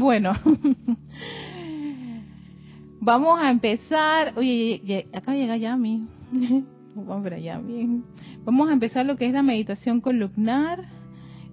Bueno, 0.00 0.32
vamos 3.00 3.38
a 3.38 3.50
empezar. 3.50 4.32
Oye, 4.38 5.06
acá 5.12 5.34
llega 5.34 5.58
Yami. 5.58 6.08
Vamos. 6.94 7.30
Vamos 8.44 8.70
a 8.70 8.72
empezar 8.72 9.04
lo 9.04 9.16
que 9.16 9.26
es 9.26 9.34
la 9.34 9.42
meditación 9.42 10.00
columnar. 10.00 10.88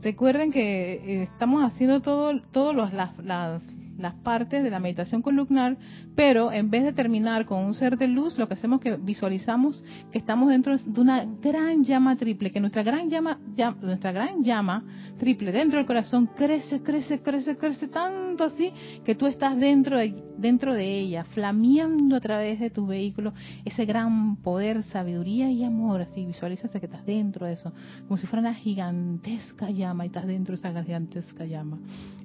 Recuerden 0.01 0.53
que 0.53 0.93
eh, 0.93 1.23
estamos 1.23 1.61
haciendo 1.61 2.01
todo, 2.01 2.41
todos 2.51 2.73
los, 2.73 2.93
las, 2.93 3.17
las, 3.19 3.63
las 3.97 4.13
partes 4.15 4.63
de 4.63 4.69
la 4.69 4.79
meditación 4.79 5.21
columnar, 5.21 5.77
pero 6.15 6.51
en 6.51 6.69
vez 6.69 6.83
de 6.83 6.93
terminar 6.93 7.45
con 7.45 7.63
un 7.63 7.73
ser 7.73 7.97
de 7.97 8.07
luz, 8.07 8.37
lo 8.37 8.47
que 8.47 8.53
hacemos 8.53 8.79
es 8.79 8.83
que 8.83 8.95
visualizamos 8.97 9.83
que 10.11 10.17
estamos 10.17 10.49
dentro 10.49 10.77
de 10.77 11.01
una 11.01 11.25
gran 11.41 11.83
llama 11.83 12.15
triple, 12.15 12.51
que 12.51 12.59
nuestra 12.59 12.83
gran 12.83 13.09
llama, 13.09 13.39
nuestra 13.81 14.11
gran 14.11 14.43
llama 14.43 14.83
triple 15.17 15.51
dentro 15.51 15.77
del 15.77 15.85
corazón 15.85 16.27
crece, 16.35 16.81
crece, 16.81 17.21
crece, 17.21 17.57
crece 17.57 17.87
tanto 17.87 18.43
así 18.43 18.71
que 19.03 19.15
tú 19.15 19.25
estás 19.25 19.57
dentro 19.57 19.97
de, 19.97 20.99
ella, 20.99 21.23
flameando 21.25 22.15
a 22.15 22.19
través 22.19 22.59
de 22.59 22.69
tu 22.69 22.85
vehículo 22.85 23.33
ese 23.65 23.85
gran 23.85 24.37
poder, 24.37 24.83
sabiduría 24.83 25.49
y 25.49 25.63
amor, 25.63 26.01
así 26.01 26.25
visualízate 26.25 26.79
que 26.79 26.85
estás 26.85 27.05
dentro 27.05 27.45
de 27.45 27.53
eso, 27.53 27.73
como 28.07 28.17
si 28.17 28.27
fuera 28.27 28.41
una 28.41 28.53
gigantesca 28.53 29.69
llama 29.69 30.05
y 30.05 30.07
estás 30.07 30.27
dentro 30.27 30.55
de 30.55 30.59
esa 30.59 30.83
gigantesca 30.83 31.45
llama. 31.45 31.79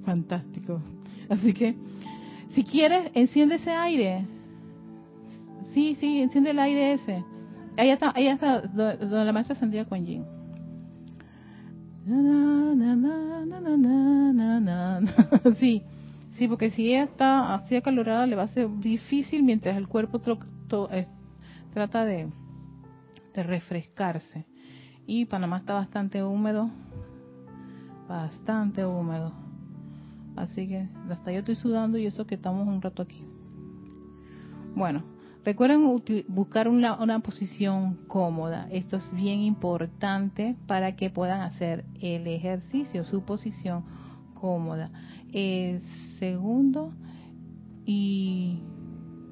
Fantástico. 0.05 0.81
Así 1.29 1.53
que, 1.53 1.75
si 2.49 2.65
quieres, 2.65 3.11
enciende 3.15 3.57
ese 3.57 3.71
aire. 3.71 4.27
Sí, 5.73 5.95
sí, 5.95 6.21
enciende 6.21 6.51
el 6.51 6.59
aire 6.59 6.93
ese. 6.93 7.25
Ahí 7.77 7.91
está, 7.91 8.13
ahí 8.15 8.27
está, 8.27 8.61
donde 8.61 9.25
la 9.25 9.33
maestra 9.33 9.55
sentía 9.57 9.85
con 9.85 10.05
Jin. 10.05 10.25
Sí, 15.59 15.83
sí, 16.33 16.49
porque 16.49 16.71
si 16.71 16.89
ella 16.89 17.05
está 17.05 17.55
así 17.55 17.77
acalorada 17.77 18.27
le 18.27 18.37
va 18.37 18.43
a 18.43 18.49
ser 18.49 18.69
difícil 18.81 19.43
mientras 19.43 19.77
el 19.77 19.89
cuerpo 19.89 20.21
trata 21.73 22.05
de, 22.05 22.29
de 23.35 23.43
refrescarse. 23.43 24.45
Y 25.07 25.25
Panamá 25.27 25.59
está 25.59 25.75
bastante 25.75 26.23
húmedo, 26.23 26.71
bastante 28.09 28.85
húmedo. 28.85 29.42
Así 30.37 30.67
que 30.69 30.89
hasta 31.11 31.33
yo 31.33 31.41
estoy 31.41 31.57
sudando 31.57 31.99
y 31.99 32.07
eso 32.07 32.27
que 32.27 32.37
estamos 32.37 32.67
un 32.67 32.81
rato 32.81 33.03
aquí. 33.03 33.25
Bueno, 34.75 35.05
recuerden 35.45 36.03
buscar 36.29 36.69
una, 36.69 36.95
una, 37.01 37.21
posición 37.21 37.99
cómoda. 38.09 38.69
Esto 38.71 38.97
es 38.97 39.13
bien 39.13 39.41
importante 39.41 40.57
para 40.67 40.97
que 40.97 41.11
puedan 41.11 41.43
hacer 41.43 41.85
el 42.01 42.27
ejercicio, 42.27 43.05
su 43.05 43.23
posición 43.23 43.85
cómoda. 44.35 44.91
segundo, 46.19 46.93
y 47.85 48.61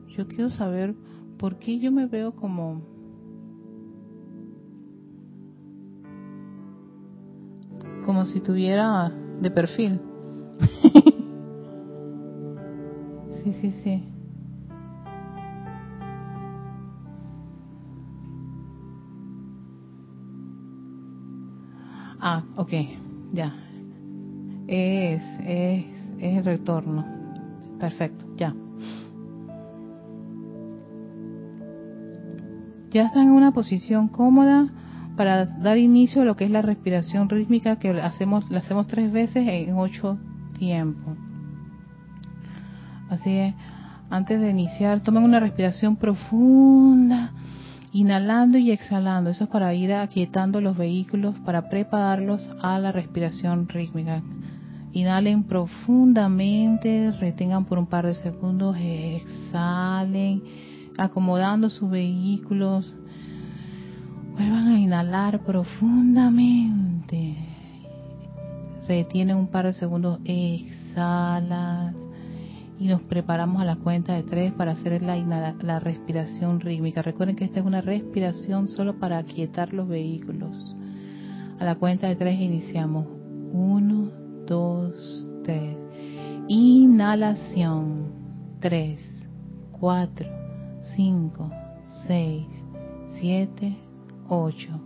yo 0.09 0.27
quiero 0.29 0.51
saber 0.51 0.95
por 1.39 1.59
qué 1.59 1.79
yo 1.79 1.91
me 1.93 2.07
veo 2.07 2.35
como... 2.35 2.89
como 8.05 8.25
si 8.25 8.41
tuviera 8.41 9.13
de 9.41 9.51
perfil. 9.51 10.01
Sí, 13.43 13.53
sí, 13.61 13.75
sí. 13.83 14.03
Ah, 22.21 22.45
ok, 22.57 22.73
ya. 23.33 23.55
Es, 24.67 25.23
es, 25.47 25.85
es 26.19 26.39
el 26.39 26.45
retorno. 26.45 27.05
Perfecto, 27.79 28.27
ya. 28.37 28.55
Ya 32.91 33.07
está 33.07 33.23
en 33.23 33.31
una 33.31 33.53
posición 33.53 34.09
cómoda 34.09 34.69
para 35.17 35.47
dar 35.47 35.79
inicio 35.79 36.23
a 36.23 36.25
lo 36.25 36.37
que 36.37 36.45
es 36.45 36.51
la 36.51 36.63
respiración 36.63 37.29
rítmica 37.29 37.79
que 37.79 37.91
hacemos, 38.01 38.51
la 38.51 38.59
hacemos 38.59 38.87
tres 38.87 39.13
veces 39.13 39.47
en 39.47 39.77
ocho 39.77 40.19
tiempo. 40.61 41.17
Así 43.09 43.25
que 43.25 43.55
antes 44.11 44.41
de 44.41 44.51
iniciar, 44.51 45.01
tomen 45.01 45.25
una 45.25 45.41
respiración 45.41 45.97
profunda, 45.97 47.33
inhalando 47.93 48.59
y 48.59 48.71
exhalando. 48.71 49.31
Eso 49.31 49.45
es 49.45 49.51
para 49.51 49.75
ir 49.75 49.93
aquietando 49.93 50.61
los 50.61 50.77
vehículos, 50.77 51.35
para 51.41 51.69
prepararlos 51.69 52.49
a 52.63 52.79
la 52.79 52.93
respiración 52.93 53.69
rítmica. 53.69 54.23
Inhalen 54.93 55.45
profundamente, 55.45 57.13
retengan 57.13 57.65
por 57.65 57.79
un 57.79 57.87
par 57.87 58.07
de 58.07 58.15
segundos, 58.15 58.77
exhalen, 58.79 60.43
acomodando 60.99 61.71
sus 61.71 61.91
vehículos. 61.91 62.97
Vuelvan 64.35 64.69
a 64.69 64.79
inhalar 64.79 65.41
profundamente 65.41 66.90
retiene 68.91 69.37
un 69.37 69.47
par 69.47 69.67
de 69.67 69.73
segundos, 69.73 70.19
exhalas 70.25 71.95
y 72.81 72.89
nos 72.89 73.01
preparamos 73.03 73.63
a 73.63 73.65
la 73.65 73.77
cuenta 73.77 74.15
de 74.15 74.25
tres 74.25 74.53
para 74.53 74.73
hacer 74.73 75.01
la, 75.01 75.17
la 75.63 75.79
respiración 75.79 76.59
rítmica. 76.59 77.01
Recuerden 77.01 77.37
que 77.37 77.45
esta 77.45 77.61
es 77.61 77.65
una 77.67 77.83
respiración 77.83 78.67
solo 78.67 78.99
para 78.99 79.19
aquietar 79.19 79.73
los 79.73 79.87
vehículos. 79.87 80.75
A 81.61 81.65
la 81.65 81.77
cuenta 81.77 82.09
de 82.09 82.17
tres 82.17 82.41
iniciamos. 82.41 83.07
Uno, 83.53 84.11
dos, 84.49 85.31
tres. 85.45 85.77
Inhalación. 86.49 88.19
Tres, 88.59 89.01
cuatro, 89.71 90.27
cinco, 90.97 91.49
seis, 92.09 92.49
siete, 93.21 93.77
ocho. 94.29 94.81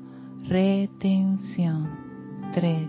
Retención. 0.47 1.89
Tres, 2.53 2.89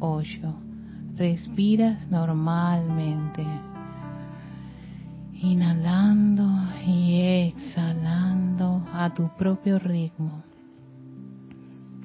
8. 0.00 0.54
Respiras 1.16 2.10
normalmente. 2.10 3.44
Inhalando 5.34 6.48
y 6.86 7.20
exhalando 7.20 8.84
a 8.92 9.10
tu 9.14 9.28
propio 9.36 9.78
ritmo. 9.78 10.42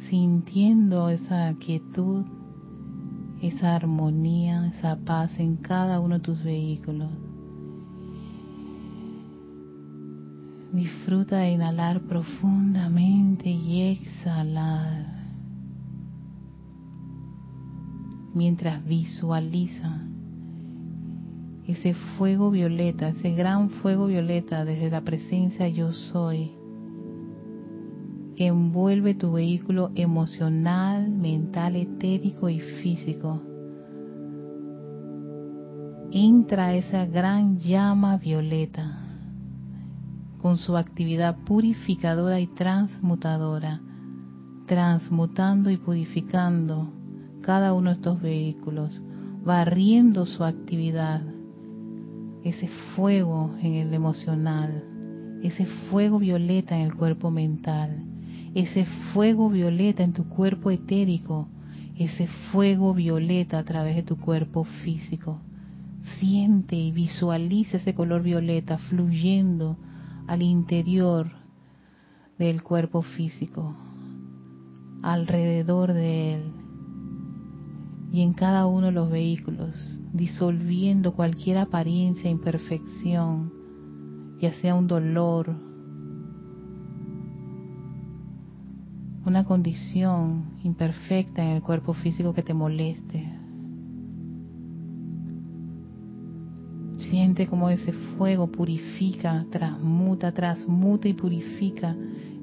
Sintiendo 0.10 1.10
esa 1.10 1.54
quietud, 1.56 2.26
esa 3.42 3.76
armonía, 3.76 4.68
esa 4.68 4.96
paz 4.96 5.32
en 5.40 5.58
cada 5.58 6.00
uno 6.00 6.16
de 6.16 6.22
tus 6.22 6.44
vehículos. 6.44 7.12
Disfruta 10.72 11.38
de 11.38 11.52
inhalar 11.52 12.02
profundamente 12.02 13.50
y 13.50 13.92
exhalar. 13.92 15.03
Mientras 18.34 18.84
visualiza 18.86 20.08
ese 21.68 21.94
fuego 21.94 22.50
violeta, 22.50 23.10
ese 23.10 23.32
gran 23.32 23.70
fuego 23.70 24.08
violeta 24.08 24.66
desde 24.66 24.90
la 24.90 25.02
presencia 25.02 25.68
yo 25.70 25.92
soy, 25.92 26.52
que 28.36 28.48
envuelve 28.48 29.14
tu 29.14 29.34
vehículo 29.34 29.92
emocional, 29.96 31.10
mental, 31.10 31.76
etérico 31.76 32.50
y 32.50 32.60
físico. 32.60 33.42
Entra 36.12 36.76
esa 36.76 37.06
gran 37.06 37.60
llama 37.60 38.18
violeta 38.18 39.00
con 40.42 40.58
su 40.58 40.76
actividad 40.76 41.38
purificadora 41.46 42.40
y 42.40 42.48
transmutadora, 42.48 43.80
transmutando 44.66 45.70
y 45.70 45.78
purificando 45.78 47.03
cada 47.44 47.74
uno 47.74 47.90
de 47.90 47.96
estos 47.98 48.22
vehículos, 48.22 49.04
barriendo 49.46 50.26
su 50.26 50.46
actividad, 50.46 51.22
ese 52.44 52.70
fuego 52.96 53.54
en 53.62 53.76
el 53.76 53.94
emocional, 53.94 54.84
ese 55.44 55.66
fuego 55.66 56.20
violeta 56.20 56.76
en 56.76 56.84
el 56.84 56.96
cuerpo 56.96 57.32
mental, 57.32 57.98
ese 58.56 58.86
fuego 59.14 59.50
violeta 59.50 60.04
en 60.04 60.14
tu 60.14 60.30
cuerpo 60.30 60.72
etérico, 60.72 61.50
ese 61.98 62.28
fuego 62.52 62.94
violeta 62.94 63.60
a 63.60 63.64
través 63.64 63.98
de 63.98 64.04
tu 64.04 64.18
cuerpo 64.18 64.64
físico. 64.64 65.40
Siente 66.20 66.78
y 66.78 66.92
visualiza 66.92 67.78
ese 67.78 67.94
color 67.94 68.24
violeta 68.24 68.78
fluyendo 68.78 69.78
al 70.28 70.42
interior 70.42 71.28
del 72.40 72.64
cuerpo 72.64 73.02
físico, 73.02 73.76
alrededor 75.02 75.92
de 75.92 76.36
él 76.36 76.53
y 78.14 78.22
en 78.22 78.34
cada 78.34 78.68
uno 78.68 78.86
de 78.86 78.92
los 78.92 79.10
vehículos, 79.10 80.00
disolviendo 80.14 81.14
cualquier 81.14 81.58
apariencia, 81.58 82.30
imperfección, 82.30 83.52
ya 84.40 84.54
sea 84.54 84.76
un 84.76 84.86
dolor, 84.86 85.56
una 89.26 89.44
condición 89.46 90.60
imperfecta 90.64 91.44
en 91.44 91.56
el 91.56 91.64
cuerpo 91.64 91.94
físico 91.94 92.34
que 92.34 92.44
te 92.44 92.54
moleste, 92.54 93.40
Siente 97.10 97.46
como 97.46 97.70
ese 97.70 97.94
fuego 97.94 98.48
purifica, 98.48 99.46
transmuta, 99.52 100.32
transmuta 100.32 101.08
y 101.08 101.14
purifica 101.14 101.96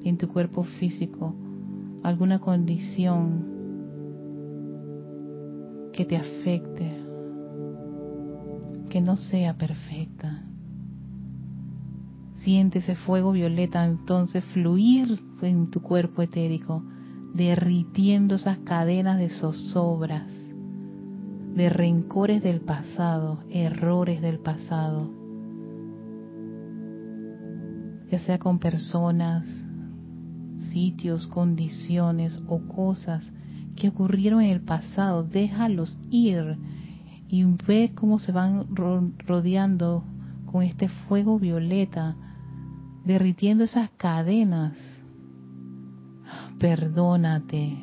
en 0.05 0.16
tu 0.16 0.28
cuerpo 0.28 0.62
físico 0.62 1.34
alguna 2.05 2.38
condición 2.38 3.60
que 6.00 6.06
te 6.06 6.17
afecte, 6.17 6.97
que 8.88 9.02
no 9.02 9.19
sea 9.19 9.58
perfecta. 9.58 10.44
Siente 12.37 12.79
ese 12.79 12.94
fuego 12.94 13.32
violeta 13.32 13.85
entonces 13.85 14.43
fluir 14.55 15.20
en 15.43 15.69
tu 15.69 15.82
cuerpo 15.82 16.23
etérico, 16.23 16.82
derritiendo 17.35 18.37
esas 18.37 18.61
cadenas 18.61 19.19
de 19.19 19.29
zozobras 19.29 20.32
de 21.55 21.69
rencores 21.69 22.43
del 22.43 22.62
pasado, 22.62 23.41
errores 23.50 24.23
del 24.23 24.38
pasado, 24.38 25.11
ya 28.11 28.19
sea 28.20 28.38
con 28.38 28.58
personas, 28.58 29.47
sitios, 30.73 31.26
condiciones 31.26 32.41
o 32.49 32.61
cosas 32.69 33.23
que 33.81 33.88
ocurrieron 33.88 34.43
en 34.43 34.50
el 34.50 34.61
pasado, 34.61 35.25
déjalos 35.25 35.99
ir 36.11 36.59
y 37.29 37.44
ve 37.67 37.93
cómo 37.94 38.19
se 38.19 38.31
van 38.31 38.67
rodeando 38.77 40.05
con 40.44 40.62
este 40.62 40.88
fuego 40.88 41.38
violeta, 41.38 42.15
derritiendo 43.06 43.65
esas 43.65 43.88
cadenas. 43.97 44.75
Perdónate 46.59 47.79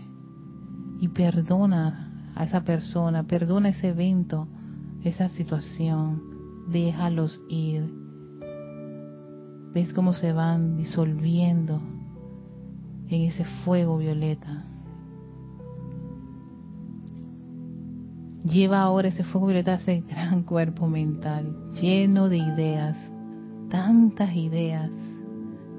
y 1.01 1.07
perdona 1.07 2.31
a 2.35 2.43
esa 2.43 2.61
persona, 2.61 3.23
perdona 3.23 3.69
ese 3.69 3.89
evento, 3.89 4.47
esa 5.03 5.29
situación, 5.29 6.21
déjalos 6.69 7.41
ir. 7.49 7.91
¿Ves 9.73 9.91
cómo 9.93 10.13
se 10.13 10.31
van 10.31 10.77
disolviendo 10.77 11.81
en 13.09 13.21
ese 13.23 13.45
fuego 13.63 13.97
violeta? 13.97 14.76
Lleva 18.49 18.81
ahora 18.81 19.09
ese 19.09 19.25
fuego 19.25 19.47
violeta 19.47 19.73
a 19.73 19.75
ese 19.75 20.01
gran 20.07 20.43
cuerpo 20.43 20.87
mental, 20.87 21.53
lleno 21.73 22.29
de 22.29 22.37
ideas, 22.37 22.95
tantas 23.69 24.33
ideas, 24.35 24.89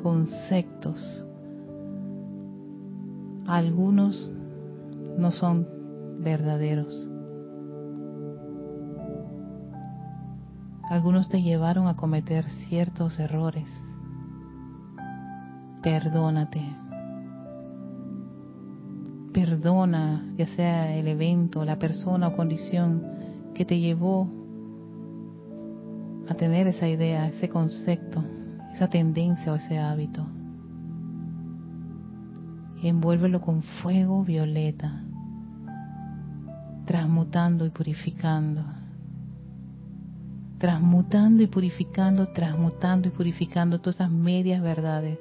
conceptos. 0.02 1.26
Algunos 3.46 4.30
no 5.16 5.30
son 5.30 5.66
verdaderos. 6.20 7.08
Algunos 10.90 11.30
te 11.30 11.40
llevaron 11.40 11.86
a 11.86 11.96
cometer 11.96 12.44
ciertos 12.68 13.18
errores. 13.18 13.68
Perdónate. 15.82 16.87
Perdona, 19.38 20.34
ya 20.36 20.48
sea 20.48 20.96
el 20.96 21.06
evento, 21.06 21.64
la 21.64 21.78
persona 21.78 22.26
o 22.26 22.36
condición 22.36 23.04
que 23.54 23.64
te 23.64 23.78
llevó 23.78 24.28
a 26.28 26.34
tener 26.34 26.66
esa 26.66 26.88
idea, 26.88 27.28
ese 27.28 27.48
concepto, 27.48 28.24
esa 28.74 28.88
tendencia 28.88 29.52
o 29.52 29.54
ese 29.54 29.78
hábito. 29.78 30.26
envuélvelo 32.82 33.40
con 33.40 33.62
fuego 33.62 34.24
violeta 34.24 35.04
transmutando 36.84 37.64
y 37.64 37.70
purificando. 37.70 38.64
Transmutando 40.58 41.44
y 41.44 41.46
purificando, 41.46 42.26
transmutando 42.32 43.06
y 43.06 43.12
purificando 43.12 43.78
todas 43.78 44.00
esas 44.00 44.10
medias 44.10 44.60
verdades, 44.60 45.16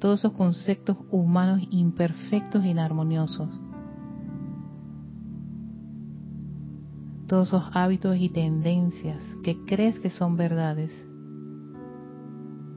todos 0.00 0.20
esos 0.20 0.32
conceptos 0.32 0.96
humanos 1.10 1.62
imperfectos 1.70 2.64
e 2.64 2.68
inarmoniosos. 2.68 3.48
Todos 7.26 7.48
esos 7.48 7.64
hábitos 7.72 8.16
y 8.16 8.30
tendencias 8.30 9.22
que 9.42 9.64
crees 9.66 9.98
que 9.98 10.10
son 10.10 10.36
verdades, 10.36 10.90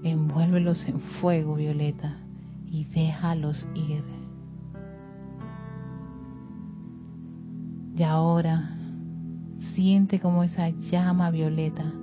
envuélvelos 0.03 0.85
en 0.87 0.99
fuego 0.99 1.55
violeta 1.55 2.17
y 2.65 2.85
déjalos 2.85 3.65
ir. 3.75 4.03
Y 7.95 8.03
ahora 8.03 8.77
siente 9.73 10.19
como 10.19 10.43
esa 10.43 10.69
llama 10.69 11.29
violeta 11.29 11.93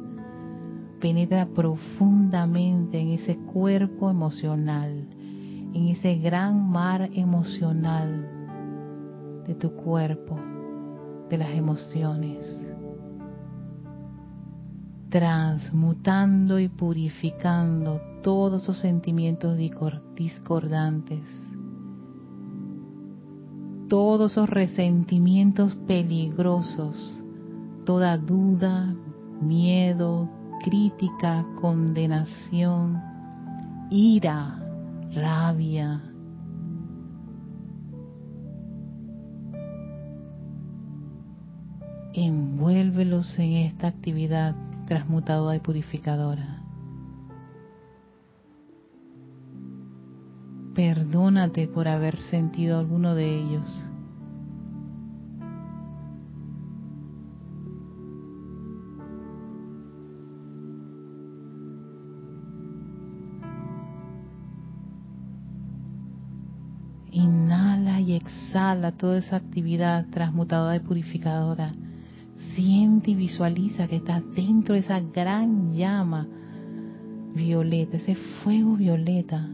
penetra 1.01 1.47
profundamente 1.47 3.01
en 3.01 3.11
ese 3.11 3.37
cuerpo 3.37 4.11
emocional, 4.11 5.07
en 5.75 5.89
ese 5.89 6.17
gran 6.17 6.69
mar 6.71 7.09
emocional 7.13 8.29
de 9.47 9.55
tu 9.55 9.73
cuerpo, 9.73 10.39
de 11.31 11.39
las 11.39 11.51
emociones, 11.51 12.45
transmutando 15.09 16.59
y 16.59 16.69
purificando 16.69 18.01
todos 18.23 18.63
esos 18.63 18.79
sentimientos 18.79 19.57
discordantes 20.15 21.23
todos 23.89 24.33
esos 24.33 24.51
resentimientos 24.51 25.75
peligrosos, 25.87 27.25
toda 27.85 28.19
duda, 28.19 28.95
miedo, 29.41 30.29
crítica, 30.59 31.45
condenación, 31.61 33.01
ira, 33.91 34.59
rabia. 35.15 36.03
Envuélvelos 42.13 43.39
en 43.39 43.53
esta 43.53 43.87
actividad 43.87 44.55
transmutadora 44.87 45.57
y 45.57 45.61
purificadora. 45.61 46.63
Perdónate 50.75 51.67
por 51.69 51.89
haber 51.89 52.17
sentido 52.31 52.79
alguno 52.79 53.15
de 53.15 53.41
ellos. 53.41 53.88
Exhala 68.49 68.93
toda 68.93 69.19
esa 69.19 69.37
actividad 69.37 70.07
transmutadora 70.07 70.77
y 70.77 70.81
purificadora. 70.81 71.71
Siente 72.55 73.11
y 73.11 73.15
visualiza 73.15 73.89
que 73.89 73.97
estás 73.97 74.23
dentro 74.35 74.75
de 74.75 74.81
esa 74.81 75.01
gran 75.01 75.71
llama 75.73 76.27
violeta, 77.35 77.99
ese 77.99 78.15
fuego 78.43 78.77
violeta, 78.77 79.47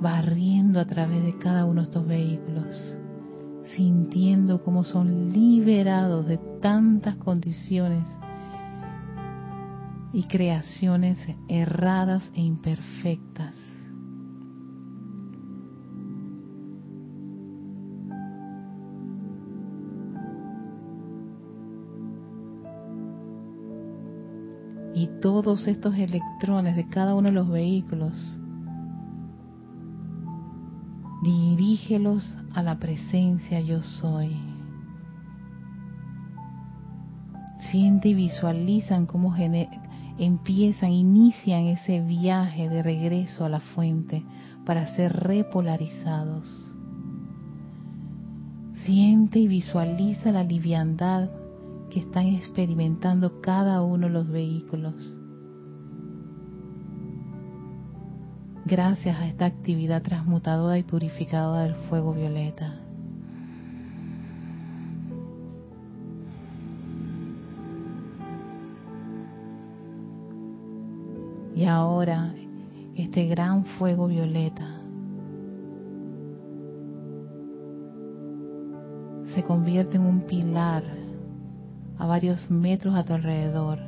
barriendo 0.00 0.80
a 0.80 0.86
través 0.86 1.22
de 1.22 1.38
cada 1.38 1.64
uno 1.64 1.82
de 1.82 1.88
estos 1.88 2.06
vehículos, 2.06 2.96
sintiendo 3.76 4.64
cómo 4.64 4.82
son 4.82 5.32
liberados 5.32 6.26
de 6.26 6.38
tantas 6.60 7.14
condiciones 7.16 8.08
y 10.12 10.24
creaciones 10.24 11.18
erradas 11.48 12.28
e 12.34 12.40
imperfectas. 12.40 13.45
Todos 25.26 25.66
estos 25.66 25.96
electrones 25.96 26.76
de 26.76 26.86
cada 26.86 27.12
uno 27.16 27.30
de 27.30 27.34
los 27.34 27.48
vehículos, 27.48 28.38
dirígelos 31.24 32.38
a 32.54 32.62
la 32.62 32.78
presencia 32.78 33.60
yo 33.60 33.82
soy. 33.82 34.36
Siente 37.72 38.10
y 38.10 38.14
visualizan 38.14 39.06
cómo 39.06 39.34
empiezan, 40.16 40.92
inician 40.92 41.66
ese 41.66 42.00
viaje 42.02 42.68
de 42.68 42.84
regreso 42.84 43.44
a 43.44 43.48
la 43.48 43.58
fuente 43.58 44.22
para 44.64 44.94
ser 44.94 45.12
repolarizados. 45.12 46.46
Siente 48.84 49.40
y 49.40 49.48
visualiza 49.48 50.30
la 50.30 50.44
liviandad 50.44 51.30
que 51.90 52.00
están 52.00 52.26
experimentando 52.26 53.40
cada 53.40 53.82
uno 53.82 54.06
de 54.06 54.12
los 54.12 54.28
vehículos. 54.28 55.16
Gracias 58.64 59.16
a 59.16 59.28
esta 59.28 59.44
actividad 59.46 60.02
transmutadora 60.02 60.76
y 60.76 60.82
purificadora 60.82 61.62
del 61.62 61.76
fuego 61.88 62.12
violeta. 62.12 62.80
Y 71.54 71.64
ahora 71.64 72.34
este 72.96 73.26
gran 73.26 73.64
fuego 73.64 74.08
violeta 74.08 74.80
se 79.34 79.42
convierte 79.42 79.96
en 79.96 80.02
un 80.02 80.22
pilar 80.22 81.05
a 81.98 82.06
varios 82.06 82.50
metros 82.50 82.94
a 82.94 83.04
tu 83.04 83.14
alrededor. 83.14 83.78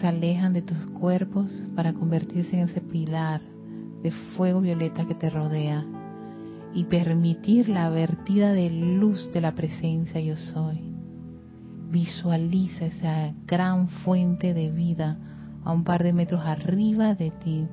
Se 0.00 0.06
alejan 0.06 0.52
de 0.52 0.62
tus 0.62 0.78
cuerpos 0.98 1.50
para 1.74 1.94
convertirse 1.94 2.56
en 2.56 2.64
ese 2.64 2.80
pilar 2.80 3.40
de 4.02 4.10
fuego 4.36 4.60
violeta 4.60 5.06
que 5.06 5.14
te 5.14 5.30
rodea 5.30 5.84
y 6.74 6.84
permitir 6.84 7.70
la 7.70 7.88
vertida 7.88 8.52
de 8.52 8.68
luz 8.68 9.32
de 9.32 9.40
la 9.40 9.54
presencia 9.54 10.20
yo 10.20 10.36
soy. 10.36 10.78
Visualiza 11.90 12.84
esa 12.84 13.32
gran 13.46 13.88
fuente 13.88 14.52
de 14.52 14.70
vida 14.70 15.18
a 15.64 15.72
un 15.72 15.84
par 15.84 16.02
de 16.02 16.12
metros 16.12 16.42
arriba 16.44 17.14
de 17.14 17.30
ti, 17.30 17.66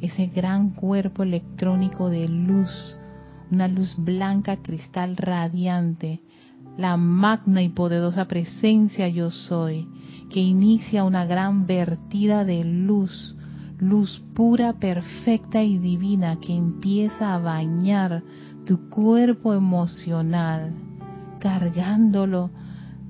ese 0.00 0.26
gran 0.26 0.70
cuerpo 0.70 1.22
electrónico 1.22 2.08
de 2.08 2.28
luz, 2.28 2.96
una 3.50 3.68
luz 3.68 3.94
blanca 3.96 4.56
cristal 4.56 5.16
radiante, 5.16 6.20
la 6.76 6.96
magna 6.96 7.62
y 7.62 7.68
poderosa 7.68 8.26
presencia 8.26 9.08
yo 9.08 9.30
soy, 9.30 9.88
que 10.30 10.40
inicia 10.40 11.04
una 11.04 11.24
gran 11.24 11.66
vertida 11.66 12.44
de 12.44 12.64
luz, 12.64 13.36
luz 13.78 14.22
pura, 14.34 14.74
perfecta 14.74 15.62
y 15.62 15.78
divina 15.78 16.38
que 16.40 16.54
empieza 16.54 17.34
a 17.34 17.38
bañar 17.38 18.22
tu 18.64 18.88
cuerpo 18.88 19.52
emocional, 19.52 20.72
cargándolo 21.38 22.50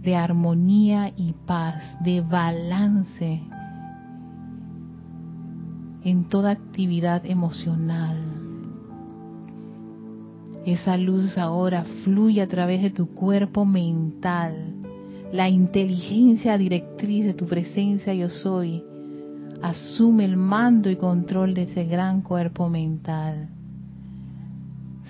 de 0.03 0.17
armonía 0.17 1.13
y 1.17 1.33
paz, 1.47 1.83
de 2.03 2.21
balance 2.21 3.43
en 6.05 6.29
toda 6.29 6.51
actividad 6.51 7.25
emocional. 7.27 8.17
Esa 10.67 10.97
luz 10.97 11.37
ahora 11.37 11.85
fluye 12.05 12.41
a 12.41 12.49
través 12.49 12.83
de 12.83 12.91
tu 12.91 13.09
cuerpo 13.09 13.65
mental, 13.65 14.75
la 15.33 15.49
inteligencia 15.49 16.57
directriz 16.57 17.25
de 17.25 17.35
tu 17.35 17.47
presencia 17.47 18.15
yo 18.15 18.29
soy. 18.29 18.83
Asume 19.63 20.25
el 20.25 20.37
mando 20.37 20.91
y 20.91 20.97
control 20.97 21.55
de 21.55 21.63
ese 21.63 21.85
gran 21.85 22.23
cuerpo 22.23 22.69
mental 22.69 23.49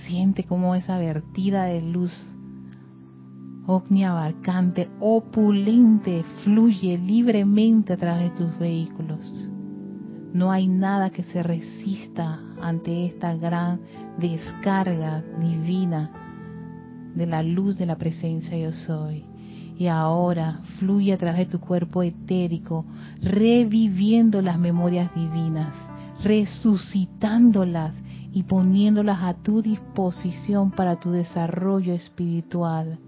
Siente 0.06 0.44
como 0.44 0.74
esa 0.74 0.98
vertida 0.98 1.64
de 1.64 1.80
luz 1.80 2.12
abarcante, 3.66 4.90
opulente, 5.00 6.22
fluye 6.42 6.98
libremente 6.98 7.94
a 7.94 7.96
través 7.96 8.24
de 8.24 8.44
tus 8.44 8.58
vehículos. 8.58 9.50
No 10.34 10.50
hay 10.50 10.66
nada 10.66 11.10
que 11.10 11.22
se 11.22 11.44
resista 11.44 12.40
ante 12.60 13.06
esta 13.06 13.36
gran 13.36 13.78
descarga 14.18 15.22
divina 15.38 16.10
de 17.14 17.24
la 17.24 17.44
luz 17.44 17.78
de 17.78 17.86
la 17.86 17.94
presencia 17.94 18.58
yo 18.58 18.72
soy. 18.72 19.24
Y 19.78 19.86
ahora 19.86 20.60
fluye 20.80 21.12
a 21.12 21.18
través 21.18 21.46
de 21.46 21.52
tu 21.52 21.60
cuerpo 21.60 22.02
etérico, 22.02 22.84
reviviendo 23.22 24.42
las 24.42 24.58
memorias 24.58 25.14
divinas, 25.14 25.72
resucitándolas 26.24 27.94
y 28.32 28.42
poniéndolas 28.42 29.22
a 29.22 29.34
tu 29.34 29.62
disposición 29.62 30.72
para 30.72 30.96
tu 30.98 31.12
desarrollo 31.12 31.94
espiritual. 31.94 32.98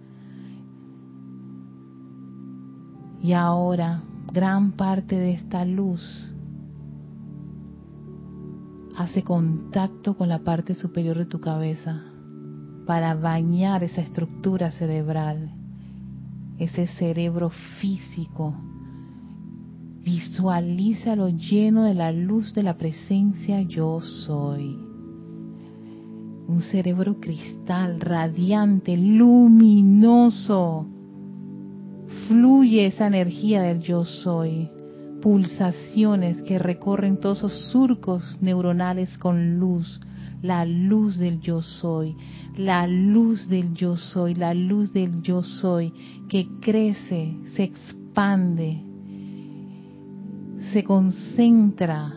Y 3.21 3.33
ahora, 3.33 4.05
gran 4.33 4.71
parte 4.73 5.19
de 5.19 5.33
esta 5.33 5.65
luz 5.65 6.36
hace 8.97 9.23
contacto 9.23 10.17
con 10.17 10.29
la 10.29 10.41
parte 10.41 10.75
superior 10.75 11.19
de 11.19 11.27
tu 11.27 11.41
cabeza 11.41 12.03
para 12.87 13.15
bañar 13.15 13.85
esa 13.85 14.01
estructura 14.01 14.71
cerebral, 14.71 15.51
ese 16.59 16.87
cerebro 16.87 17.51
físico. 17.81 18.55
Visualízalo 20.03 21.29
lleno 21.29 21.83
de 21.85 21.95
la 21.95 22.13
luz 22.13 22.55
de 22.55 22.63
la 22.63 22.79
presencia 22.79 23.61
yo 23.63 24.01
soy 24.01 24.87
un 26.49 26.63
cerebro 26.63 27.19
cristal, 27.21 28.01
radiante, 28.01 28.97
luminoso. 28.97 30.87
Fluye 32.29 32.87
esa 32.87 33.09
energía 33.09 33.63
del 33.63 33.81
yo 33.81 34.05
soy, 34.05 34.71
pulsaciones 35.27 36.41
que 36.43 36.57
recorren 36.57 37.19
todos 37.19 37.39
esos 37.39 37.71
surcos 37.73 38.39
neuronales 38.41 39.19
con 39.19 39.59
luz, 39.59 40.01
la 40.41 40.65
luz 40.65 41.19
del 41.19 41.41
yo 41.41 41.63
soy, 41.63 42.15
la 42.57 42.87
luz 42.87 43.49
del 43.49 43.75
yo 43.75 43.97
soy, 43.97 44.37
la 44.37 44.55
luz 44.55 44.93
del 44.93 45.23
yo 45.23 45.43
soy, 45.43 45.93
que 46.29 46.47
crece, 46.61 47.35
se 47.57 47.65
expande, 47.65 48.85
se 50.73 50.85
concentra 50.85 52.15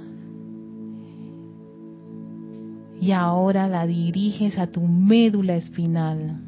y 3.01 3.11
ahora 3.11 3.67
la 3.67 3.87
diriges 3.87 4.59
a 4.59 4.67
tu 4.67 4.81
médula 4.81 5.55
espinal. 5.55 6.43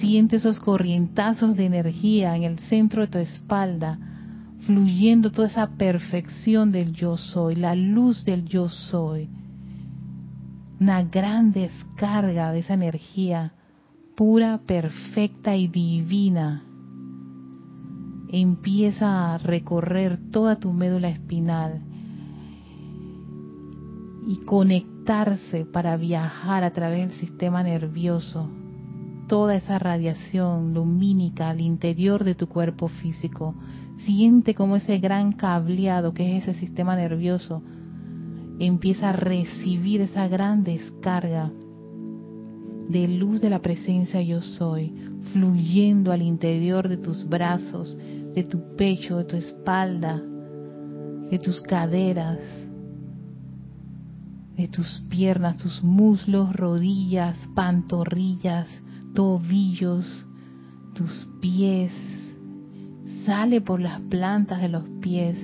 Siente 0.00 0.34
esos 0.34 0.58
corrientazos 0.58 1.54
de 1.54 1.64
energía 1.66 2.34
en 2.34 2.42
el 2.42 2.58
centro 2.58 3.02
de 3.02 3.06
tu 3.06 3.18
espalda, 3.18 4.00
fluyendo 4.66 5.30
toda 5.30 5.48
esa 5.48 5.76
perfección 5.76 6.72
del 6.72 6.92
yo 6.92 7.16
soy, 7.16 7.54
la 7.54 7.74
luz 7.74 8.24
del 8.24 8.44
yo 8.44 8.68
soy. 8.68 9.30
Una 10.80 11.02
gran 11.04 11.52
descarga 11.52 12.52
de 12.52 12.58
esa 12.58 12.74
energía 12.74 13.52
pura, 14.16 14.60
perfecta 14.66 15.56
y 15.56 15.68
divina. 15.68 16.64
Empieza 18.28 19.34
a 19.34 19.38
recorrer 19.38 20.18
toda 20.30 20.56
tu 20.56 20.72
médula 20.72 21.08
espinal 21.08 21.82
y 24.26 24.38
conectar 24.44 24.96
para 25.72 25.96
viajar 25.96 26.64
a 26.64 26.72
través 26.72 27.08
del 27.08 27.18
sistema 27.20 27.62
nervioso, 27.62 28.50
toda 29.28 29.54
esa 29.54 29.78
radiación 29.78 30.74
lumínica 30.74 31.48
al 31.48 31.60
interior 31.60 32.24
de 32.24 32.34
tu 32.34 32.48
cuerpo 32.48 32.88
físico, 32.88 33.54
Siente 34.04 34.54
como 34.54 34.76
ese 34.76 34.98
gran 34.98 35.32
cableado 35.32 36.12
que 36.12 36.36
es 36.36 36.48
ese 36.48 36.60
sistema 36.60 36.96
nervioso 36.96 37.62
empieza 38.58 39.10
a 39.10 39.12
recibir 39.12 40.00
esa 40.00 40.28
gran 40.28 40.64
descarga 40.64 41.52
de 42.88 43.08
luz 43.08 43.40
de 43.40 43.50
la 43.50 43.60
presencia 43.60 44.22
yo 44.22 44.40
soy, 44.40 44.94
fluyendo 45.32 46.12
al 46.12 46.22
interior 46.22 46.88
de 46.88 46.96
tus 46.96 47.28
brazos, 47.28 47.96
de 48.34 48.44
tu 48.44 48.76
pecho, 48.76 49.18
de 49.18 49.24
tu 49.24 49.36
espalda, 49.36 50.22
de 51.30 51.38
tus 51.38 51.60
caderas, 51.62 52.38
de 54.56 54.68
tus 54.68 55.02
piernas, 55.10 55.58
tus 55.58 55.82
muslos, 55.82 56.54
rodillas, 56.54 57.36
pantorrillas, 57.54 58.68
tobillos, 59.14 60.26
tus 60.94 61.28
pies. 61.40 61.92
Sale 63.26 63.60
por 63.60 63.80
las 63.80 64.00
plantas 64.02 64.62
de 64.62 64.68
los 64.68 64.84
pies 65.00 65.36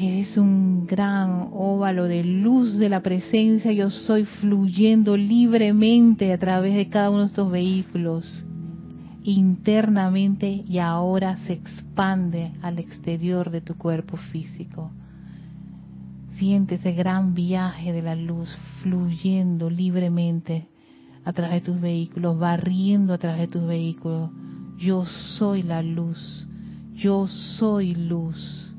es 0.00 0.38
un 0.38 0.86
gran 0.86 1.50
óvalo 1.52 2.04
de 2.04 2.24
luz 2.24 2.78
de 2.78 2.88
la 2.88 3.02
presencia, 3.02 3.70
yo 3.72 3.90
soy 3.90 4.24
fluyendo 4.24 5.16
libremente 5.16 6.32
a 6.32 6.38
través 6.38 6.74
de 6.74 6.88
cada 6.88 7.10
uno 7.10 7.20
de 7.20 7.26
estos 7.26 7.50
vehículos 7.50 8.46
internamente 9.22 10.64
y 10.66 10.78
ahora 10.78 11.36
se 11.38 11.52
expande 11.52 12.52
al 12.62 12.78
exterior 12.78 13.50
de 13.50 13.60
tu 13.60 13.76
cuerpo 13.76 14.16
físico. 14.16 14.90
Siente 16.36 16.76
ese 16.76 16.92
gran 16.92 17.34
viaje 17.34 17.92
de 17.92 18.00
la 18.00 18.14
luz 18.14 18.48
fluyendo 18.82 19.68
libremente 19.68 20.68
a 21.24 21.34
través 21.34 21.56
de 21.56 21.72
tus 21.72 21.80
vehículos, 21.80 22.38
barriendo 22.38 23.12
a 23.12 23.18
través 23.18 23.40
de 23.40 23.48
tus 23.48 23.66
vehículos. 23.66 24.30
Yo 24.80 25.04
soy 25.04 25.62
la 25.62 25.82
luz, 25.82 26.48
yo 26.94 27.26
soy 27.28 27.94
luz 27.94 28.70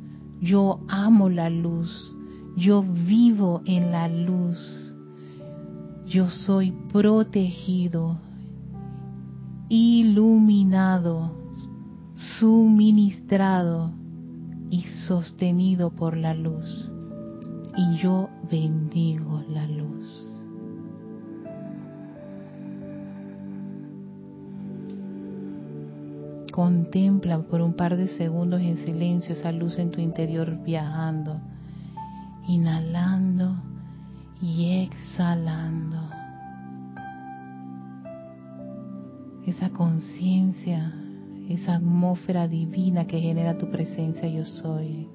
yo 0.42 0.80
amo 0.88 1.30
la 1.30 1.52
luz, 1.52 2.16
yo 2.58 2.82
vivo 2.82 3.62
en 3.66 3.92
la 3.92 4.08
luz, 4.08 4.58
yo 6.08 6.28
soy 6.28 6.74
protegido, 6.92 8.18
iluminado, 9.70 11.32
suministrado 12.40 13.92
y 14.72 14.82
sostenido 15.08 15.92
por 15.92 16.18
la 16.18 16.34
luz. 16.34 16.90
Y 17.78 17.98
yo 17.98 18.28
bendigo 18.50 19.44
la 19.48 19.68
luz. 19.68 20.21
Contempla 26.52 27.40
por 27.40 27.62
un 27.62 27.74
par 27.74 27.96
de 27.96 28.08
segundos 28.10 28.62
en 28.62 28.78
silencio 28.78 29.34
esa 29.34 29.52
luz 29.52 29.80
en 29.80 29.90
tu 29.90 30.02
interior 30.02 30.62
viajando, 30.64 31.40
inhalando 32.48 33.56
y 34.42 34.84
exhalando. 34.84 36.10
Esa 39.46 39.70
conciencia, 39.70 40.94
esa 41.48 41.76
atmósfera 41.76 42.48
divina 42.48 43.08
que 43.08 43.20
genera 43.20 43.58
tu 43.58 43.72
presencia 43.72 44.28
yo 44.28 44.44
soy. 44.44 45.08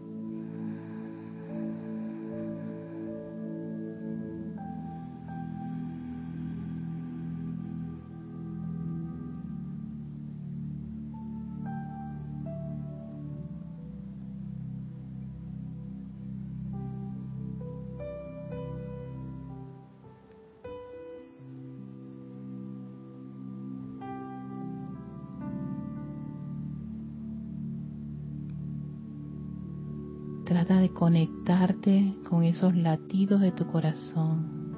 Esos 32.57 32.75
latidos 32.75 33.42
de 33.42 33.53
tu 33.53 33.66
corazón. 33.66 34.73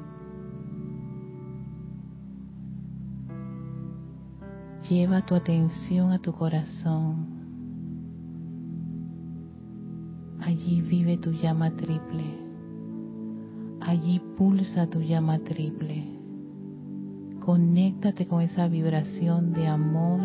Lleva 4.89 5.25
tu 5.25 5.37
atención 5.37 6.11
a 6.11 6.19
tu 6.19 6.33
corazón. 6.33 7.39
Allí 10.41 10.81
vive 10.81 11.19
tu 11.19 11.31
llama 11.31 11.71
triple. 11.77 12.25
Allí 13.81 14.21
pulsa 14.37 14.89
tu 14.89 15.01
llama 15.01 15.39
triple. 15.39 16.05
Conéctate 17.39 18.27
con 18.27 18.41
esa 18.41 18.67
vibración 18.67 19.53
de 19.53 19.69
amor, 19.69 20.21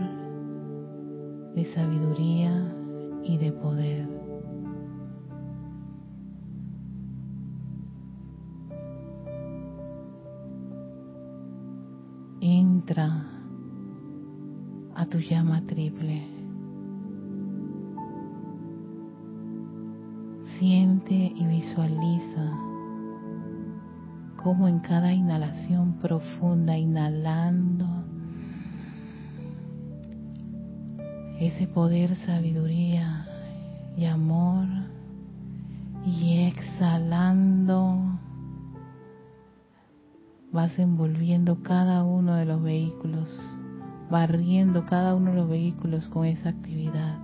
de 1.56 1.66
sabiduría 1.66 2.74
y 3.24 3.38
de 3.38 3.52
poder. 3.52 4.13
Entra 12.84 13.26
a 14.94 15.06
tu 15.06 15.18
llama 15.18 15.62
triple. 15.66 16.28
Siente 20.60 21.14
y 21.14 21.46
visualiza 21.48 22.52
como 24.44 24.68
en 24.68 24.80
cada 24.80 25.14
inhalación 25.14 25.94
profunda, 26.02 26.78
inhalando 26.78 27.88
ese 31.40 31.68
poder, 31.68 32.16
sabiduría 32.18 33.26
y 33.96 34.06
amor, 34.06 34.68
y 36.06 36.48
exhalando 36.48 38.03
vas 40.54 40.78
envolviendo 40.78 41.64
cada 41.64 42.04
uno 42.04 42.36
de 42.36 42.46
los 42.46 42.62
vehículos, 42.62 43.28
barriendo 44.12 44.86
cada 44.86 45.16
uno 45.16 45.32
de 45.32 45.38
los 45.38 45.50
vehículos 45.50 46.08
con 46.10 46.26
esa 46.26 46.50
actividad. 46.50 47.18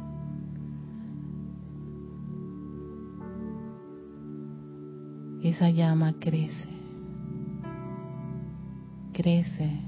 Esa 5.43 5.69
llama 5.69 6.13
crece, 6.19 6.69
crece 9.13 9.79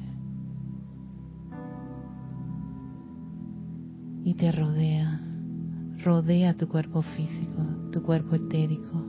y 4.23 4.35
te 4.35 4.51
rodea, 4.51 5.19
rodea 6.05 6.55
tu 6.55 6.67
cuerpo 6.67 7.01
físico, 7.01 7.63
tu 7.91 8.03
cuerpo 8.03 8.35
etérico, 8.35 9.03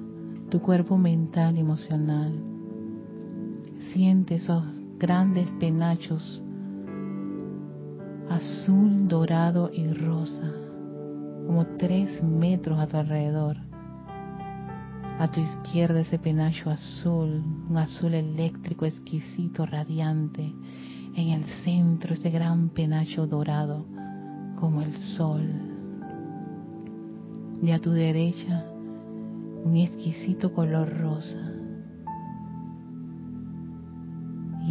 tu 0.48 0.60
cuerpo 0.60 0.96
mental 0.96 1.58
emocional 1.58 2.51
siente 3.92 4.36
esos 4.36 4.64
grandes 4.98 5.48
penachos 5.60 6.42
azul, 8.30 9.08
dorado 9.08 9.70
y 9.72 9.92
rosa, 9.92 10.50
como 11.46 11.66
tres 11.78 12.22
metros 12.22 12.78
a 12.78 12.86
tu 12.86 12.96
alrededor. 12.96 13.56
A 15.18 15.30
tu 15.30 15.40
izquierda 15.40 16.00
ese 16.00 16.18
penacho 16.18 16.70
azul, 16.70 17.42
un 17.68 17.76
azul 17.76 18.14
eléctrico 18.14 18.86
exquisito, 18.86 19.66
radiante. 19.66 20.52
En 21.14 21.28
el 21.28 21.44
centro 21.62 22.14
ese 22.14 22.30
gran 22.30 22.70
penacho 22.70 23.26
dorado, 23.26 23.84
como 24.58 24.80
el 24.80 24.94
sol. 25.16 25.42
Y 27.62 27.70
a 27.70 27.78
tu 27.78 27.90
derecha 27.90 28.64
un 29.64 29.76
exquisito 29.76 30.52
color 30.52 30.98
rosa 30.98 31.51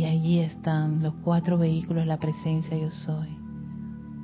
Y 0.01 0.05
allí 0.05 0.39
están 0.39 1.03
los 1.03 1.13
cuatro 1.23 1.59
vehículos, 1.59 2.07
la 2.07 2.17
presencia 2.17 2.75
yo 2.75 2.89
soy, 2.89 3.37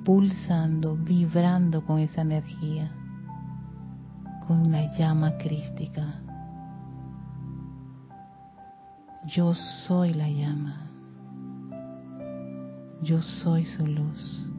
pulsando, 0.04 0.96
vibrando 0.96 1.86
con 1.86 2.00
esa 2.00 2.22
energía, 2.22 2.92
con 4.48 4.72
la 4.72 4.92
llama 4.98 5.38
crística. 5.38 6.20
Yo 9.28 9.54
soy 9.54 10.16
la 10.16 10.28
llama. 10.28 10.90
Yo 13.04 13.22
soy 13.22 13.64
su 13.66 13.86
luz. 13.86 14.50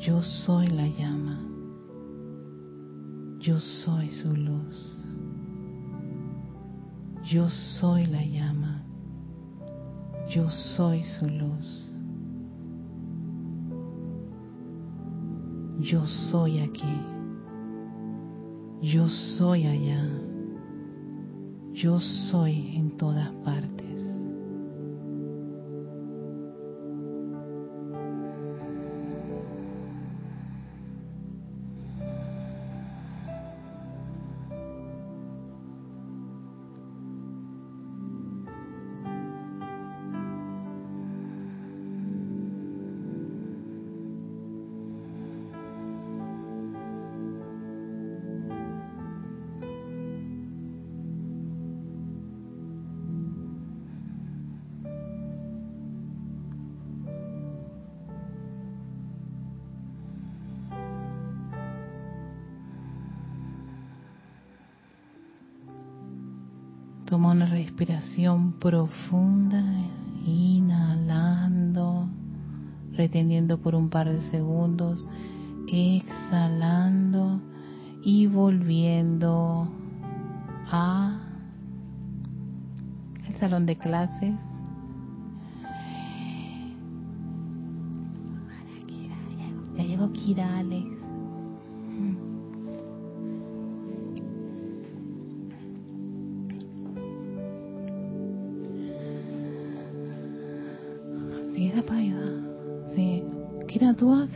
Yo 0.00 0.20
soy 0.20 0.66
la 0.66 0.88
llama. 0.88 1.38
Yo 3.38 3.60
soy 3.60 4.10
su 4.10 4.34
luz. 4.34 4.95
Yo 7.26 7.48
soy 7.50 8.06
la 8.06 8.24
llama. 8.24 8.84
Yo 10.30 10.48
soy 10.48 11.02
su 11.02 11.26
luz. 11.26 11.90
Yo 15.80 16.06
soy 16.06 16.60
aquí. 16.60 17.00
Yo 18.80 19.08
soy 19.08 19.66
allá. 19.66 20.08
Yo 21.72 21.98
soy 21.98 22.76
en 22.76 22.96
todas 22.96 23.32
partes. 23.44 23.85
Respiración 67.78 68.52
profunda, 68.52 69.62
inhalando, 70.24 72.08
reteniendo 72.92 73.58
por 73.58 73.74
un 73.74 73.90
par 73.90 74.10
de 74.10 74.18
segundos, 74.30 75.06
exhalando 75.68 77.38
y 78.02 78.28
volviendo 78.28 79.68
a 80.70 81.20
el 83.28 83.34
salón 83.34 83.66
de 83.66 83.76
clases. 83.76 84.34
Ya 89.76 89.84
llegó 89.84 90.10
Kira, 90.14 90.62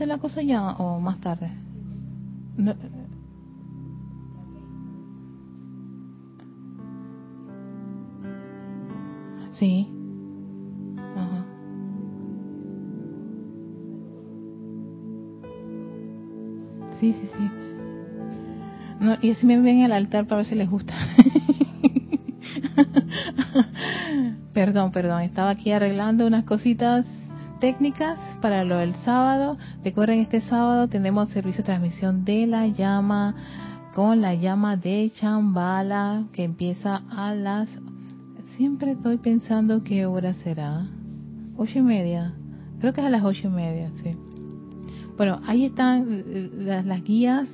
la 0.07 0.19
cosa 0.19 0.43
ya 0.43 0.71
o 0.73 1.01
más 1.01 1.21
tarde? 1.21 1.51
Sí. 9.53 9.89
Ajá. 11.17 11.45
Sí, 16.99 17.13
sí, 17.13 17.29
sí. 17.37 17.51
No, 19.01 19.17
y 19.23 19.31
así 19.31 19.47
me 19.47 19.61
ven 19.61 19.83
al 19.83 19.93
altar 19.93 20.27
para 20.27 20.39
ver 20.39 20.47
si 20.47 20.55
les 20.55 20.71
gusta. 20.71 20.95
perdón, 24.53 24.93
perdón, 24.93 25.23
estaba 25.23 25.51
aquí 25.51 25.73
arreglando 25.73 26.27
unas 26.27 26.45
cositas 26.45 27.07
técnicas 27.61 28.19
para 28.41 28.65
lo 28.65 28.79
del 28.79 28.95
sábado. 28.97 29.57
Recuerden, 29.83 30.21
este 30.21 30.43
sábado 30.43 30.88
tenemos 30.88 31.31
servicio 31.31 31.62
de 31.62 31.66
transmisión 31.66 32.25
de 32.27 32.47
la 32.47 32.66
llama 32.66 33.35
con 33.95 34.21
la 34.21 34.35
llama 34.35 34.77
de 34.77 35.11
Chambala 35.14 36.25
que 36.33 36.45
empieza 36.45 36.97
a 37.11 37.35
las... 37.35 37.79
Siempre 38.59 38.90
estoy 38.90 39.16
pensando 39.16 39.83
qué 39.83 40.05
hora 40.05 40.35
será. 40.35 40.87
Ocho 41.57 41.79
y 41.79 41.83
media. 41.83 42.35
Creo 42.79 42.93
que 42.93 43.01
es 43.01 43.07
a 43.07 43.11
las 43.11 43.25
ocho 43.25 43.49
y 43.49 43.51
media, 43.51 43.90
sí. 44.03 44.14
Bueno, 45.16 45.40
ahí 45.47 45.64
están 45.64 46.07
eh, 46.11 46.51
las, 46.59 46.85
las 46.85 47.03
guías. 47.03 47.49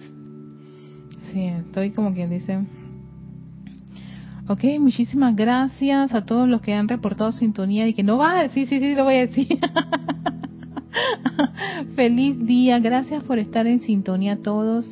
Sí, 1.32 1.44
estoy 1.44 1.90
como 1.92 2.12
quien 2.12 2.28
dice 2.28 2.58
Ok, 4.48 4.64
muchísimas 4.80 5.36
gracias 5.36 6.12
a 6.12 6.24
todos 6.24 6.48
los 6.48 6.60
que 6.60 6.74
han 6.74 6.88
reportado 6.88 7.30
sintonía 7.30 7.86
y 7.86 7.94
que 7.94 8.02
no 8.02 8.18
va 8.18 8.38
a 8.38 8.42
decir, 8.42 8.66
sí, 8.66 8.80
sí, 8.80 8.96
lo 8.96 9.04
voy 9.04 9.14
a 9.14 9.26
decir. 9.26 9.48
Feliz 11.96 12.38
día, 12.46 12.78
gracias 12.78 13.22
por 13.24 13.38
estar 13.38 13.66
en 13.66 13.80
sintonía 13.80 14.38
todos, 14.42 14.88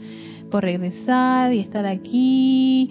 por 0.51 0.65
regresar 0.65 1.53
y 1.53 1.61
estar 1.61 1.87
aquí. 1.87 2.91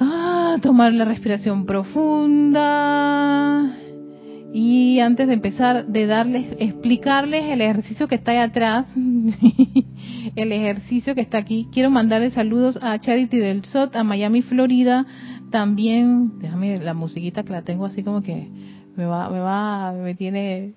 Ah, 0.00 0.56
tomar 0.62 0.92
la 0.92 1.04
respiración 1.04 1.66
profunda. 1.66 3.04
Y 4.52 5.00
antes 5.00 5.26
de 5.26 5.34
empezar, 5.34 5.86
de 5.86 6.06
darles, 6.06 6.46
explicarles 6.60 7.44
el 7.44 7.60
ejercicio 7.60 8.06
que 8.06 8.14
está 8.14 8.30
ahí 8.32 8.38
atrás, 8.38 8.86
el 10.36 10.52
ejercicio 10.52 11.16
que 11.16 11.22
está 11.22 11.38
aquí, 11.38 11.68
quiero 11.72 11.90
mandarles 11.90 12.34
saludos 12.34 12.78
a 12.80 12.96
Charity 13.00 13.36
del 13.38 13.64
SOT, 13.64 13.96
a 13.96 14.04
Miami, 14.04 14.42
Florida, 14.42 15.06
también, 15.50 16.38
déjame 16.38 16.78
la 16.78 16.94
musiquita 16.94 17.42
que 17.42 17.52
la 17.52 17.62
tengo 17.62 17.84
así 17.86 18.04
como 18.04 18.22
que 18.22 18.48
me 18.96 19.06
va, 19.06 19.28
me 19.28 19.40
va, 19.40 19.92
me 19.92 20.14
tiene 20.14 20.74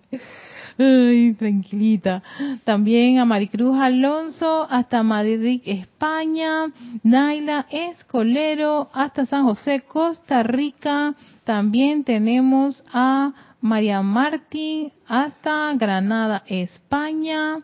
ay, 0.78 1.34
tranquilita. 1.34 2.22
También 2.64 3.20
a 3.20 3.26
Maricruz 3.26 3.78
Alonso, 3.78 4.68
hasta 4.70 5.04
Madrid, 5.04 5.62
España, 5.66 6.68
Naila 7.04 7.66
Escolero, 7.70 8.90
hasta 8.94 9.26
San 9.26 9.44
José, 9.44 9.82
Costa 9.82 10.44
Rica. 10.44 11.16
También 11.44 12.04
tenemos 12.04 12.84
a 12.94 13.34
María 13.62 14.02
Martín, 14.02 14.92
hasta 15.08 15.74
Granada, 15.74 16.44
España. 16.48 17.60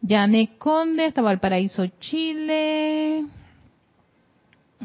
Yane 0.00 0.56
Conde, 0.58 1.06
hasta 1.06 1.22
Valparaíso, 1.22 1.86
Chile. 1.98 3.24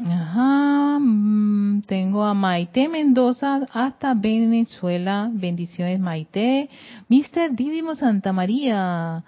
Ajá, 0.06 0.98
mm, 0.98 1.82
tengo 1.82 2.24
a 2.24 2.32
Maite 2.32 2.88
Mendoza 2.88 3.66
hasta 3.70 4.14
Venezuela. 4.14 5.28
Bendiciones, 5.30 6.00
Maite. 6.00 6.70
Mister 7.08 7.54
Dídimo 7.54 7.94
Santa 7.94 8.32
María, 8.32 9.24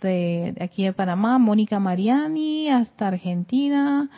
de 0.00 0.54
aquí 0.60 0.84
de 0.84 0.92
Panamá. 0.92 1.38
Mónica 1.38 1.80
Mariani 1.80 2.68
hasta 2.70 3.08
Argentina. 3.08 4.08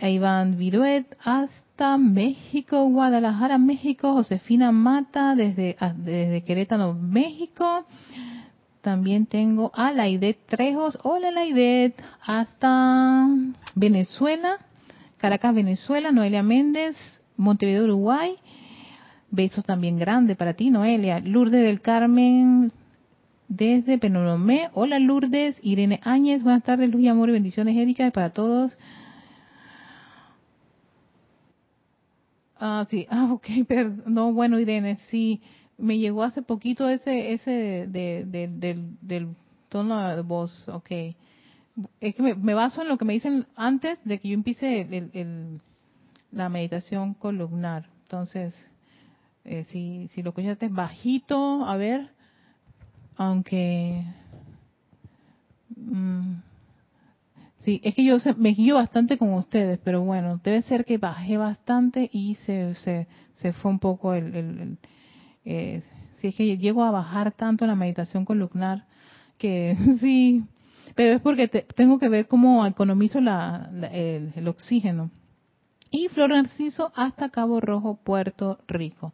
Iván 0.00 0.58
Viruet 0.58 1.06
hasta 1.24 1.96
México, 1.96 2.84
Guadalajara, 2.88 3.56
México. 3.56 4.14
Josefina 4.14 4.72
Mata 4.72 5.36
desde, 5.36 5.76
ah, 5.78 5.92
desde 5.96 6.42
Querétaro, 6.42 6.92
México. 6.92 7.84
También 8.80 9.26
tengo 9.26 9.70
a 9.74 9.92
Laidet 9.92 10.44
Trejos. 10.46 10.98
Hola 11.04 11.30
Laidet, 11.30 11.94
hasta 12.20 13.28
Venezuela. 13.76 14.58
Caracas, 15.24 15.54
Venezuela, 15.54 16.12
Noelia 16.12 16.42
Méndez, 16.42 16.98
Montevideo, 17.38 17.84
Uruguay. 17.84 18.36
Besos 19.30 19.64
también 19.64 19.98
grande 19.98 20.36
para 20.36 20.52
ti, 20.52 20.68
Noelia. 20.68 21.18
Lourdes 21.20 21.64
del 21.64 21.80
Carmen, 21.80 22.70
desde 23.48 23.96
Penolomé. 23.96 24.68
Hola, 24.74 24.98
Lourdes. 24.98 25.56
Irene 25.62 25.98
Áñez, 26.04 26.42
buenas 26.42 26.62
tardes, 26.62 26.90
luz 26.90 27.00
y 27.00 27.08
amor 27.08 27.30
y 27.30 27.32
bendiciones, 27.32 27.74
Erika, 27.74 28.10
para 28.10 28.34
todos. 28.34 28.76
Ah, 32.60 32.86
sí, 32.90 33.06
ah, 33.08 33.28
ok, 33.32 33.46
perdón. 33.66 34.02
No, 34.04 34.30
bueno, 34.34 34.58
Irene, 34.58 34.96
sí, 35.08 35.40
me 35.78 35.96
llegó 35.96 36.22
hace 36.22 36.42
poquito 36.42 36.86
ese, 36.86 37.32
ese 37.32 37.86
de, 37.88 38.26
del, 38.26 38.98
del 39.00 39.28
tono 39.70 40.16
de 40.16 40.20
voz, 40.20 40.68
ok 40.68 40.90
es 42.00 42.14
que 42.14 42.22
me, 42.22 42.54
baso 42.54 42.82
en 42.82 42.88
lo 42.88 42.98
que 42.98 43.04
me 43.04 43.14
dicen 43.14 43.46
antes 43.56 43.98
de 44.04 44.18
que 44.18 44.28
yo 44.28 44.34
empiece 44.34 44.82
el, 44.82 45.60
la 46.30 46.48
meditación 46.48 47.14
columnar. 47.14 47.88
Entonces, 48.04 48.54
eh, 49.44 49.64
si, 49.64 50.08
si 50.08 50.22
lo 50.22 50.30
escuchaste 50.30 50.68
bajito, 50.68 51.64
a 51.64 51.76
ver, 51.76 52.10
aunque... 53.16 54.04
Mm, 55.76 56.36
sí, 57.58 57.80
es 57.82 57.94
que 57.94 58.04
yo 58.04 58.18
me 58.36 58.50
guío 58.50 58.76
bastante 58.76 59.18
con 59.18 59.32
ustedes, 59.34 59.80
pero 59.82 60.02
bueno, 60.02 60.40
debe 60.44 60.62
ser 60.62 60.84
que 60.84 60.98
bajé 60.98 61.36
bastante 61.36 62.08
y 62.12 62.36
se, 62.36 62.74
se, 62.76 63.08
se 63.34 63.52
fue 63.52 63.70
un 63.70 63.78
poco 63.78 64.14
el... 64.14 64.78
eh, 65.44 65.82
si 66.18 66.28
es 66.28 66.36
que 66.36 66.56
llego 66.56 66.84
a 66.84 66.90
bajar 66.90 67.32
tanto 67.32 67.66
la 67.66 67.74
meditación 67.74 68.24
columnar, 68.24 68.86
que 69.36 69.76
sí, 70.00 70.44
pero 70.94 71.14
es 71.14 71.20
porque 71.20 71.48
tengo 71.48 71.98
que 71.98 72.08
ver 72.08 72.26
cómo 72.26 72.64
economizo 72.66 73.20
la, 73.20 73.70
el, 73.92 74.46
oxígeno. 74.48 75.10
y 75.90 76.08
Flor 76.08 76.30
Narciso 76.30 76.92
hasta 76.94 77.30
Cabo 77.30 77.60
Rojo, 77.60 77.98
Puerto 78.02 78.58
Rico. 78.66 79.12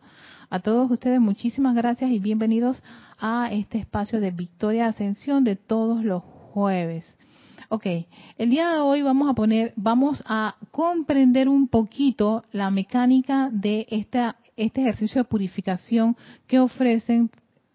A 0.51 0.61
todos 0.61 0.91
ustedes 0.91 1.21
muchísimas 1.21 1.75
gracias 1.75 2.11
y 2.11 2.19
bienvenidos 2.19 2.83
a 3.19 3.49
este 3.53 3.79
espacio 3.79 4.21
de 4.21 4.31
Victoria 4.31 4.87
Ascensión 4.87 5.45
de 5.45 5.57
todos 5.57 6.05
los 6.05 6.23
jueves. 6.23 7.17
Ok, 7.69 7.87
el 8.37 8.51
día 8.51 8.71
de 8.71 8.81
hoy 8.81 9.03
vamos 9.03 9.31
a 9.31 9.35
poner, 9.35 9.73
vamos 9.77 10.23
a 10.27 10.57
comprender 10.73 11.49
un 11.49 11.69
poquito 11.69 12.43
la 12.51 12.69
mecánica 12.71 13.49
de 13.53 13.87
esta, 13.91 14.37
este 14.57 14.81
ejercicio 14.81 15.23
de 15.23 15.29
purificación 15.29 16.17
que 16.49 16.59
ofrecen 16.59 17.31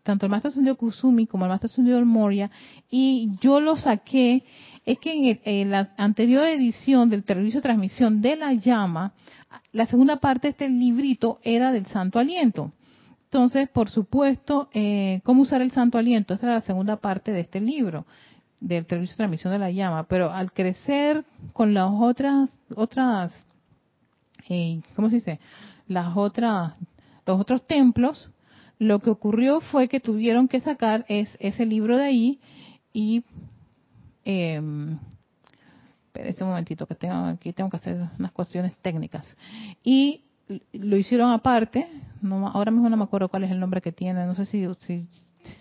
tanto 0.06 0.28
el 0.28 0.30
Maestro 0.30 0.50
Ascendido 0.50 0.78
Kusumi 0.78 1.26
como 1.26 1.46
el 1.46 1.50
Maestro 1.50 1.66
Ascendido 1.66 2.06
Moria 2.06 2.52
y 2.92 3.32
yo 3.42 3.60
lo 3.60 3.76
saqué 3.76 4.44
es 4.86 5.00
que 5.00 5.42
en, 5.44 5.72
la 5.72 5.94
anterior 5.98 6.46
edición 6.46 7.10
del 7.10 7.24
servicio 7.24 7.58
de 7.58 7.64
transmisión 7.64 8.22
de 8.22 8.36
la 8.36 8.54
llama, 8.54 9.14
la 9.72 9.88
segunda 9.88 10.18
parte 10.18 10.48
de 10.48 10.52
este 10.52 10.70
librito 10.70 11.40
era 11.42 11.72
del 11.72 11.88
santo 11.88 12.20
aliento. 12.20 12.72
Entonces, 13.24 13.68
por 13.68 13.90
supuesto, 13.90 14.70
eh, 14.74 15.22
¿cómo 15.24 15.42
usar 15.42 15.64
el 15.64 15.72
santo 15.72 15.98
aliento? 15.98 16.36
Esta 16.36 16.46
es 16.46 16.54
la 16.54 16.62
segunda 16.62 16.98
parte 16.98 17.32
de 17.32 17.40
este 17.40 17.60
libro, 17.60 18.06
del 18.60 18.86
servicio 18.86 19.14
de 19.14 19.18
transmisión 19.18 19.54
de 19.54 19.60
la 19.60 19.72
llama. 19.72 20.04
Pero 20.04 20.32
al 20.32 20.52
crecer 20.52 21.26
con 21.52 21.74
las 21.74 21.90
otras, 21.92 22.52
otras, 22.76 23.34
eh, 24.50 24.82
¿cómo 24.96 25.10
se 25.10 25.16
dice? 25.16 25.40
Las 25.88 26.16
otras, 26.16 26.76
los 27.26 27.42
otros 27.42 27.66
templos, 27.66 28.30
lo 28.80 29.00
que 29.00 29.10
ocurrió 29.10 29.62
fue 29.62 29.88
que 29.88 30.00
tuvieron 30.00 30.48
que 30.48 30.60
sacar 30.60 31.06
es, 31.08 31.36
ese 31.40 31.66
libro 31.66 31.98
de 31.98 32.04
ahí 32.04 32.40
y 32.94 33.24
eh, 34.26 34.62
espera 36.14 36.46
un 36.46 36.50
momentito 36.50 36.86
que 36.86 36.96
tengo 36.96 37.16
aquí 37.26 37.54
tengo 37.54 37.70
que 37.70 37.78
hacer 37.78 38.10
unas 38.18 38.32
cuestiones 38.32 38.76
técnicas. 38.78 39.26
Y 39.84 40.22
lo 40.74 40.98
hicieron 40.98 41.32
aparte 41.32 41.88
no, 42.22 42.48
ahora 42.48 42.72
mismo 42.72 42.90
no 42.90 42.98
me 42.98 43.04
acuerdo 43.04 43.30
cuál 43.30 43.44
es 43.46 43.52
el 43.52 43.60
nombre 43.60 43.82
que 43.82 43.92
tiene 43.92 44.26
no 44.26 44.36
sé 44.36 44.46
si, 44.46 44.68
si, 44.80 45.08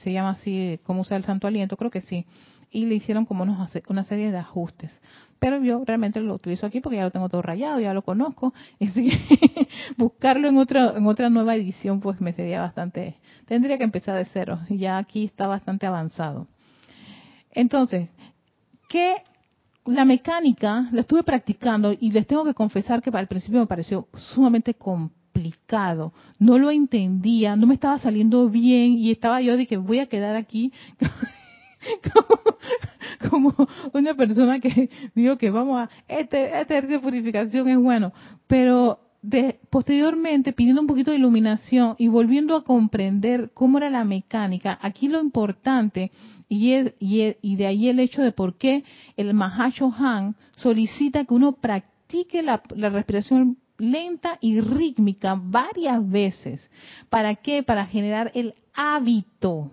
se 0.03 0.13
llama 0.13 0.31
así 0.31 0.81
cómo 0.85 1.03
usar 1.03 1.19
el 1.19 1.25
santo 1.25 1.47
aliento 1.47 1.77
creo 1.77 1.91
que 1.91 2.01
sí. 2.01 2.27
Y 2.71 2.87
le 2.87 2.97
hicieron 2.97 3.25
como 3.25 3.45
unos, 3.45 3.71
una 3.89 4.03
serie 4.03 4.33
de 4.33 4.39
ajustes. 4.39 5.01
Pero 5.39 5.63
yo 5.63 5.85
realmente 5.85 6.21
lo 6.21 6.35
utilizo 6.35 6.67
aquí 6.67 6.81
porque 6.81 6.97
ya 6.97 7.05
lo 7.05 7.13
tengo 7.13 7.29
todo 7.29 7.43
rayado 7.43 7.79
ya 7.79 7.95
lo 7.95 8.03
conozco. 8.03 8.53
Así 8.81 9.11
que 9.11 9.69
buscarlo 9.97 10.49
en 10.49 10.59
otra 10.59 10.95
en 10.97 11.07
otra 11.07 11.31
nueva 11.31 11.55
edición 11.55 12.01
pues 12.01 12.21
me 12.21 12.33
sería 12.33 12.61
bastante 12.61 13.17
tendría 13.47 13.79
que 13.79 13.85
empezar 13.85 14.17
de 14.17 14.25
cero. 14.25 14.61
Ya 14.69 14.99
aquí 14.99 15.25
está 15.25 15.47
bastante 15.47 15.87
avanzado. 15.87 16.49
Entonces 17.51 18.09
que 18.89 19.17
la 19.87 20.05
mecánica 20.05 20.89
la 20.93 21.03
estuve 21.03 21.23
practicando 21.23 21.93
y 21.93 22.11
les 22.11 22.27
tengo 22.27 22.45
que 22.45 22.55
confesar 22.55 23.03
que 23.03 23.11
al 23.11 23.29
principio 23.29 23.61
me 23.61 23.67
pareció 23.67 24.09
sumamente 24.17 24.75
complicado. 25.35 26.13
No 26.39 26.59
lo 26.59 26.71
entendía, 26.71 27.57
no 27.57 27.67
me 27.67 27.75
estaba 27.75 27.99
saliendo 27.99 28.49
bien 28.49 28.93
y 28.93 29.11
estaba 29.11 29.41
yo 29.41 29.57
de 29.57 29.67
que 29.67 29.77
voy 29.77 29.99
a 29.99 30.07
quedar 30.07 30.37
aquí 30.37 30.73
como, 33.31 33.55
una 33.93 34.15
persona 34.15 34.61
que 34.61 34.91
digo 35.15 35.37
que 35.37 35.51
vamos 35.51 35.81
a, 35.81 35.91
este, 36.09 36.61
este 36.61 36.83
de 36.83 36.99
purificación 37.01 37.69
es 37.69 37.79
bueno, 37.79 38.13
pero 38.47 39.01
de, 39.23 39.59
posteriormente 39.71 40.53
pidiendo 40.53 40.81
un 40.81 40.87
poquito 40.87 41.11
de 41.11 41.19
iluminación 41.19 41.97
y 41.99 42.09
volviendo 42.09 42.57
a 42.57 42.65
comprender 42.65 43.51
cómo 43.55 43.79
era 43.79 43.91
la 43.91 44.05
mecánica, 44.05 44.79
aquí 44.81 45.09
lo 45.09 45.21
importante 45.21 46.13
y, 46.49 47.57
de 47.57 47.67
ahí 47.67 47.89
el 47.89 47.99
hecho 47.99 48.23
de 48.23 48.31
por 48.31 48.57
qué 48.57 48.85
el 49.17 49.31
Han 49.41 50.37
solicita 50.57 51.25
que 51.25 51.35
uno 51.35 51.53
practique 51.53 52.43
la, 52.43 52.63
la 52.77 52.91
respiración 52.91 53.57
lenta 53.79 54.39
y 54.41 54.61
rítmica 54.61 55.39
varias 55.41 56.09
veces. 56.09 56.71
¿Para 57.09 57.35
qué? 57.37 57.63
Para 57.63 57.87
generar 57.87 58.31
el 58.35 58.55
hábito 58.75 59.71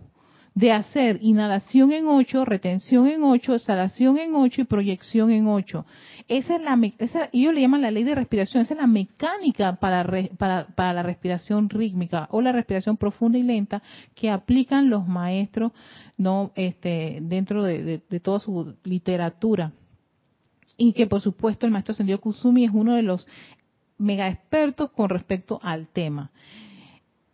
de 0.54 0.72
hacer 0.72 1.20
inhalación 1.22 1.94
en 1.94 2.08
8, 2.08 2.44
retención 2.44 3.08
en 3.08 3.24
8, 3.24 3.56
exhalación 3.56 4.18
en 4.18 4.36
8 4.36 4.62
y 4.62 4.64
proyección 4.66 5.32
en 5.32 5.48
8. 5.48 5.86
Esa 6.28 6.56
es 6.56 6.62
la, 6.62 6.80
esa, 6.98 7.30
ellos 7.32 7.54
le 7.54 7.62
llaman 7.62 7.82
la 7.82 7.92
ley 7.92 8.04
de 8.04 8.16
respiración, 8.16 8.64
esa 8.64 8.74
es 8.74 8.80
la 8.80 8.88
mecánica 8.88 9.78
para, 9.78 10.06
para, 10.38 10.68
para, 10.68 10.94
la 10.94 11.04
respiración 11.04 11.70
rítmica 11.70 12.28
o 12.32 12.42
la 12.42 12.52
respiración 12.52 12.98
profunda 12.98 13.38
y 13.38 13.44
lenta 13.44 13.82
que 14.14 14.30
aplican 14.30 14.90
los 14.90 15.08
maestros 15.08 15.72
no 16.18 16.52
este, 16.56 17.20
dentro 17.22 17.64
de, 17.64 18.02
de 18.08 18.20
toda 18.20 18.40
su 18.40 18.76
literatura. 18.84 19.72
Y 20.78 20.94
que 20.94 21.06
por 21.06 21.22
supuesto 21.22 21.66
el 21.66 21.72
maestro 21.72 21.94
Sendio 21.94 22.20
Kusumi 22.20 22.66
es 22.66 22.72
uno 22.74 22.96
de 22.96 23.04
los 23.04 23.28
mega 24.02 24.28
expertos 24.28 24.92
con 24.92 25.10
respecto 25.10 25.60
al 25.64 25.88
tema. 25.88 26.32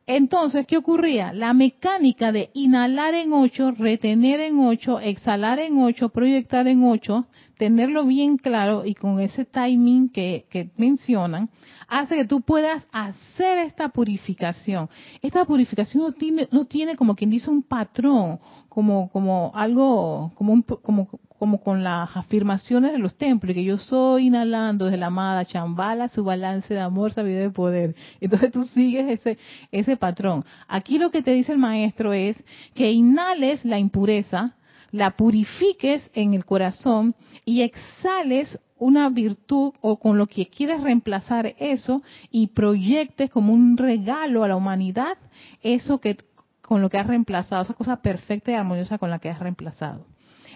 Entonces, 0.06 0.66
¿qué 0.66 0.78
ocurría? 0.78 1.34
La 1.34 1.54
mecánica 1.54 2.32
de 2.32 2.50
inhalar 2.54 3.14
en 3.14 3.34
8, 3.34 3.72
retener 3.72 4.40
en 4.40 4.60
8, 4.60 5.02
exhalar 5.02 5.60
en 5.60 5.84
8, 5.84 6.10
proyectar 6.10 6.66
en 6.68 6.84
8, 6.86 7.28
tenerlo 7.58 8.06
bien 8.06 8.38
claro 8.38 8.86
y 8.86 8.94
con 8.94 9.20
ese 9.20 9.44
timing 9.44 10.10
que, 10.10 10.46
que, 10.50 10.70
mencionan, 10.78 11.50
hace 11.88 12.16
que 12.16 12.26
tú 12.26 12.42
puedas 12.42 12.86
hacer 12.92 13.60
esta 13.60 13.90
purificación. 13.90 14.90
Esta 15.22 15.46
purificación 15.46 16.04
no 16.04 16.12
tiene, 16.12 16.48
no 16.52 16.66
tiene 16.66 16.96
como 16.96 17.16
quien 17.16 17.30
dice 17.30 17.50
un 17.50 17.64
patrón, 17.64 18.40
como, 18.70 19.10
como 19.12 19.52
algo, 19.56 20.32
como, 20.36 20.54
un, 20.54 20.62
como, 20.62 21.08
como 21.40 21.62
con 21.62 21.84
las 21.84 22.16
afirmaciones 22.16 22.92
de 22.92 23.00
los 23.00 23.16
templos, 23.16 23.54
que 23.54 23.64
yo 23.64 23.78
soy 23.78 24.28
inhalando 24.28 24.86
desde 24.86 24.98
la 24.98 25.08
amada 25.08 25.46
chambala 25.46 26.10
su 26.10 26.24
balance 26.24 26.74
de 26.74 26.80
amor, 26.80 27.14
sabiduría 27.14 27.48
y 27.48 27.50
poder. 27.50 27.96
Entonces 28.20 28.52
tú 28.52 28.66
sigues 28.66 29.20
ese, 29.20 29.38
ese 29.72 29.98
patrón. 29.98 30.44
Aquí 30.68 30.98
lo 30.98 31.12
que 31.12 31.22
te 31.22 31.32
dice 31.32 31.54
el 31.54 31.58
maestro 31.58 32.14
es 32.14 32.38
que 32.74 32.92
inhales 32.92 33.64
la 33.64 33.80
impureza, 33.80 34.56
la 34.92 35.12
purifiques 35.12 36.10
en 36.14 36.34
el 36.34 36.46
corazón 36.46 37.16
y 37.46 37.62
exhales 37.62 38.60
una 38.80 39.10
virtud 39.10 39.74
o 39.82 39.98
con 39.98 40.18
lo 40.18 40.28
que 40.28 40.48
quieres 40.48 40.82
reemplazar 40.82 41.56
eso 41.60 42.02
y 42.32 42.48
proyectes 42.48 43.30
como 43.30 43.54
un 43.54 43.78
regalo 43.78 44.44
a 44.44 44.48
la 44.48 44.56
humanidad 44.56 45.18
eso 45.62 46.00
que 46.00 46.18
con 46.62 46.82
lo 46.82 46.90
que 46.90 46.98
has 46.98 47.08
reemplazado, 47.08 47.62
esa 47.62 47.74
cosa 47.74 48.02
perfecta 48.02 48.52
y 48.52 48.56
armoniosa 48.56 48.98
con 48.98 49.10
la 49.10 49.20
que 49.20 49.30
has 49.30 49.40
reemplazado. 49.40 50.06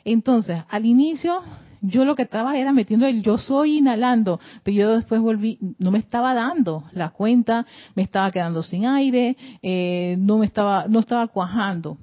Entonces, 0.04 0.62
al 0.70 0.86
inicio, 0.86 1.42
yo 1.80 2.04
lo 2.04 2.16
que 2.16 2.24
estaba 2.24 2.58
era 2.58 2.74
metiendo 2.74 3.06
el 3.06 3.24
yo 3.24 3.38
soy 3.38 3.78
inhalando, 3.78 4.40
pero 4.64 4.78
yo 4.78 4.96
después 4.98 5.22
volví, 5.22 5.58
no 5.80 5.90
me 5.90 6.00
estaba 6.00 6.34
dando 6.34 6.84
la 6.92 7.12
cuenta, 7.12 7.66
me 7.96 8.04
estaba 8.04 8.30
quedando 8.30 8.62
sin 8.62 8.86
aire, 8.86 9.38
eh, 9.62 10.16
no 10.20 10.38
me 10.38 10.46
estaba, 10.46 10.86
no 10.90 11.00
estaba 11.00 11.28
cuajando. 11.28 11.98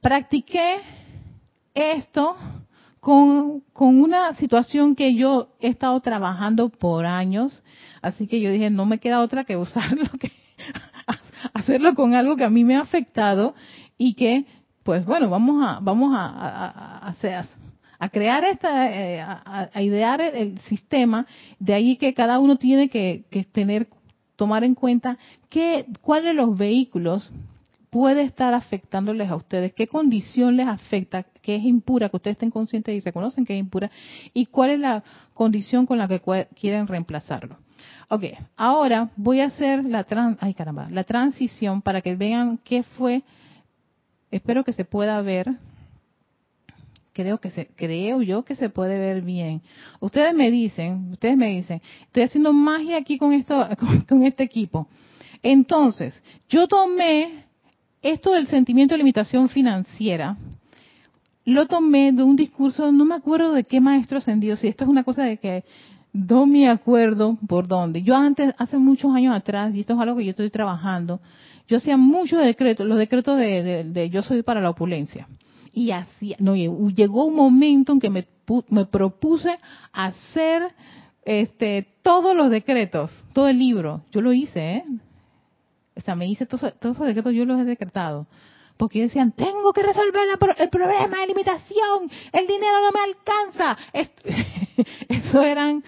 Practiqué 0.00 0.76
esto 1.74 2.36
con, 3.00 3.60
con 3.72 4.00
una 4.00 4.34
situación 4.34 4.94
que 4.94 5.14
yo 5.14 5.48
he 5.60 5.68
estado 5.68 5.98
trabajando 6.00 6.68
por 6.68 7.06
años, 7.06 7.64
así 8.02 8.26
que 8.26 8.40
yo 8.40 8.50
dije, 8.50 8.70
no 8.70 8.86
me 8.86 8.98
queda 8.98 9.20
otra 9.20 9.44
que 9.44 9.56
usarlo, 9.56 10.04
que 10.20 10.30
hacerlo 11.54 11.94
con 11.94 12.14
algo 12.14 12.36
que 12.36 12.44
a 12.44 12.50
mí 12.50 12.64
me 12.64 12.76
ha 12.76 12.80
afectado 12.80 13.54
y 13.96 14.14
que 14.14 14.44
pues 14.82 15.04
bueno, 15.04 15.28
vamos 15.28 15.64
a, 15.66 15.78
vamos 15.80 16.12
a, 16.16 16.98
hacer, 17.06 17.44
a 17.98 18.08
crear 18.08 18.44
esta, 18.44 18.90
eh, 18.90 19.20
a, 19.20 19.82
idear 19.82 20.20
el, 20.20 20.58
sistema, 20.60 21.26
de 21.58 21.74
ahí 21.74 21.96
que 21.96 22.14
cada 22.14 22.38
uno 22.38 22.56
tiene 22.56 22.88
que, 22.88 23.24
tener, 23.52 23.88
tomar 24.36 24.64
en 24.64 24.74
cuenta 24.74 25.18
qué, 25.48 25.86
cuál 26.00 26.34
los 26.34 26.56
vehículos 26.56 27.30
puede 27.90 28.22
estar 28.22 28.54
afectándoles 28.54 29.28
a 29.30 29.36
ustedes, 29.36 29.72
qué 29.72 29.86
condición 29.86 30.56
les 30.56 30.68
afecta, 30.68 31.24
qué 31.42 31.56
es 31.56 31.64
impura, 31.64 32.08
que 32.08 32.16
ustedes 32.16 32.36
estén 32.36 32.50
conscientes 32.50 32.94
y 32.94 33.00
reconocen 33.00 33.44
que 33.44 33.54
es 33.54 33.60
impura, 33.60 33.90
y 34.32 34.46
cuál 34.46 34.70
es 34.70 34.80
la 34.80 35.02
condición 35.34 35.86
con 35.86 35.98
la 35.98 36.08
que 36.08 36.20
quieren 36.58 36.86
reemplazarlo. 36.86 37.58
Ok, 38.08 38.24
ahora 38.56 39.10
voy 39.16 39.40
a 39.40 39.46
hacer 39.46 39.84
la, 39.84 40.06
ay 40.40 40.54
caramba, 40.54 40.88
la 40.90 41.04
transición 41.04 41.82
para 41.82 42.00
que 42.00 42.16
vean 42.16 42.58
qué 42.64 42.82
fue 42.82 43.22
Espero 44.30 44.62
que 44.64 44.72
se 44.72 44.84
pueda 44.84 45.20
ver. 45.22 45.56
Creo 47.12 47.38
que 47.38 47.50
se, 47.50 47.66
creo 47.74 48.22
yo 48.22 48.44
que 48.44 48.54
se 48.54 48.70
puede 48.70 48.98
ver 48.98 49.22
bien. 49.22 49.62
Ustedes 49.98 50.32
me 50.34 50.50
dicen, 50.50 51.10
ustedes 51.10 51.36
me 51.36 51.48
dicen, 51.48 51.82
estoy 52.02 52.22
haciendo 52.22 52.52
magia 52.52 52.96
aquí 52.96 53.18
con 53.18 53.32
esto, 53.32 53.68
con, 54.08 54.22
este 54.22 54.44
equipo. 54.44 54.88
Entonces, 55.42 56.22
yo 56.48 56.68
tomé 56.68 57.46
esto 58.02 58.32
del 58.32 58.46
sentimiento 58.46 58.94
de 58.94 58.98
limitación 58.98 59.48
financiera, 59.48 60.36
lo 61.44 61.66
tomé 61.66 62.12
de 62.12 62.22
un 62.22 62.36
discurso, 62.36 62.92
no 62.92 63.04
me 63.04 63.14
acuerdo 63.14 63.52
de 63.52 63.64
qué 63.64 63.80
maestro 63.80 64.18
ascendió, 64.18 64.56
si 64.56 64.68
esto 64.68 64.84
es 64.84 64.90
una 64.90 65.04
cosa 65.04 65.24
de 65.24 65.38
que 65.38 65.64
no 66.12 66.46
me 66.46 66.68
acuerdo 66.68 67.38
por 67.46 67.68
dónde. 67.68 68.02
Yo 68.02 68.16
antes, 68.16 68.54
hace 68.58 68.78
muchos 68.78 69.14
años 69.14 69.34
atrás, 69.34 69.74
y 69.74 69.80
esto 69.80 69.94
es 69.94 70.00
algo 70.00 70.16
que 70.16 70.24
yo 70.24 70.30
estoy 70.30 70.50
trabajando, 70.50 71.20
yo 71.68 71.76
hacía 71.76 71.96
muchos 71.96 72.44
decretos, 72.44 72.86
los 72.86 72.98
decretos 72.98 73.38
de, 73.38 74.10
yo 74.10 74.22
soy 74.22 74.42
para 74.42 74.60
la 74.60 74.70
opulencia. 74.70 75.28
Y 75.72 75.92
así, 75.92 76.34
no, 76.40 76.56
llegó 76.56 77.24
un 77.24 77.36
momento 77.36 77.92
en 77.92 78.00
que 78.00 78.10
me, 78.10 78.26
me 78.68 78.86
propuse 78.86 79.56
hacer 79.92 80.62
este, 81.24 81.86
todos 82.02 82.34
los 82.34 82.50
decretos, 82.50 83.12
todo 83.32 83.48
el 83.48 83.58
libro, 83.58 84.02
yo 84.10 84.20
lo 84.20 84.32
hice, 84.32 84.76
¿eh? 84.76 84.84
Me 86.16 86.26
hice 86.26 86.46
todos, 86.46 86.72
esos 86.80 87.06
decretos, 87.06 87.32
yo 87.32 87.44
los 87.44 87.60
he 87.60 87.64
decretado. 87.64 88.26
Porque 88.76 89.02
decían, 89.02 89.32
tengo 89.32 89.72
que 89.72 89.82
resolver 89.82 90.22
el 90.58 90.68
problema 90.70 91.20
de 91.20 91.26
limitación, 91.26 92.10
el 92.32 92.46
dinero 92.46 92.72
no 92.82 92.92
me 92.92 93.00
alcanza. 93.00 93.76
Eso 95.08 95.42
eran, 95.42 95.84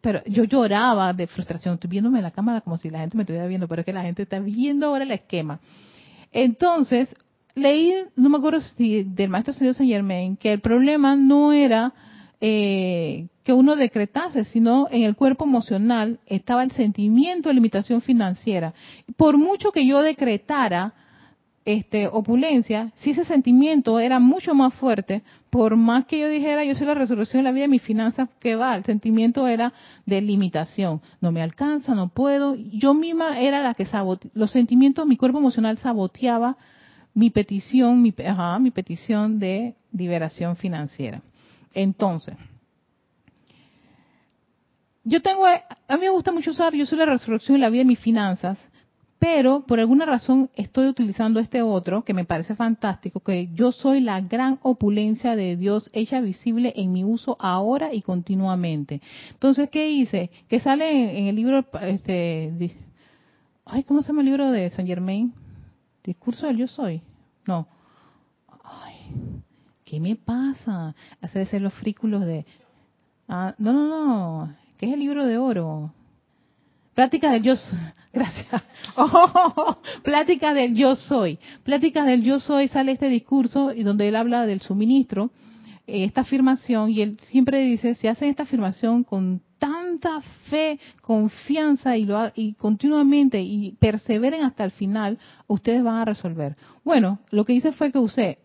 pero 0.00 0.22
yo 0.24 0.44
lloraba 0.44 1.12
de 1.12 1.26
frustración, 1.26 1.74
estoy 1.74 1.90
viéndome 1.90 2.18
en 2.18 2.24
la 2.24 2.30
cámara 2.30 2.62
como 2.62 2.78
si 2.78 2.88
la 2.88 3.00
gente 3.00 3.16
me 3.16 3.24
estuviera 3.24 3.46
viendo, 3.46 3.68
pero 3.68 3.80
es 3.80 3.86
que 3.86 3.92
la 3.92 4.02
gente 4.02 4.22
está 4.22 4.38
viendo 4.38 4.86
ahora 4.86 5.04
el 5.04 5.10
esquema. 5.10 5.60
Entonces, 6.32 7.14
leí, 7.54 7.92
no 8.16 8.30
me 8.30 8.38
acuerdo 8.38 8.60
si 8.60 9.04
del 9.04 9.28
maestro 9.28 9.52
señor 9.52 9.74
Saint 9.74 9.92
Germain, 9.92 10.36
que 10.36 10.52
el 10.52 10.60
problema 10.60 11.16
no 11.16 11.52
era 11.52 11.92
eh, 12.46 13.28
que 13.42 13.54
uno 13.54 13.74
decretase, 13.74 14.44
sino 14.44 14.86
en 14.90 15.04
el 15.04 15.16
cuerpo 15.16 15.46
emocional 15.46 16.18
estaba 16.26 16.62
el 16.62 16.72
sentimiento 16.72 17.48
de 17.48 17.54
limitación 17.54 18.02
financiera. 18.02 18.74
Por 19.16 19.38
mucho 19.38 19.72
que 19.72 19.86
yo 19.86 20.02
decretara 20.02 20.92
este, 21.64 22.06
opulencia, 22.06 22.92
si 22.96 23.12
ese 23.12 23.24
sentimiento 23.24 23.98
era 23.98 24.18
mucho 24.18 24.54
más 24.54 24.74
fuerte, 24.74 25.22
por 25.48 25.74
más 25.76 26.04
que 26.04 26.18
yo 26.20 26.28
dijera 26.28 26.66
yo 26.66 26.74
soy 26.74 26.86
la 26.86 26.92
resolución 26.92 27.40
de 27.40 27.44
la 27.44 27.52
vida 27.52 27.62
de 27.62 27.68
mis 27.68 27.82
finanzas, 27.82 28.28
que 28.40 28.56
va, 28.56 28.76
el 28.76 28.84
sentimiento 28.84 29.48
era 29.48 29.72
de 30.04 30.20
limitación. 30.20 31.00
No 31.22 31.32
me 31.32 31.40
alcanza, 31.40 31.94
no 31.94 32.08
puedo. 32.08 32.56
Yo 32.56 32.92
misma 32.92 33.40
era 33.40 33.62
la 33.62 33.72
que 33.72 33.86
saboteaba, 33.86 34.32
los 34.34 34.50
sentimientos, 34.50 35.06
mi 35.06 35.16
cuerpo 35.16 35.38
emocional 35.38 35.78
saboteaba 35.78 36.58
mi 37.14 37.30
petición, 37.30 38.02
mi, 38.02 38.12
ajá, 38.22 38.58
mi 38.58 38.70
petición 38.70 39.38
de 39.38 39.76
liberación 39.92 40.56
financiera. 40.56 41.22
Entonces, 41.74 42.36
yo 45.04 45.20
tengo, 45.20 45.44
a 45.46 45.96
mí 45.96 46.00
me 46.00 46.10
gusta 46.10 46.32
mucho 46.32 46.52
usar, 46.52 46.74
yo 46.74 46.86
soy 46.86 46.98
la 46.98 47.04
resurrección 47.04 47.56
de 47.56 47.60
la 47.60 47.68
vida 47.68 47.80
de 47.80 47.88
mis 47.88 47.98
finanzas, 47.98 48.58
pero 49.18 49.64
por 49.66 49.80
alguna 49.80 50.06
razón 50.06 50.50
estoy 50.54 50.86
utilizando 50.86 51.40
este 51.40 51.62
otro 51.62 52.04
que 52.04 52.14
me 52.14 52.24
parece 52.24 52.54
fantástico, 52.54 53.20
que 53.20 53.48
yo 53.54 53.72
soy 53.72 54.00
la 54.00 54.20
gran 54.20 54.58
opulencia 54.62 55.36
de 55.36 55.56
Dios 55.56 55.90
hecha 55.92 56.20
visible 56.20 56.72
en 56.76 56.92
mi 56.92 57.04
uso 57.04 57.36
ahora 57.38 57.92
y 57.92 58.02
continuamente. 58.02 59.00
Entonces, 59.30 59.70
¿qué 59.70 59.90
hice? 59.90 60.30
Que 60.48 60.60
sale 60.60 61.18
en, 61.18 61.26
el 61.26 61.36
libro, 61.36 61.64
este, 61.82 62.76
ay, 63.64 63.82
¿cómo 63.84 64.02
se 64.02 64.08
llama 64.08 64.20
el 64.20 64.26
libro 64.26 64.50
de 64.50 64.70
Saint 64.70 64.88
Germain? 64.88 65.32
Discurso 66.02 66.46
del 66.46 66.58
yo 66.58 66.66
soy. 66.66 67.02
No. 67.46 67.66
Ay, 68.62 69.42
¿qué 69.84 70.00
me 70.00 70.16
pasa? 70.16 70.94
Hacerse 71.20 71.60
los 71.60 71.72
frículos 71.74 72.24
de... 72.24 72.46
Ah, 73.28 73.54
no, 73.58 73.72
no, 73.72 73.88
no. 73.88 74.54
¿Qué 74.78 74.86
es 74.86 74.92
el 74.94 75.00
libro 75.00 75.24
de 75.26 75.38
oro? 75.38 75.92
Pláticas 76.94 77.32
del 77.32 77.42
yo 77.42 77.56
soy. 77.56 77.78
Gracias. 78.12 78.62
Oh, 78.96 79.78
pláticas 80.02 80.54
del 80.54 80.74
yo 80.74 80.94
soy. 80.96 81.38
Pláticas 81.64 82.06
del 82.06 82.22
yo 82.22 82.38
soy 82.38 82.68
sale 82.68 82.92
este 82.92 83.08
discurso 83.08 83.72
y 83.72 83.82
donde 83.82 84.08
él 84.08 84.16
habla 84.16 84.46
del 84.46 84.60
suministro, 84.60 85.30
eh, 85.86 86.04
esta 86.04 86.20
afirmación, 86.20 86.90
y 86.90 87.02
él 87.02 87.18
siempre 87.22 87.60
dice, 87.64 87.96
si 87.96 88.06
hacen 88.06 88.30
esta 88.30 88.44
afirmación 88.44 89.02
con 89.02 89.42
tanta 89.58 90.20
fe, 90.48 90.78
confianza 91.00 91.96
y, 91.96 92.04
lo, 92.04 92.30
y 92.36 92.54
continuamente 92.54 93.40
y 93.40 93.72
perseveren 93.80 94.44
hasta 94.44 94.64
el 94.64 94.70
final, 94.70 95.18
ustedes 95.48 95.82
van 95.82 95.96
a 95.96 96.04
resolver. 96.04 96.56
Bueno, 96.84 97.18
lo 97.30 97.44
que 97.44 97.54
hice 97.54 97.72
fue 97.72 97.90
que 97.90 97.98
usé 97.98 98.43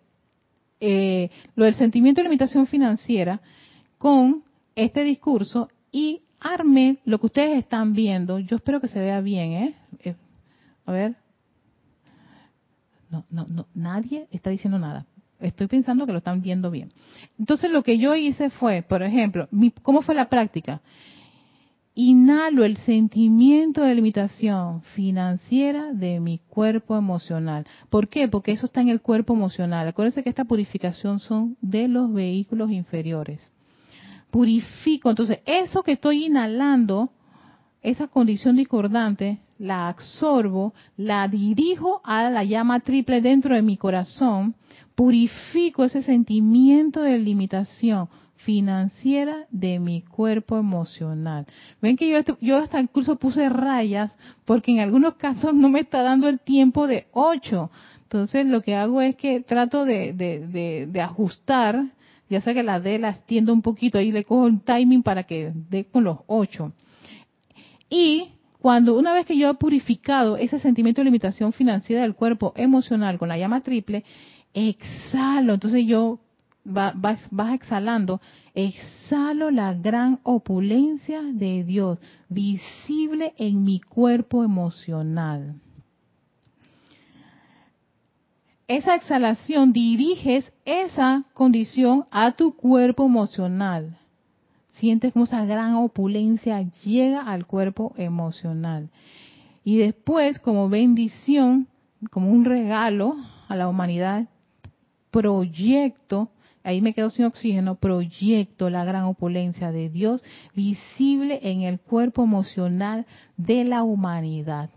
eh, 0.79 1.29
lo 1.55 1.65
del 1.65 1.75
sentimiento 1.75 2.21
de 2.21 2.23
limitación 2.29 2.67
financiera 2.67 3.41
con 3.97 4.43
este 4.75 5.03
discurso 5.03 5.69
y 5.91 6.21
arme 6.39 6.99
lo 7.05 7.19
que 7.19 7.25
ustedes 7.27 7.59
están 7.59 7.93
viendo. 7.93 8.39
Yo 8.39 8.55
espero 8.55 8.79
que 8.79 8.87
se 8.87 8.99
vea 8.99 9.21
bien, 9.21 9.51
¿eh? 9.51 9.75
eh 9.99 10.15
a 10.85 10.91
ver. 10.91 11.15
No, 13.09 13.25
no, 13.29 13.45
no, 13.49 13.67
nadie 13.73 14.27
está 14.31 14.49
diciendo 14.49 14.79
nada. 14.79 15.05
Estoy 15.39 15.67
pensando 15.67 16.05
que 16.05 16.11
lo 16.11 16.19
están 16.19 16.41
viendo 16.41 16.69
bien. 16.69 16.91
Entonces 17.37 17.71
lo 17.71 17.81
que 17.81 17.97
yo 17.97 18.15
hice 18.15 18.49
fue, 18.49 18.81
por 18.81 19.01
ejemplo, 19.03 19.47
¿cómo 19.81 20.01
fue 20.01 20.13
la 20.13 20.29
práctica? 20.29 20.81
Inhalo 22.01 22.63
el 22.63 22.77
sentimiento 22.77 23.81
de 23.81 23.93
limitación 23.93 24.83
financiera 24.95 25.91
de 25.91 26.21
mi 26.21 26.37
cuerpo 26.37 26.95
emocional. 26.95 27.67
¿Por 27.89 28.07
qué? 28.07 28.29
Porque 28.29 28.53
eso 28.53 28.67
está 28.67 28.79
en 28.79 28.87
el 28.87 29.01
cuerpo 29.01 29.33
emocional. 29.33 29.85
Acuérdense 29.85 30.23
que 30.23 30.29
esta 30.29 30.45
purificación 30.45 31.19
son 31.19 31.57
de 31.59 31.89
los 31.89 32.13
vehículos 32.13 32.71
inferiores 32.71 33.51
purifico. 34.31 35.09
Entonces, 35.09 35.39
eso 35.45 35.83
que 35.83 35.93
estoy 35.93 36.25
inhalando, 36.27 37.09
esa 37.81 38.07
condición 38.07 38.55
discordante, 38.55 39.39
la 39.57 39.89
absorbo, 39.89 40.73
la 40.95 41.27
dirijo 41.27 41.99
a 42.05 42.29
la 42.29 42.45
llama 42.45 42.79
triple 42.79 43.19
dentro 43.19 43.55
de 43.55 43.61
mi 43.61 43.75
corazón, 43.75 44.55
purifico 44.95 45.83
ese 45.83 46.01
sentimiento 46.01 47.01
de 47.01 47.17
limitación 47.17 48.07
financiera 48.39 49.45
de 49.51 49.79
mi 49.79 50.01
cuerpo 50.01 50.57
emocional. 50.57 51.45
Ven 51.81 51.95
que 51.97 52.09
yo, 52.09 52.19
yo 52.41 52.57
hasta 52.57 52.79
incluso 52.79 53.17
puse 53.17 53.49
rayas 53.49 54.11
porque 54.45 54.71
en 54.71 54.79
algunos 54.79 55.15
casos 55.15 55.53
no 55.53 55.69
me 55.69 55.81
está 55.81 56.03
dando 56.03 56.27
el 56.27 56.39
tiempo 56.39 56.87
de 56.87 57.07
ocho. 57.11 57.71
Entonces 58.03 58.45
lo 58.45 58.61
que 58.61 58.75
hago 58.75 59.01
es 59.01 59.15
que 59.15 59.41
trato 59.41 59.85
de, 59.85 60.13
de, 60.13 60.87
de 60.87 61.01
ajustar 61.01 61.85
ya 62.29 62.41
sea 62.41 62.53
que 62.53 62.63
la 62.63 62.79
D 62.79 62.99
la 62.99 63.09
extiendo 63.09 63.51
un 63.51 63.61
poquito, 63.61 63.97
ahí 63.97 64.11
le 64.11 64.23
cojo 64.23 64.43
un 64.43 64.59
timing 64.59 65.01
para 65.01 65.23
que 65.23 65.51
dé 65.69 65.85
con 65.85 66.03
los 66.03 66.19
ocho. 66.27 66.73
Y 67.89 68.29
cuando 68.59 68.97
una 68.97 69.13
vez 69.13 69.25
que 69.25 69.37
yo 69.37 69.49
he 69.49 69.53
purificado 69.55 70.37
ese 70.37 70.59
sentimiento 70.59 71.01
de 71.01 71.05
limitación 71.05 71.53
financiera 71.53 72.03
del 72.03 72.13
cuerpo 72.13 72.53
emocional 72.55 73.17
con 73.17 73.29
la 73.29 73.37
llama 73.37 73.61
triple, 73.61 74.03
exhalo. 74.53 75.55
Entonces 75.55 75.85
yo 75.87 76.19
vas 76.69 77.19
va, 77.31 77.53
exhalando, 77.53 78.21
exhalo 78.53 79.51
la 79.51 79.73
gran 79.73 80.19
opulencia 80.23 81.21
de 81.21 81.63
Dios 81.63 81.99
visible 82.29 83.33
en 83.37 83.63
mi 83.63 83.79
cuerpo 83.79 84.43
emocional 84.43 85.55
esa 88.69 88.93
exhalación 88.93 89.73
diriges 89.73 90.53
esa 90.63 91.23
condición 91.33 92.05
a 92.11 92.33
tu 92.33 92.55
cuerpo 92.55 93.03
emocional. 93.03 93.97
Sientes 94.73 95.11
como 95.11 95.25
esa 95.25 95.43
gran 95.43 95.73
opulencia 95.73 96.61
llega 96.83 97.21
al 97.21 97.47
cuerpo 97.47 97.95
emocional. 97.97 98.89
Y 99.63 99.79
después, 99.79 100.37
como 100.37 100.69
bendición, 100.69 101.67
como 102.11 102.29
un 102.29 102.45
regalo 102.45 103.15
a 103.47 103.55
la 103.55 103.67
humanidad, 103.67 104.27
proyecto, 105.09 106.29
ahí 106.63 106.81
me 106.81 106.93
quedo 106.93 107.09
sin 107.09 107.25
oxígeno, 107.25 107.75
proyecto 107.75 108.69
la 108.69 108.85
gran 108.85 109.03
opulencia 109.03 109.71
de 109.71 109.89
Dios 109.89 110.23
visible 110.53 111.39
en 111.43 111.61
el 111.61 111.79
cuerpo 111.79 112.23
emocional 112.23 113.05
de 113.37 113.65
la 113.65 113.83
humanidad 113.83 114.69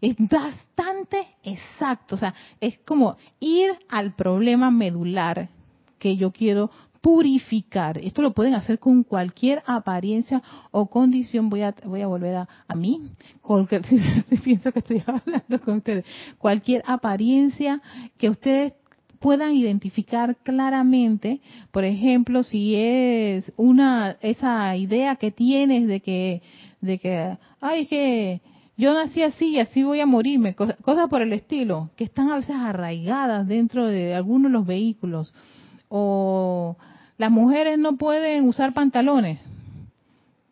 es 0.00 0.16
bastante 0.18 1.26
exacto, 1.42 2.14
o 2.14 2.18
sea, 2.18 2.34
es 2.60 2.78
como 2.86 3.16
ir 3.38 3.70
al 3.88 4.14
problema 4.14 4.70
medular 4.70 5.48
que 5.98 6.16
yo 6.16 6.32
quiero 6.32 6.70
purificar. 7.02 7.98
Esto 7.98 8.22
lo 8.22 8.32
pueden 8.32 8.54
hacer 8.54 8.78
con 8.78 9.04
cualquier 9.04 9.62
apariencia 9.66 10.42
o 10.70 10.88
condición. 10.88 11.48
Voy 11.48 11.62
a, 11.62 11.74
voy 11.84 12.02
a 12.02 12.06
volver 12.06 12.34
a, 12.36 12.74
mí, 12.74 13.10
porque 13.42 13.82
si, 13.82 14.36
pienso 14.44 14.72
que 14.72 14.80
estoy 14.80 15.02
hablando 15.06 15.60
con 15.60 15.78
ustedes. 15.78 16.04
Cualquier 16.38 16.82
apariencia 16.86 17.80
que 18.18 18.30
ustedes 18.30 18.74
puedan 19.20 19.54
identificar 19.54 20.36
claramente, 20.42 21.40
por 21.70 21.84
ejemplo, 21.84 22.42
si 22.42 22.74
es 22.74 23.52
una 23.56 24.16
esa 24.22 24.74
idea 24.76 25.16
que 25.16 25.30
tienes 25.30 25.86
de 25.86 26.00
que 26.00 26.42
de 26.80 26.98
que 26.98 27.36
ay 27.60 27.86
que 27.86 28.40
yo 28.76 28.94
nací 28.94 29.22
así 29.22 29.50
y 29.50 29.58
así 29.60 29.82
voy 29.82 30.00
a 30.00 30.06
morirme, 30.06 30.54
cosas 30.54 31.10
por 31.10 31.20
el 31.20 31.34
estilo, 31.34 31.90
que 31.96 32.04
están 32.04 32.30
a 32.30 32.36
veces 32.36 32.56
arraigadas 32.56 33.46
dentro 33.46 33.86
de 33.86 34.14
algunos 34.14 34.50
de 34.50 34.58
los 34.58 34.66
vehículos. 34.66 35.34
O 35.90 36.78
las 37.18 37.30
mujeres 37.30 37.78
no 37.78 37.98
pueden 37.98 38.48
usar 38.48 38.72
pantalones, 38.72 39.38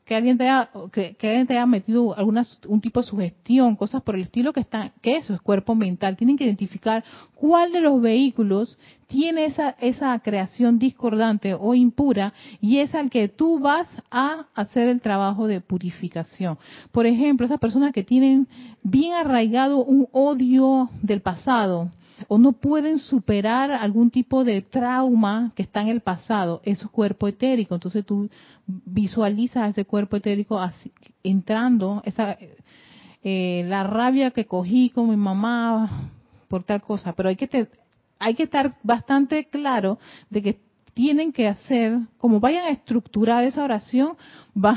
que 0.09 0.15
alguien 0.15 0.39
te 0.39 0.49
haya, 0.49 0.71
que, 0.91 1.15
alguien 1.21 1.47
te 1.47 1.53
haya 1.53 1.67
metido 1.67 2.17
alguna, 2.17 2.43
un 2.67 2.81
tipo 2.81 3.03
de 3.03 3.07
sugestión, 3.07 3.77
cosas 3.77 4.03
por 4.03 4.15
el 4.15 4.23
estilo 4.23 4.55
que 4.55 4.61
están, 4.61 4.93
que 5.03 5.19
eso 5.19 5.35
es 5.35 5.43
cuerpo 5.43 5.75
mental. 5.75 6.17
Tienen 6.17 6.39
que 6.39 6.45
identificar 6.45 7.05
cuál 7.35 7.73
de 7.73 7.83
los 7.83 8.01
vehículos 8.01 8.79
tiene 9.07 9.45
esa, 9.45 9.77
esa 9.81 10.19
creación 10.21 10.79
discordante 10.79 11.53
o 11.53 11.75
impura 11.75 12.33
y 12.59 12.79
es 12.79 12.95
al 12.95 13.11
que 13.11 13.29
tú 13.29 13.59
vas 13.59 13.87
a 14.11 14.47
hacer 14.55 14.89
el 14.89 15.03
trabajo 15.03 15.47
de 15.47 15.61
purificación. 15.61 16.57
Por 16.91 17.05
ejemplo, 17.05 17.45
esas 17.45 17.61
personas 17.61 17.93
que 17.93 18.03
tienen 18.03 18.49
bien 18.83 19.13
arraigado 19.13 19.85
un 19.85 20.09
odio 20.13 20.89
del 21.03 21.21
pasado, 21.21 21.91
o 22.27 22.39
no 22.39 22.53
pueden 22.53 22.99
superar 22.99 23.71
algún 23.71 24.11
tipo 24.11 24.45
de 24.45 24.63
trauma 24.63 25.53
que 25.55 25.63
está 25.63 25.83
en 25.83 25.89
el 25.89 26.01
pasado, 26.01 26.61
es 26.65 26.79
su 26.79 26.91
cuerpo 26.91 27.29
etérico. 27.29 27.75
Entonces 27.75 28.05
tú 28.05 28.29
visualizas 28.67 29.71
ese 29.71 29.85
cuerpo 29.85 30.17
etérico 30.17 30.59
así, 30.59 30.93
entrando, 31.23 32.03
esa, 32.05 32.37
eh, 33.23 33.65
la 33.67 33.85
rabia 33.85 34.31
que 34.33 34.47
cogí 34.47 34.91
con 34.91 35.09
mi 35.09 35.17
mamá 35.17 36.11
por 36.49 36.65
tal 36.65 36.83
cosa, 36.83 37.13
pero 37.13 37.29
hay 37.29 37.37
que, 37.37 37.69
hay 38.19 38.35
que 38.35 38.43
estar 38.45 38.77
bastante 38.83 39.47
claro 39.47 39.99
de 40.31 40.43
que 40.43 40.59
tienen 40.95 41.33
que 41.33 41.47
hacer, 41.47 41.99
como 42.19 42.41
vayan 42.41 42.65
a 42.65 42.71
estructurar 42.71 43.45
esa 43.45 43.63
oración, 43.63 44.17
va, 44.57 44.77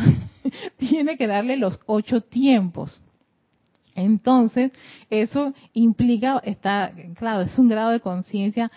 tiene 0.78 1.18
que 1.18 1.28
darle 1.28 1.58
los 1.58 1.80
ocho 1.88 2.22
tiempos. 2.22 3.02
Entonces, 4.02 4.72
eso 5.10 5.54
implica, 5.74 6.42
está, 6.44 6.92
claro, 7.16 7.42
es 7.42 7.58
un 7.58 7.70
grado 7.70 7.92
de 7.92 8.00
conciencia, 8.00 8.72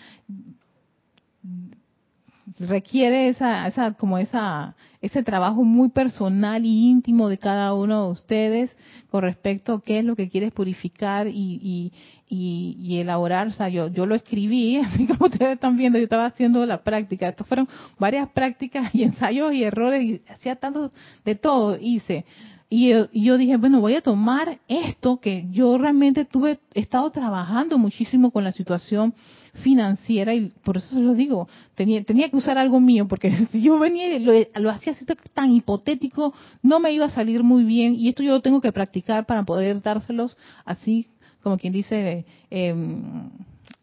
requiere 2.59 3.29
esa, 3.29 3.67
esa, 3.67 3.93
como 3.93 4.17
esa, 4.17 4.75
ese 5.01 5.23
trabajo 5.23 5.63
muy 5.63 5.89
personal 5.89 6.65
y 6.65 6.89
íntimo 6.89 7.27
de 7.27 7.37
cada 7.37 7.73
uno 7.73 8.05
de 8.05 8.11
ustedes 8.11 8.75
con 9.09 9.23
respecto 9.23 9.73
a 9.73 9.81
qué 9.81 9.99
es 9.99 10.05
lo 10.05 10.15
que 10.15 10.29
quieres 10.29 10.53
purificar 10.53 11.27
y, 11.27 11.91
y, 12.29 12.77
y, 12.79 12.99
elaborar. 12.99 13.47
O 13.47 13.51
sea, 13.51 13.69
yo, 13.69 13.87
yo 13.87 14.05
lo 14.05 14.15
escribí, 14.15 14.77
así 14.85 15.07
como 15.07 15.25
ustedes 15.27 15.53
están 15.53 15.77
viendo, 15.77 15.97
yo 15.97 16.03
estaba 16.03 16.25
haciendo 16.25 16.65
la 16.65 16.83
práctica. 16.83 17.29
Estas 17.29 17.47
fueron 17.47 17.67
varias 17.99 18.29
prácticas 18.29 18.93
y 18.93 19.03
ensayos 19.03 19.53
y 19.53 19.63
errores 19.63 20.01
y 20.01 20.21
hacía 20.29 20.55
tanto 20.55 20.91
de 21.23 21.35
todo, 21.35 21.77
hice. 21.79 22.25
Y 22.67 22.89
yo, 23.13 23.37
dije, 23.37 23.57
bueno, 23.57 23.79
voy 23.79 23.93
a 23.95 24.01
tomar 24.01 24.59
esto 24.67 25.19
que 25.19 25.45
yo 25.51 25.77
realmente 25.77 26.25
tuve, 26.25 26.59
estado 26.73 27.11
trabajando 27.11 27.77
muchísimo 27.77 28.31
con 28.31 28.43
la 28.43 28.51
situación 28.51 29.13
financiera 29.53 30.33
y 30.33 30.51
por 30.63 30.77
eso 30.77 30.95
se 30.95 30.99
lo 30.99 31.13
digo, 31.13 31.47
tenía, 31.75 32.03
tenía 32.03 32.29
que 32.29 32.35
usar 32.35 32.57
algo 32.57 32.79
mío 32.79 33.07
porque 33.07 33.31
si 33.51 33.61
yo 33.61 33.77
venía 33.77 34.15
y 34.15 34.19
lo, 34.19 34.69
hacía 34.71 34.93
así 34.93 35.05
tan 35.33 35.51
hipotético, 35.51 36.33
no 36.63 36.79
me 36.79 36.91
iba 36.91 37.05
a 37.05 37.09
salir 37.09 37.43
muy 37.43 37.63
bien 37.63 37.95
y 37.95 38.09
esto 38.09 38.23
yo 38.23 38.31
lo 38.31 38.41
tengo 38.41 38.59
que 38.61 38.71
practicar 38.71 39.25
para 39.25 39.43
poder 39.43 39.81
dárselos 39.81 40.35
así 40.65 41.07
como 41.45 41.59
quien 41.59 41.73
dice, 41.73 42.25
em, 42.49 43.29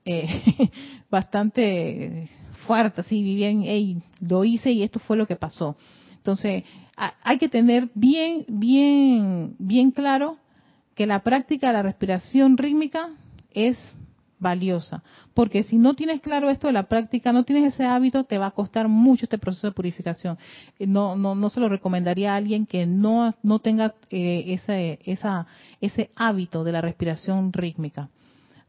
eh, 0.04 0.26
bastante 1.10 2.28
fuerte, 2.66 3.02
así, 3.02 3.22
bien, 3.22 3.62
hey, 3.64 4.02
lo 4.20 4.44
hice 4.44 4.72
y 4.72 4.82
esto 4.82 4.98
fue 4.98 5.16
lo 5.16 5.28
que 5.28 5.36
pasó. 5.36 5.76
Entonces, 6.22 6.62
hay 6.96 7.38
que 7.38 7.48
tener 7.48 7.90
bien, 7.94 8.44
bien, 8.46 9.56
bien 9.58 9.90
claro 9.90 10.36
que 10.94 11.04
la 11.04 11.24
práctica 11.24 11.66
de 11.66 11.72
la 11.72 11.82
respiración 11.82 12.56
rítmica 12.56 13.08
es 13.52 13.76
valiosa, 14.38 15.02
porque 15.34 15.64
si 15.64 15.78
no 15.78 15.94
tienes 15.94 16.20
claro 16.20 16.48
esto 16.48 16.68
de 16.68 16.72
la 16.72 16.84
práctica, 16.84 17.32
no 17.32 17.42
tienes 17.42 17.74
ese 17.74 17.84
hábito, 17.84 18.22
te 18.22 18.38
va 18.38 18.46
a 18.46 18.50
costar 18.52 18.86
mucho 18.86 19.24
este 19.24 19.38
proceso 19.38 19.66
de 19.66 19.72
purificación. 19.72 20.38
Eh, 20.78 20.86
no, 20.86 21.16
no, 21.16 21.34
no 21.34 21.50
se 21.50 21.58
lo 21.58 21.68
recomendaría 21.68 22.34
a 22.34 22.36
alguien 22.36 22.66
que 22.66 22.86
no, 22.86 23.34
no 23.42 23.58
tenga 23.58 23.94
eh, 24.10 24.44
ese, 24.46 25.00
esa, 25.04 25.48
ese 25.80 26.10
hábito 26.14 26.62
de 26.62 26.72
la 26.72 26.80
respiración 26.80 27.52
rítmica. 27.52 28.10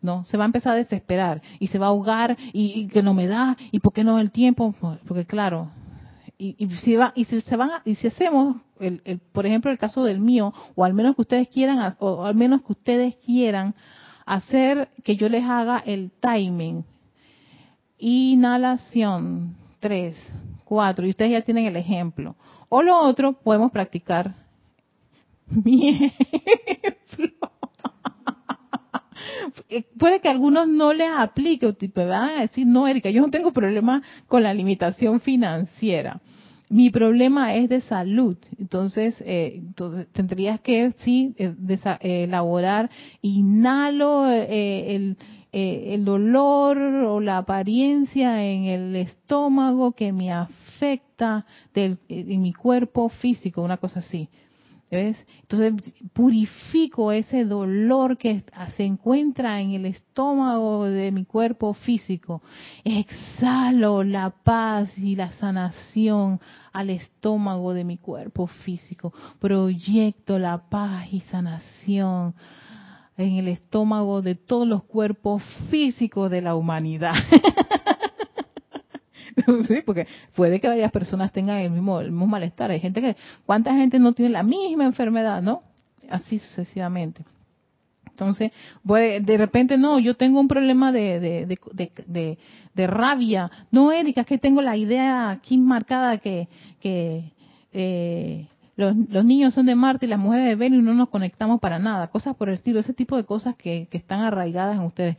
No, 0.02 0.26
se 0.26 0.38
va 0.38 0.44
a 0.44 0.48
empezar 0.48 0.74
a 0.74 0.78
desesperar 0.78 1.42
y 1.60 1.68
se 1.68 1.78
va 1.78 1.86
a 1.86 1.90
ahogar 1.90 2.36
y, 2.52 2.82
y 2.82 2.88
que 2.88 3.04
no 3.04 3.14
me 3.14 3.28
da 3.28 3.56
y 3.72 3.80
por 3.80 3.94
qué 3.94 4.04
no 4.04 4.18
el 4.18 4.32
tiempo, 4.32 4.74
porque 5.08 5.26
claro, 5.26 5.70
y, 6.38 6.68
si 6.78 6.96
va, 6.96 7.14
y 7.16 7.26
si 7.26 7.42
se 7.42 7.56
van 7.56 7.70
y 7.86 7.96
si 7.96 8.08
hacemos 8.08 8.58
el, 8.80 9.02
por 9.32 9.46
ejemplo 9.46 9.72
el 9.72 9.78
caso 9.78 10.04
del 10.04 10.20
mío 10.20 10.54
o 10.76 10.84
al 10.84 10.94
menos 10.94 11.16
que 11.16 11.22
ustedes 11.22 11.48
quieran 11.48 11.96
o 12.00 12.26
al 12.26 12.36
menos 12.36 12.64
que 12.64 12.74
ustedes 12.74 13.16
quieran 13.18 13.76
hacer 14.26 14.90
que 15.04 15.16
yo 15.16 15.30
les 15.30 15.44
haga 15.44 15.80
el 15.86 16.12
timing. 16.20 16.86
Inhalación 17.98 19.56
3 19.80 20.16
4 20.66 21.06
y 21.06 21.10
ustedes 21.10 21.32
ya 21.32 21.42
tienen 21.42 21.66
el 21.66 21.76
ejemplo. 21.76 22.36
O 22.70 22.82
lo 22.82 22.98
otro 23.00 23.34
podemos 23.34 23.72
practicar 23.72 24.34
mi 25.48 26.12
puede 29.98 30.20
que 30.20 30.30
algunos 30.30 30.68
no 30.68 30.94
les 30.94 31.10
aplique, 31.16 31.72
te 31.74 31.88
van 32.06 32.38
a 32.38 32.42
decir, 32.42 32.68
no, 32.68 32.88
Erika, 32.88 33.10
yo 33.10 33.22
no 33.22 33.30
tengo 33.30 33.52
problema 33.52 34.02
con 34.28 34.44
la 34.44 34.54
limitación 34.54 35.20
financiera. 35.20 36.22
Mi 36.70 36.90
problema 36.90 37.54
es 37.56 37.70
de 37.70 37.82
salud. 37.82 38.38
Entonces, 38.58 39.22
eh, 39.26 39.54
entonces 39.58 40.08
tendrías 40.12 40.60
que, 40.62 40.94
sí, 40.98 41.36
eh, 41.38 41.54
elaborar, 42.02 42.90
inhalo 43.22 44.30
el, 44.30 45.18
el 45.52 46.06
dolor 46.06 46.78
o 46.78 47.20
la 47.20 47.38
apariencia 47.38 48.44
en 48.44 48.64
el 48.66 48.96
estómago 48.96 49.92
que 49.92 50.12
me 50.12 50.32
afecta 50.32 51.46
del, 51.74 52.00
en 52.10 52.42
mi 52.42 52.54
cuerpo 52.54 53.10
físico, 53.10 53.62
una 53.62 53.78
cosa 53.78 54.00
así. 54.00 54.30
Entonces 54.94 55.94
purifico 56.14 57.12
ese 57.12 57.46
dolor 57.46 58.18
que 58.18 58.44
se 58.76 58.84
encuentra 58.84 59.60
en 59.62 59.72
el 59.72 59.86
estómago 59.86 60.86
de 60.86 61.12
mi 61.12 61.26
cuerpo 61.26 61.74
físico. 61.74 62.42
Exhalo 62.84 64.04
la 64.04 64.30
paz 64.30 64.98
y 64.98 65.16
la 65.16 65.32
sanación 65.32 66.40
al 66.72 66.90
estómago 66.90 67.74
de 67.74 67.84
mi 67.84 67.98
cuerpo 67.98 68.48
físico. 68.48 69.14
Proyecto 69.40 70.40
la 70.40 70.70
paz 70.70 71.08
y 71.12 71.22
sanación 71.22 72.34
en 73.18 73.36
el 73.36 73.48
estómago 73.48 74.22
de 74.22 74.36
todos 74.36 74.68
los 74.68 74.84
cuerpos 74.84 75.44
físicos 75.70 76.32
de 76.32 76.42
la 76.42 76.56
humanidad. 76.56 77.14
sí, 79.68 79.82
porque 79.86 80.08
puede 80.36 80.60
que 80.60 80.68
varias 80.68 80.92
personas 80.92 81.32
tengan 81.32 81.60
el 81.60 81.72
mismo, 81.72 82.00
el 82.00 82.12
mismo 82.12 82.28
malestar. 82.28 82.72
Hay 82.72 82.80
gente 82.80 83.02
que, 83.02 83.16
¿cuánta 83.46 83.74
gente 83.74 84.00
no 84.00 84.14
tiene 84.14 84.32
la 84.32 84.44
misma 84.44 84.86
enfermedad, 84.86 85.42
no? 85.42 85.64
Así 86.10 86.40
sucesivamente. 86.40 87.24
Entonces, 88.06 88.52
de 88.84 89.38
repente, 89.38 89.78
no, 89.78 89.98
yo 89.98 90.16
tengo 90.16 90.40
un 90.40 90.48
problema 90.48 90.92
de, 90.92 91.20
de, 91.20 92.38
de, 92.76 92.88
rabia. 92.88 93.50
No, 93.72 93.92
Erika, 93.92 94.22
es 94.22 94.28
que 94.28 94.38
tengo 94.38 94.62
la 94.62 94.78
idea 94.78 95.32
aquí 95.32 95.58
marcada 95.58 96.20
que, 96.20 96.48
eh, 96.84 98.48
los, 98.76 98.96
niños 99.26 99.56
son 99.56 99.66
de 99.66 99.74
Marte 99.74 100.06
y 100.06 100.10
las 100.10 100.20
mujeres 100.20 100.46
de 100.46 100.56
Venus 100.56 100.80
y 100.80 100.84
no 100.84 100.94
nos 100.94 101.10
conectamos 101.10 101.60
para 101.60 101.80
nada. 101.80 102.08
Cosas 102.08 102.36
por 102.36 102.50
el 102.50 102.56
estilo, 102.56 102.80
ese 102.80 102.94
tipo 102.94 103.18
de 103.18 103.24
cosas 103.24 103.56
que 103.56 103.88
están 103.92 104.22
arraigadas 104.22 104.78
en 104.78 104.84
ustedes 104.84 105.18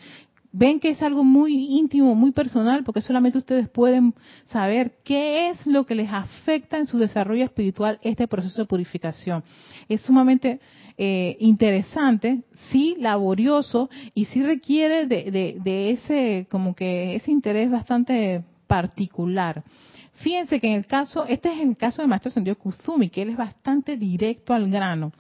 ven 0.57 0.79
que 0.79 0.91
es 0.91 1.03
algo 1.03 1.25
muy 1.25 1.77
íntimo, 1.79 2.15
muy 2.15 2.31
personal, 2.31 2.85
porque 2.85 3.01
solamente 3.01 3.39
ustedes 3.39 3.69
pueden 3.69 4.15
saber 4.47 4.99
qué 5.03 5.49
es 5.49 5.67
lo 5.67 5.85
que 5.85 5.97
les 5.97 6.09
afecta 6.13 6.79
en 6.79 6.87
su 6.87 6.97
desarrollo 6.97 7.45
espiritual 7.45 7.99
este 8.03 8.29
proceso 8.29 8.63
de 8.63 8.69
purificación. 8.69 9.43
Es 9.89 10.03
sumamente 10.03 10.61
eh, 10.97 11.37
interesante, 11.41 12.45
sí 12.71 12.95
laborioso 13.01 13.91
y 14.15 14.27
sí 14.27 14.43
requiere 14.43 15.09
de, 15.09 15.59
de, 15.61 15.91
ese 15.91 16.47
como 16.49 16.77
que 16.77 17.17
ese 17.17 17.33
interés 17.33 17.69
bastante 17.69 18.45
particular. 18.69 19.65
Fíjense 20.13 20.61
que 20.61 20.69
en 20.69 20.75
el 20.75 20.87
caso, 20.87 21.25
este 21.27 21.53
es 21.53 21.61
el 21.61 21.77
caso 21.77 22.01
del 22.01 22.09
maestro 22.09 22.31
Sendio 22.31 22.57
Kuzumi, 22.57 23.09
que 23.09 23.23
él 23.23 23.31
es 23.31 23.37
bastante 23.37 23.97
directo 23.97 24.55
al 24.55 24.71
grano. 24.71 25.11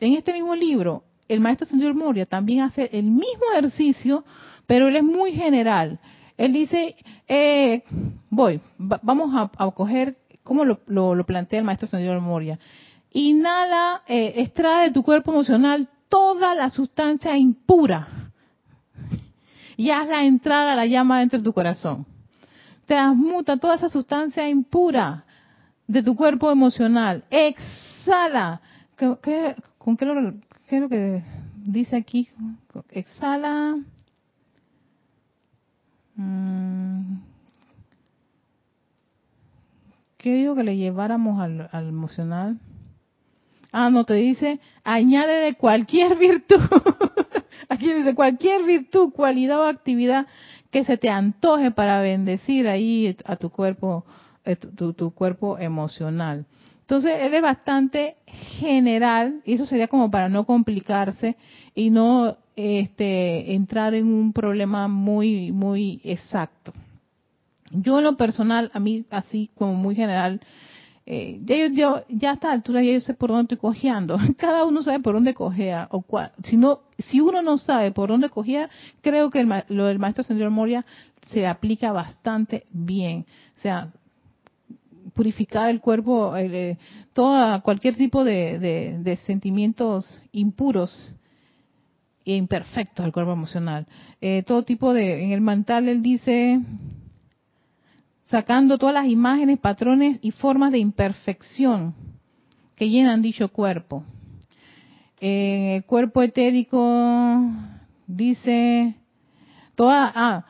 En 0.00 0.14
este 0.14 0.32
mismo 0.32 0.56
libro, 0.56 1.04
el 1.30 1.38
maestro 1.38 1.64
señor 1.68 1.94
Moria 1.94 2.26
también 2.26 2.62
hace 2.62 2.90
el 2.92 3.04
mismo 3.04 3.44
ejercicio, 3.52 4.24
pero 4.66 4.88
él 4.88 4.96
es 4.96 5.04
muy 5.04 5.30
general. 5.30 6.00
Él 6.36 6.52
dice, 6.52 6.96
eh, 7.28 7.84
voy, 8.28 8.60
vamos 8.78 9.50
a, 9.56 9.70
coger, 9.70 10.16
¿cómo 10.42 10.64
lo, 10.64 11.24
plantea 11.24 11.60
el 11.60 11.64
maestro 11.64 11.86
señor 11.86 12.20
Moria? 12.20 12.58
Inhala, 13.12 14.02
eh, 14.08 14.34
extrae 14.38 14.88
de 14.88 14.92
tu 14.92 15.04
cuerpo 15.04 15.30
emocional 15.30 15.88
toda 16.08 16.56
la 16.56 16.68
sustancia 16.70 17.36
impura 17.36 18.08
y 19.76 19.90
hazla 19.90 20.24
entrar 20.24 20.66
a 20.66 20.74
la 20.74 20.86
llama 20.86 21.20
dentro 21.20 21.38
de 21.38 21.44
tu 21.44 21.52
corazón. 21.52 22.06
Transmuta 22.86 23.56
toda 23.56 23.76
esa 23.76 23.88
sustancia 23.88 24.48
impura 24.48 25.24
de 25.86 26.02
tu 26.02 26.16
cuerpo 26.16 26.50
emocional. 26.50 27.22
Exhala. 27.30 28.60
con 28.96 29.96
qué 29.96 30.04
lo, 30.04 30.34
¿Qué 30.70 30.78
es 30.78 30.88
que 30.88 31.22
dice 31.64 31.96
aquí? 31.96 32.28
Exhala. 32.90 33.76
Mm. 36.14 37.16
¿Qué 40.16 40.32
dijo 40.32 40.54
que 40.54 40.62
le 40.62 40.76
lleváramos 40.76 41.40
al, 41.40 41.88
emocional? 41.88 42.60
Ah, 43.72 43.90
no, 43.90 44.04
te 44.04 44.14
dice, 44.14 44.60
añade 44.84 45.40
de 45.46 45.54
cualquier 45.54 46.16
virtud. 46.16 46.60
Aquí 47.68 47.92
dice 47.92 48.14
cualquier 48.14 48.62
virtud, 48.62 49.10
cualidad 49.12 49.58
o 49.58 49.64
actividad 49.64 50.28
que 50.70 50.84
se 50.84 50.96
te 50.96 51.08
antoje 51.08 51.72
para 51.72 52.00
bendecir 52.00 52.68
ahí 52.68 53.16
a 53.24 53.34
tu 53.34 53.50
cuerpo, 53.50 54.04
eh, 54.44 54.54
tu, 54.54 54.92
tu 54.92 55.10
cuerpo 55.10 55.58
emocional. 55.58 56.46
Entonces, 56.90 57.32
es 57.32 57.40
bastante 57.40 58.16
general, 58.26 59.42
y 59.44 59.52
eso 59.52 59.64
sería 59.64 59.86
como 59.86 60.10
para 60.10 60.28
no 60.28 60.44
complicarse 60.44 61.36
y 61.72 61.88
no 61.90 62.36
este, 62.56 63.54
entrar 63.54 63.94
en 63.94 64.12
un 64.12 64.32
problema 64.32 64.88
muy, 64.88 65.52
muy 65.52 66.00
exacto. 66.02 66.72
Yo 67.70 67.98
en 67.98 68.02
lo 68.02 68.16
personal, 68.16 68.72
a 68.74 68.80
mí 68.80 69.04
así 69.08 69.50
como 69.54 69.74
muy 69.74 69.94
general, 69.94 70.40
eh, 71.06 71.40
ya, 71.44 71.68
yo, 71.68 72.02
ya 72.08 72.32
a 72.32 72.34
esta 72.34 72.50
altura 72.50 72.82
ya 72.82 72.90
yo 72.90 73.00
sé 73.00 73.14
por 73.14 73.30
dónde 73.30 73.54
estoy 73.54 73.58
cojeando. 73.58 74.18
Cada 74.36 74.64
uno 74.64 74.82
sabe 74.82 74.98
por 74.98 75.14
dónde 75.14 75.32
cojea. 75.32 75.86
O 75.92 76.02
cual, 76.02 76.32
si, 76.42 76.56
no, 76.56 76.80
si 76.98 77.20
uno 77.20 77.40
no 77.40 77.58
sabe 77.58 77.92
por 77.92 78.08
dónde 78.08 78.30
cojea, 78.30 78.68
creo 79.00 79.30
que 79.30 79.44
lo 79.68 79.86
del 79.86 80.00
maestro 80.00 80.24
señor 80.24 80.50
Moria 80.50 80.84
se 81.28 81.46
aplica 81.46 81.92
bastante 81.92 82.66
bien. 82.72 83.26
O 83.58 83.60
sea, 83.60 83.92
purificar 85.14 85.70
el 85.70 85.80
cuerpo, 85.80 86.36
eh, 86.36 86.78
toda, 87.12 87.60
cualquier 87.60 87.96
tipo 87.96 88.24
de, 88.24 89.18
sentimientos 89.26 90.20
impuros 90.32 91.14
e 92.24 92.34
imperfectos 92.36 93.04
del 93.04 93.12
cuerpo 93.12 93.32
emocional. 93.32 93.86
Eh, 94.20 94.42
todo 94.46 94.62
tipo 94.62 94.92
de, 94.92 95.24
en 95.24 95.32
el 95.32 95.40
mantal 95.40 95.88
él 95.88 96.02
dice, 96.02 96.60
sacando 98.24 98.78
todas 98.78 98.94
las 98.94 99.06
imágenes, 99.06 99.58
patrones 99.58 100.18
y 100.22 100.30
formas 100.30 100.72
de 100.72 100.78
imperfección 100.78 101.94
que 102.76 102.88
llenan 102.88 103.22
dicho 103.22 103.48
cuerpo. 103.48 104.04
En 105.20 105.62
el 105.74 105.84
cuerpo 105.84 106.22
etérico 106.22 107.42
dice, 108.06 108.94
toda, 109.74 110.10
ah, 110.14 110.44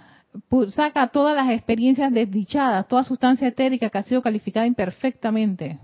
saca 0.68 1.08
todas 1.08 1.34
las 1.34 1.50
experiencias 1.50 2.12
desdichadas, 2.12 2.86
toda 2.88 3.02
sustancia 3.04 3.48
etérica 3.48 3.90
que 3.90 3.98
ha 3.98 4.02
sido 4.02 4.22
calificada 4.22 4.66
imperfectamente. 4.66 5.78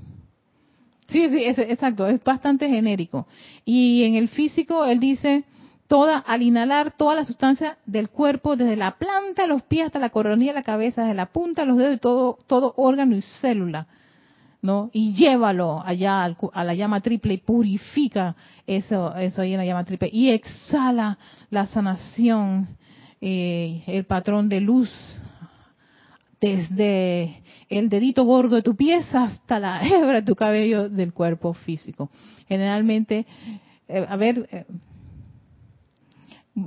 Sí, 1.09 1.29
sí, 1.29 1.45
es, 1.45 1.59
exacto, 1.59 2.07
es 2.07 2.23
bastante 2.23 2.69
genérico. 2.69 3.27
Y 3.65 4.05
en 4.05 4.17
el 4.17 4.29
físico, 4.29 4.85
él 4.85 4.99
dice, 4.99 5.45
toda, 5.87 6.19
al 6.19 6.43
inhalar 6.43 6.93
toda 6.93 7.15
la 7.15 7.25
sustancia 7.25 7.79
del 7.87 8.09
cuerpo, 8.09 8.57
desde 8.57 8.77
la 8.77 8.97
planta 8.97 9.43
de 9.43 9.49
los 9.49 9.63
pies 9.63 9.87
hasta 9.87 9.99
la 9.99 10.11
coronilla 10.11 10.53
de 10.53 10.59
la 10.61 10.65
cabeza, 10.65 11.03
desde 11.03 11.15
la 11.15 11.27
punta 11.27 11.63
de 11.63 11.69
los 11.69 11.79
dedos 11.79 11.97
y 11.97 11.99
todo, 11.99 12.39
todo 12.47 12.75
órgano 12.77 13.17
y 13.17 13.23
célula, 13.41 13.87
¿no? 14.63 14.91
Y 14.93 15.15
llévalo 15.15 15.81
allá 15.85 16.25
a 16.25 16.65
la 16.65 16.75
llama 16.75 17.01
triple 17.01 17.35
y 17.35 17.39
purifica 17.39 18.35
eso, 18.67 19.15
eso 19.15 19.43
ahí 19.43 19.53
en 19.53 19.59
la 19.59 19.65
llama 19.65 19.85
triple. 19.85 20.11
Y 20.13 20.31
exhala 20.31 21.19
la 21.51 21.67
sanación 21.67 22.69
eh, 23.21 23.83
el 23.87 24.05
patrón 24.05 24.49
de 24.49 24.61
luz 24.61 24.91
desde 26.41 27.43
el 27.69 27.89
dedito 27.89 28.25
gordo 28.25 28.57
de 28.57 28.63
tu 28.63 28.77
pies 28.77 29.07
hasta 29.15 29.59
la 29.59 29.81
hebra 29.89 30.21
de 30.21 30.27
tu 30.27 30.35
cabello 30.35 30.89
del 30.89 31.13
cuerpo 31.13 31.55
físico. 31.55 32.11
Generalmente, 32.49 33.27
eh, 33.89 34.07
a 34.09 34.17
ver, 34.17 34.49
eh, 34.53 34.65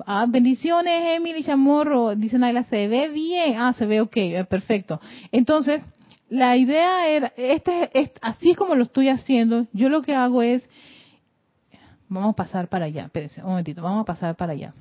ah, 0.06 0.26
bendiciones, 0.28 1.18
Emily 1.18 1.44
Chamorro, 1.44 2.16
dice 2.16 2.38
Naila, 2.38 2.64
se 2.64 2.88
ve 2.88 3.10
bien, 3.10 3.58
ah, 3.58 3.74
se 3.74 3.86
ve 3.86 4.02
ok, 4.02 4.18
perfecto. 4.50 5.00
Entonces, 5.32 5.82
la 6.30 6.58
idea 6.58 7.08
era, 7.08 7.34
este, 7.38 7.90
este, 7.94 8.20
así 8.22 8.54
como 8.56 8.76
lo 8.76 8.84
estoy 8.84 9.10
haciendo, 9.10 9.68
yo 9.74 9.90
lo 9.90 10.02
que 10.02 10.14
hago 10.14 10.42
es, 10.42 10.68
vamos 12.08 12.34
a 12.34 12.36
pasar 12.36 12.68
para 12.68 12.86
allá, 12.86 13.06
espérense 13.06 13.42
un 13.42 13.50
momentito, 13.50 13.82
vamos 13.82 14.02
a 14.02 14.06
pasar 14.06 14.36
para 14.36 14.54
allá. 14.54 14.74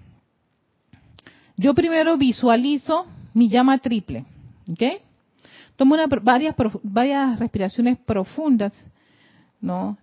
Yo 1.59 1.75
primero 1.75 2.17
visualizo 2.17 3.07
mi 3.35 3.49
llama 3.49 3.79
triple, 3.79 4.25
¿ok? 4.71 5.03
Tomo 5.75 5.97
varias, 6.23 6.55
varias 6.85 7.39
respiraciones 7.41 7.99
profundas, 7.99 8.73
¿no? 9.61 9.99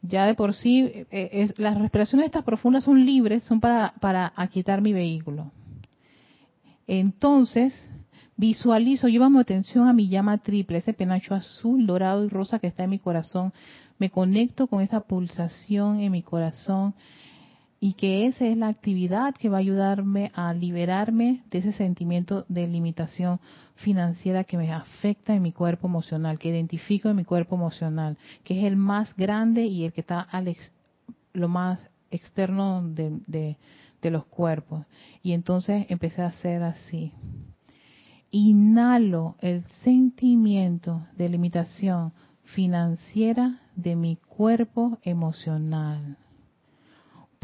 Ya 0.00 0.24
de 0.26 0.34
por 0.34 0.54
sí, 0.54 0.90
eh, 1.10 1.52
las 1.58 1.78
respiraciones 1.78 2.26
estas 2.26 2.44
profundas 2.44 2.84
son 2.84 3.04
libres, 3.04 3.42
son 3.42 3.60
para, 3.60 3.92
para 4.00 4.32
aquietar 4.34 4.80
mi 4.80 4.94
vehículo. 4.94 5.52
Entonces, 6.86 7.72
visualizo, 8.36 9.08
llevamos 9.08 9.42
atención 9.42 9.88
a 9.88 9.92
mi 9.92 10.08
llama 10.08 10.38
triple, 10.38 10.78
ese 10.78 10.94
penacho 10.94 11.34
azul, 11.34 11.86
dorado 11.86 12.24
y 12.24 12.28
rosa 12.28 12.58
que 12.58 12.66
está 12.66 12.84
en 12.84 12.90
mi 12.90 12.98
corazón. 12.98 13.52
Me 13.98 14.08
conecto 14.08 14.68
con 14.68 14.80
esa 14.80 15.00
pulsación 15.00 16.00
en 16.00 16.12
mi 16.12 16.22
corazón 16.22 16.94
y 17.84 17.92
que 17.92 18.26
esa 18.26 18.46
es 18.46 18.56
la 18.56 18.68
actividad 18.68 19.34
que 19.34 19.50
va 19.50 19.58
a 19.58 19.60
ayudarme 19.60 20.32
a 20.34 20.54
liberarme 20.54 21.42
de 21.50 21.58
ese 21.58 21.72
sentimiento 21.72 22.46
de 22.48 22.66
limitación 22.66 23.40
financiera 23.74 24.44
que 24.44 24.56
me 24.56 24.72
afecta 24.72 25.34
en 25.34 25.42
mi 25.42 25.52
cuerpo 25.52 25.86
emocional, 25.86 26.38
que 26.38 26.48
identifico 26.48 27.10
en 27.10 27.16
mi 27.16 27.26
cuerpo 27.26 27.56
emocional, 27.56 28.16
que 28.42 28.58
es 28.58 28.64
el 28.64 28.76
más 28.76 29.14
grande 29.16 29.66
y 29.66 29.84
el 29.84 29.92
que 29.92 30.00
está 30.00 30.20
al 30.20 30.56
lo 31.34 31.48
más 31.50 31.78
externo 32.10 32.82
de, 32.88 33.58
de 34.00 34.10
los 34.10 34.24
cuerpos. 34.24 34.86
Y 35.22 35.32
entonces 35.32 35.84
empecé 35.90 36.22
a 36.22 36.28
hacer 36.28 36.62
así. 36.62 37.12
Inhalo 38.30 39.36
el 39.42 39.62
sentimiento 39.82 41.06
de 41.18 41.28
limitación 41.28 42.14
financiera 42.44 43.60
de 43.76 43.94
mi 43.94 44.16
cuerpo 44.16 44.96
emocional 45.02 46.16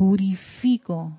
purifico 0.00 1.12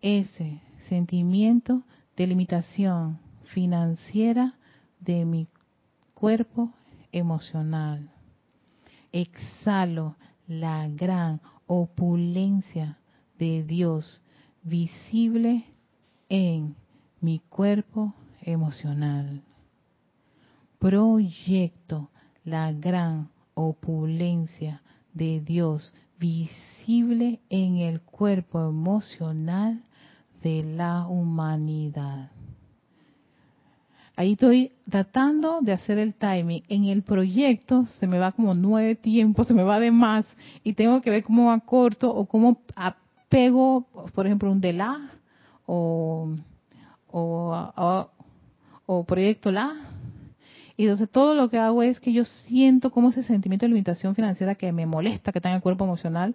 ese 0.00 0.62
sentimiento 0.88 1.82
de 2.16 2.26
limitación 2.26 3.18
financiera 3.44 4.54
de 5.00 5.26
mi 5.26 5.48
cuerpo 6.14 6.72
emocional. 7.12 8.10
Exhalo 9.12 10.16
la 10.46 10.88
gran 10.88 11.42
opulencia 11.66 12.96
de 13.38 13.62
Dios 13.64 14.22
visible 14.62 15.66
en 16.30 16.74
mi 17.20 17.40
cuerpo 17.50 18.14
emocional. 18.40 19.42
Proyecto 20.78 22.08
la 22.44 22.72
gran 22.72 23.28
opulencia 23.52 24.80
de 25.12 25.40
Dios 25.40 25.92
visible 26.18 27.40
en 27.50 27.78
el 27.78 28.00
cuerpo 28.00 28.60
emocional 28.60 29.82
de 30.42 30.62
la 30.62 31.06
humanidad. 31.06 32.30
Ahí 34.18 34.32
estoy 34.32 34.72
tratando 34.88 35.60
de 35.60 35.72
hacer 35.72 35.98
el 35.98 36.14
timing. 36.14 36.62
En 36.68 36.84
el 36.86 37.02
proyecto 37.02 37.84
se 37.98 38.06
me 38.06 38.18
va 38.18 38.32
como 38.32 38.54
nueve 38.54 38.94
tiempos, 38.94 39.46
se 39.46 39.52
me 39.52 39.62
va 39.62 39.78
de 39.78 39.90
más 39.90 40.26
y 40.64 40.72
tengo 40.72 41.02
que 41.02 41.10
ver 41.10 41.22
cómo 41.22 41.52
acorto 41.52 42.14
o 42.14 42.24
cómo 42.24 42.62
apego, 42.74 43.86
por 44.14 44.26
ejemplo, 44.26 44.50
un 44.50 44.60
de 44.60 44.72
la 44.72 45.10
o, 45.66 46.34
o, 47.10 48.10
o 48.86 49.04
proyecto 49.04 49.52
la 49.52 49.76
y 50.76 50.84
entonces 50.84 51.10
todo 51.10 51.34
lo 51.34 51.48
que 51.48 51.58
hago 51.58 51.82
es 51.82 52.00
que 52.00 52.12
yo 52.12 52.24
siento 52.24 52.90
como 52.90 53.08
ese 53.08 53.22
sentimiento 53.22 53.64
de 53.64 53.70
limitación 53.70 54.14
financiera 54.14 54.54
que 54.56 54.72
me 54.72 54.86
molesta, 54.86 55.32
que 55.32 55.38
está 55.38 55.48
en 55.48 55.56
el 55.56 55.62
cuerpo 55.62 55.84
emocional, 55.84 56.34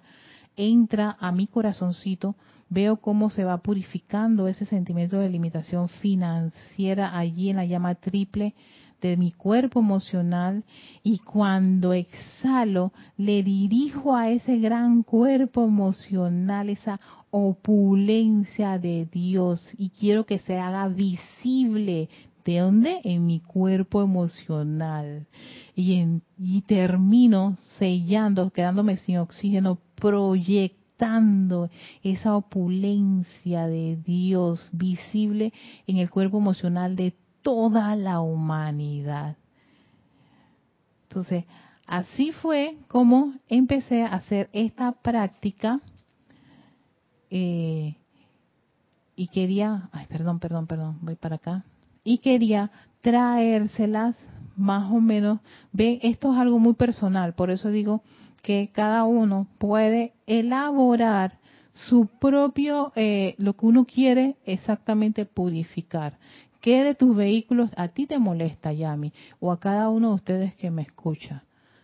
entra 0.55 1.15
a 1.19 1.31
mi 1.31 1.47
corazoncito, 1.47 2.35
veo 2.69 2.97
cómo 2.97 3.29
se 3.29 3.43
va 3.43 3.57
purificando 3.57 4.47
ese 4.47 4.65
sentimiento 4.65 5.17
de 5.17 5.29
limitación 5.29 5.89
financiera 5.89 7.17
allí 7.17 7.49
en 7.49 7.57
la 7.57 7.65
llama 7.65 7.95
triple 7.95 8.55
de 9.01 9.17
mi 9.17 9.31
cuerpo 9.31 9.79
emocional 9.79 10.63
y 11.03 11.17
cuando 11.19 11.91
exhalo 11.91 12.93
le 13.17 13.41
dirijo 13.43 14.15
a 14.15 14.29
ese 14.29 14.57
gran 14.57 15.03
cuerpo 15.03 15.65
emocional 15.65 16.69
esa 16.69 16.99
opulencia 17.31 18.77
de 18.77 19.07
Dios 19.11 19.73
y 19.77 19.89
quiero 19.89 20.25
que 20.25 20.39
se 20.39 20.59
haga 20.59 20.87
visible 20.87 22.09
¿De 22.43 22.59
dónde? 22.59 23.01
En 23.03 23.25
mi 23.25 23.39
cuerpo 23.39 24.01
emocional. 24.01 25.27
Y, 25.75 26.61
termino 26.67 27.55
sellando, 27.77 28.49
quedándome 28.51 28.97
sin 28.97 29.17
oxígeno, 29.17 29.79
proyectando 29.95 31.69
esa 32.03 32.35
opulencia 32.35 33.67
de 33.67 33.97
Dios 33.97 34.69
visible 34.71 35.53
en 35.87 35.97
el 35.97 36.09
cuerpo 36.09 36.37
emocional 36.37 36.95
de 36.95 37.15
toda 37.41 37.95
la 37.95 38.21
humanidad. 38.21 39.37
Entonces, 41.03 41.45
así 41.85 42.31
fue 42.31 42.77
como 42.87 43.33
empecé 43.47 44.03
a 44.03 44.13
hacer 44.13 44.49
esta 44.53 44.91
práctica. 44.91 45.79
Eh, 47.29 47.95
y 49.15 49.27
quería, 49.27 49.89
ay, 49.91 50.05
perdón, 50.07 50.39
perdón, 50.39 50.67
perdón, 50.67 50.99
voy 51.01 51.15
para 51.15 51.35
acá 51.35 51.65
y 52.03 52.19
quería 52.19 52.71
traérselas 53.01 54.15
más 54.55 54.91
o 54.91 54.99
menos. 54.99 55.39
Ven, 55.71 55.99
esto 56.01 56.33
es 56.33 56.39
algo 56.39 56.59
muy 56.59 56.73
personal, 56.73 57.33
por 57.33 57.51
eso 57.51 57.69
digo 57.69 58.03
que 58.41 58.71
cada 58.73 59.03
uno 59.03 59.47
puede 59.57 60.13
elaborar 60.25 61.39
su 61.73 62.07
propio, 62.07 62.91
eh, 62.95 63.35
lo 63.37 63.53
que 63.53 63.65
uno 63.65 63.85
quiere 63.85 64.35
exactamente 64.45 65.25
purificar. 65.25 66.17
¿Qué 66.59 66.83
de 66.83 66.93
tus 66.93 67.15
vehículos 67.15 67.71
a 67.75 67.87
ti 67.87 68.05
te 68.05 68.19
molesta, 68.19 68.71
Yami? 68.71 69.13
O 69.39 69.51
a 69.51 69.59
cada 69.59 69.89
uno 69.89 70.09
de 70.09 70.15
ustedes 70.15 70.55
que 70.55 70.69
me 70.69 70.83
escucha. 70.83 71.43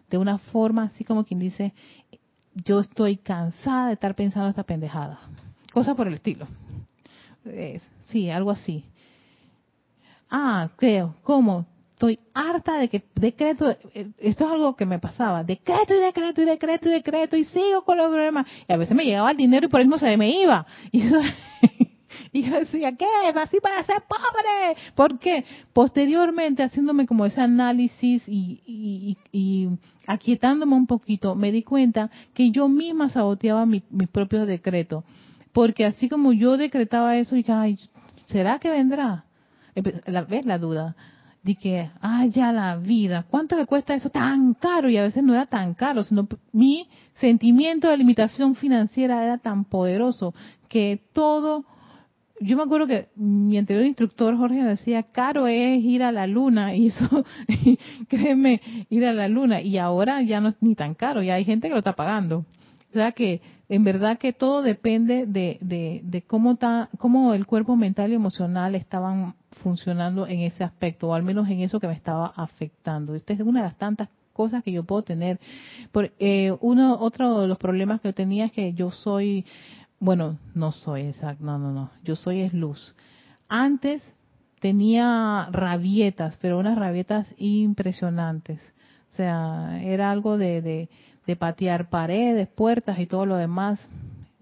De 0.10 0.18
una 0.18 0.38
forma 0.38 0.84
así 0.84 1.04
como 1.04 1.26
quien 1.26 1.40
dice, 1.40 1.74
yo 2.54 2.80
estoy 2.80 3.18
cansada 3.18 3.88
de 3.88 3.94
estar 3.94 4.16
pensando 4.16 4.50
esta 4.50 4.64
pendejada. 4.64 5.20
Cosa 5.74 5.96
por 5.96 6.08
el 6.08 6.16
estilo. 6.16 6.48
sí, 8.06 8.30
algo 8.30 8.52
así. 8.52 8.86
Ah, 10.30 10.70
creo, 10.76 11.16
¿cómo? 11.24 11.66
Estoy 11.94 12.20
harta 12.34 12.78
de 12.78 12.90
que 12.90 13.04
decreto, 13.16 13.72
eh, 13.72 14.12
esto 14.20 14.46
es 14.46 14.52
algo 14.52 14.76
que 14.76 14.86
me 14.86 15.00
pasaba, 15.00 15.44
decreto 15.44 15.96
y 15.96 16.00
decreto 16.00 16.42
y 16.44 16.46
decreto 16.46 16.90
y 16.90 16.92
decreto 16.92 17.38
y 17.38 17.46
sigo 17.46 17.84
con 17.84 17.98
los 17.98 18.08
problemas. 18.08 18.46
Y 18.68 18.74
a 18.74 18.78
veces 18.78 18.96
me 18.96 19.04
llegaba 19.04 19.32
el 19.32 19.38
dinero 19.38 19.66
y 19.66 19.70
por 19.70 19.82
eso 19.82 19.98
se 19.98 20.18
me 20.18 20.30
iba. 20.30 20.66
Y 20.92 21.02
y 22.40 22.44
yo 22.44 22.60
decía, 22.60 22.96
¿qué? 22.96 23.06
Así 23.36 23.58
para 23.62 23.84
ser 23.84 24.04
pobre. 24.08 24.78
¿Por 24.96 25.20
qué? 25.20 25.46
Posteriormente, 25.74 26.64
haciéndome 26.64 27.06
como 27.06 27.26
ese 27.26 27.42
análisis 27.42 28.24
y, 28.28 29.18
y, 29.32 29.70
aquietándome 30.06 30.76
un 30.76 30.88
poquito, 30.88 31.36
me 31.36 31.52
di 31.52 31.64
cuenta 31.64 32.10
que 32.34 32.52
yo 32.52 32.68
misma 32.68 33.10
saboteaba 33.10 33.66
mis 33.66 33.84
propios 34.12 34.48
decretos. 34.48 35.04
Porque 35.52 35.86
así 35.86 36.10
como 36.10 36.34
yo 36.34 36.58
decretaba 36.58 37.18
eso, 37.18 37.36
y 37.36 37.46
ay, 37.48 37.80
¿será 38.28 38.60
que 38.60 38.70
vendrá? 38.70 39.27
La, 40.06 40.24
¿Ves 40.24 40.46
la 40.46 40.58
duda? 40.58 40.96
De 41.44 41.56
que, 41.56 41.90
ay, 42.02 42.32
ya 42.32 42.52
la 42.52 42.76
vida, 42.78 43.26
¿cuánto 43.30 43.56
le 43.56 43.66
cuesta 43.66 43.96
eso 43.96 44.10
tan 44.10 44.54
caro? 44.54 44.90
Y 44.90 44.98
a 44.98 45.04
veces 45.04 45.24
no 45.24 45.34
era 45.34 45.46
tan 45.46 45.76
caro, 45.76 46.04
sino 46.04 46.28
mi 46.52 46.90
sentimiento 47.16 47.88
de 47.88 47.98
limitación 47.98 48.56
financiera 48.56 49.24
era 49.24 49.38
tan 49.38 49.64
poderoso 49.64 50.34
que 50.68 51.02
todo 51.14 51.66
yo 52.40 52.56
me 52.56 52.64
acuerdo 52.64 52.88
que 52.88 53.08
mi 53.16 53.58
anterior 53.58 53.86
instructor 53.86 54.38
Jorge 54.38 54.64
decía, 54.64 55.04
caro 55.04 55.48
es 55.48 55.84
ir 55.84 56.04
a 56.04 56.12
la 56.12 56.28
luna, 56.28 56.76
y 56.76 56.88
eso, 56.88 57.26
créeme, 58.08 58.62
ir 58.90 59.06
a 59.06 59.14
la 59.14 59.28
luna, 59.28 59.62
y 59.62 59.78
ahora 59.78 60.22
ya 60.22 60.40
no 60.40 60.50
es 60.50 60.58
ni 60.62 60.76
tan 60.76 60.94
caro, 60.94 61.24
ya 61.24 61.36
hay 61.36 61.46
gente 61.46 61.68
que 61.68 61.74
lo 61.74 61.80
está 61.80 61.94
pagando. 61.94 62.46
O 62.90 62.94
sea 62.94 63.12
que 63.12 63.42
en 63.70 63.84
verdad 63.84 64.18
que 64.18 64.34
todo 64.34 64.62
depende 64.62 65.26
de, 65.26 65.58
de, 65.62 66.24
cómo, 66.26 66.54
está, 66.54 66.90
cómo 66.98 67.34
el 67.34 67.46
cuerpo 67.46 67.76
mental 67.76 68.12
y 68.12 68.16
emocional 68.16 68.76
estaban 68.76 69.36
funcionando 69.58 70.28
en 70.28 70.42
ese 70.42 70.64
aspecto, 70.64 71.10
o 71.10 71.14
al 71.14 71.24
menos 71.24 71.50
en 71.50 71.62
eso 71.62 71.80
que 71.80 71.88
me 71.88 71.94
estaba 71.94 72.28
afectando. 72.36 73.16
Esta 73.16 73.34
es 73.34 73.40
una 73.42 73.62
de 73.62 73.68
las 73.68 73.78
tantas 73.78 74.10
cosas 74.34 74.64
que 74.64 74.72
yo 74.72 74.84
puedo 74.84 75.04
tener. 75.04 75.40
Por, 75.92 76.12
eh, 76.20 76.56
uno, 76.62 76.98
otro 77.00 77.42
de 77.42 77.48
los 77.48 77.58
problemas 77.58 78.02
que 78.02 78.10
yo 78.10 78.14
tenía 78.14 78.46
es 78.46 78.52
que 78.52 78.74
yo 78.74 78.92
soy 78.92 79.46
bueno, 80.00 80.38
no 80.54 80.72
soy 80.72 81.08
exacto, 81.08 81.44
no, 81.44 81.58
no, 81.58 81.72
no, 81.72 81.92
yo 82.04 82.16
soy 82.16 82.42
es 82.42 82.54
luz. 82.54 82.96
Antes 83.48 84.04
tenía 84.60 85.48
rabietas, 85.52 86.38
pero 86.42 86.60
unas 86.60 86.78
rabietas 86.78 87.34
impresionantes. 87.38 88.62
O 89.12 89.16
sea, 89.16 89.82
era 89.82 90.12
algo 90.12 90.38
de, 90.38 90.62
de, 90.62 90.90
de 91.26 91.36
patear 91.36 91.90
paredes, 91.90 92.48
puertas 92.48 93.00
y 93.00 93.08
todo 93.08 93.26
lo 93.26 93.38
demás, 93.38 93.88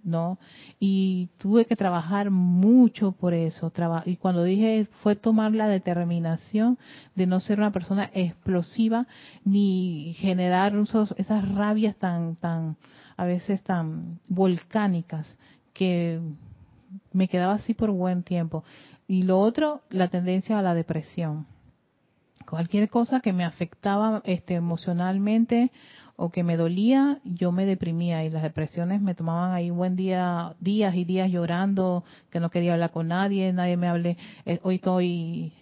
¿no? 0.05 0.37
Y 0.79 1.29
tuve 1.39 1.65
que 1.65 1.75
trabajar 1.75 2.29
mucho 2.29 3.11
por 3.11 3.33
eso. 3.33 3.71
y 4.05 4.15
cuando 4.17 4.43
dije 4.43 4.87
fue 5.01 5.15
tomar 5.15 5.51
la 5.51 5.67
determinación 5.67 6.77
de 7.15 7.25
no 7.25 7.39
ser 7.39 7.59
una 7.59 7.71
persona 7.71 8.09
explosiva 8.13 9.07
ni 9.43 10.13
generar 10.17 10.73
esas 11.17 11.49
rabias 11.53 11.97
tan, 11.97 12.35
tan, 12.35 12.77
a 13.17 13.25
veces 13.25 13.63
tan 13.63 14.19
volcánicas 14.29 15.37
que 15.73 16.21
me 17.11 17.27
quedaba 17.27 17.53
así 17.53 17.73
por 17.73 17.91
buen 17.91 18.23
tiempo. 18.23 18.63
Y 19.07 19.23
lo 19.23 19.39
otro, 19.39 19.81
la 19.89 20.07
tendencia 20.07 20.57
a 20.57 20.61
la 20.61 20.73
depresión. 20.73 21.47
Cualquier 22.47 22.89
cosa 22.89 23.21
que 23.21 23.33
me 23.33 23.43
afectaba 23.43 24.21
este, 24.23 24.53
emocionalmente 24.53 25.71
o 26.17 26.29
que 26.29 26.43
me 26.43 26.57
dolía, 26.57 27.19
yo 27.23 27.51
me 27.51 27.65
deprimía 27.65 28.23
y 28.23 28.29
las 28.29 28.43
depresiones 28.43 29.01
me 29.01 29.15
tomaban 29.15 29.51
ahí 29.51 29.69
buen 29.69 29.95
día, 29.95 30.55
días 30.59 30.95
y 30.95 31.03
días 31.03 31.29
llorando, 31.29 32.03
que 32.29 32.39
no 32.39 32.49
quería 32.49 32.73
hablar 32.73 32.91
con 32.91 33.09
nadie, 33.09 33.51
nadie 33.51 33.77
me 33.77 33.87
hable, 33.87 34.17
eh, 34.45 34.59
hoy 34.63 34.75
estoy 34.75 35.53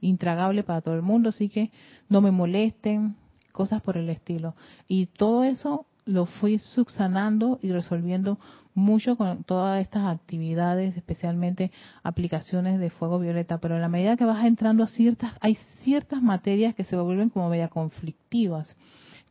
intragable 0.00 0.62
para 0.62 0.80
todo 0.82 0.94
el 0.94 1.02
mundo, 1.02 1.30
así 1.30 1.48
que 1.48 1.70
no 2.08 2.20
me 2.20 2.30
molesten, 2.30 3.16
cosas 3.52 3.82
por 3.82 3.96
el 3.96 4.08
estilo. 4.10 4.54
Y 4.86 5.06
todo 5.06 5.42
eso 5.42 5.86
lo 6.04 6.26
fui 6.26 6.58
subsanando 6.58 7.58
y 7.62 7.72
resolviendo 7.72 8.38
mucho 8.74 9.16
con 9.16 9.42
todas 9.42 9.80
estas 9.80 10.06
actividades, 10.06 10.96
especialmente 10.96 11.72
aplicaciones 12.02 12.78
de 12.78 12.90
fuego 12.90 13.18
violeta, 13.18 13.58
pero 13.58 13.74
en 13.74 13.80
la 13.80 13.88
medida 13.88 14.16
que 14.16 14.24
vas 14.24 14.44
entrando 14.44 14.84
a 14.84 14.88
ciertas, 14.88 15.34
hay 15.40 15.56
ciertas 15.82 16.22
materias 16.22 16.74
que 16.74 16.84
se 16.84 16.96
vuelven 16.96 17.30
como 17.30 17.48
media 17.48 17.68
conflictivas, 17.68 18.76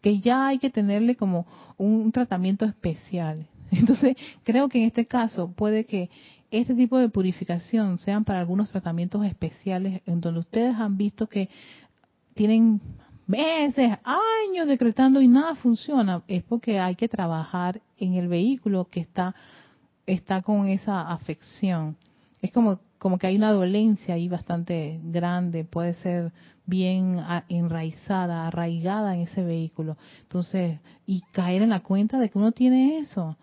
que 0.06 0.20
ya 0.20 0.46
hay 0.46 0.60
que 0.60 0.70
tenerle 0.70 1.16
como 1.16 1.48
un 1.78 2.12
tratamiento 2.12 2.64
especial. 2.64 3.48
Entonces, 3.72 4.16
creo 4.44 4.70
que 4.70 4.78
en 4.78 4.86
este 4.86 5.08
caso 5.08 5.52
puede 5.52 5.86
que 5.86 6.12
este 6.52 6.76
tipo 6.76 7.00
de 7.00 7.10
purificación 7.10 7.98
sean 7.98 8.24
para 8.24 8.40
algunos 8.40 8.70
tratamientos 8.70 9.26
especiales 9.26 10.04
en 10.06 10.22
donde 10.22 10.42
ustedes 10.42 10.76
han 10.76 10.96
visto 10.96 11.26
que 11.26 11.50
tienen 12.36 12.82
meses, 13.26 13.98
años 14.04 14.68
decretando 14.68 15.22
y 15.22 15.28
nada 15.28 15.56
funciona, 15.56 16.22
es 16.28 16.44
porque 16.44 16.78
hay 16.80 16.94
que 16.94 17.10
trabajar 17.10 17.82
en 17.98 18.14
el 18.14 18.28
vehículo 18.28 18.88
que 18.92 19.00
está, 19.00 19.34
está 20.06 20.44
con 20.44 20.68
esa 20.68 21.10
afección. 21.10 21.98
Es 22.44 22.52
como, 22.52 22.80
como 23.00 23.18
que 23.18 23.26
hay 23.26 23.38
una 23.38 23.54
dolencia 23.54 24.14
ahí 24.14 24.30
bastante 24.30 25.00
grande, 25.04 25.64
puede 25.64 25.96
ser 25.96 26.32
bien 26.66 27.22
enraizada, 27.50 28.48
arraigada 28.48 29.16
en 29.16 29.22
ese 29.22 29.44
vehículo. 29.44 29.98
Entonces, 30.22 30.80
y 31.06 31.22
caer 31.32 31.62
en 31.62 31.70
la 31.70 31.82
cuenta 31.82 32.20
de 32.20 32.30
que 32.30 32.38
uno 32.38 32.52
tiene 32.52 33.00
eso. 33.00 33.38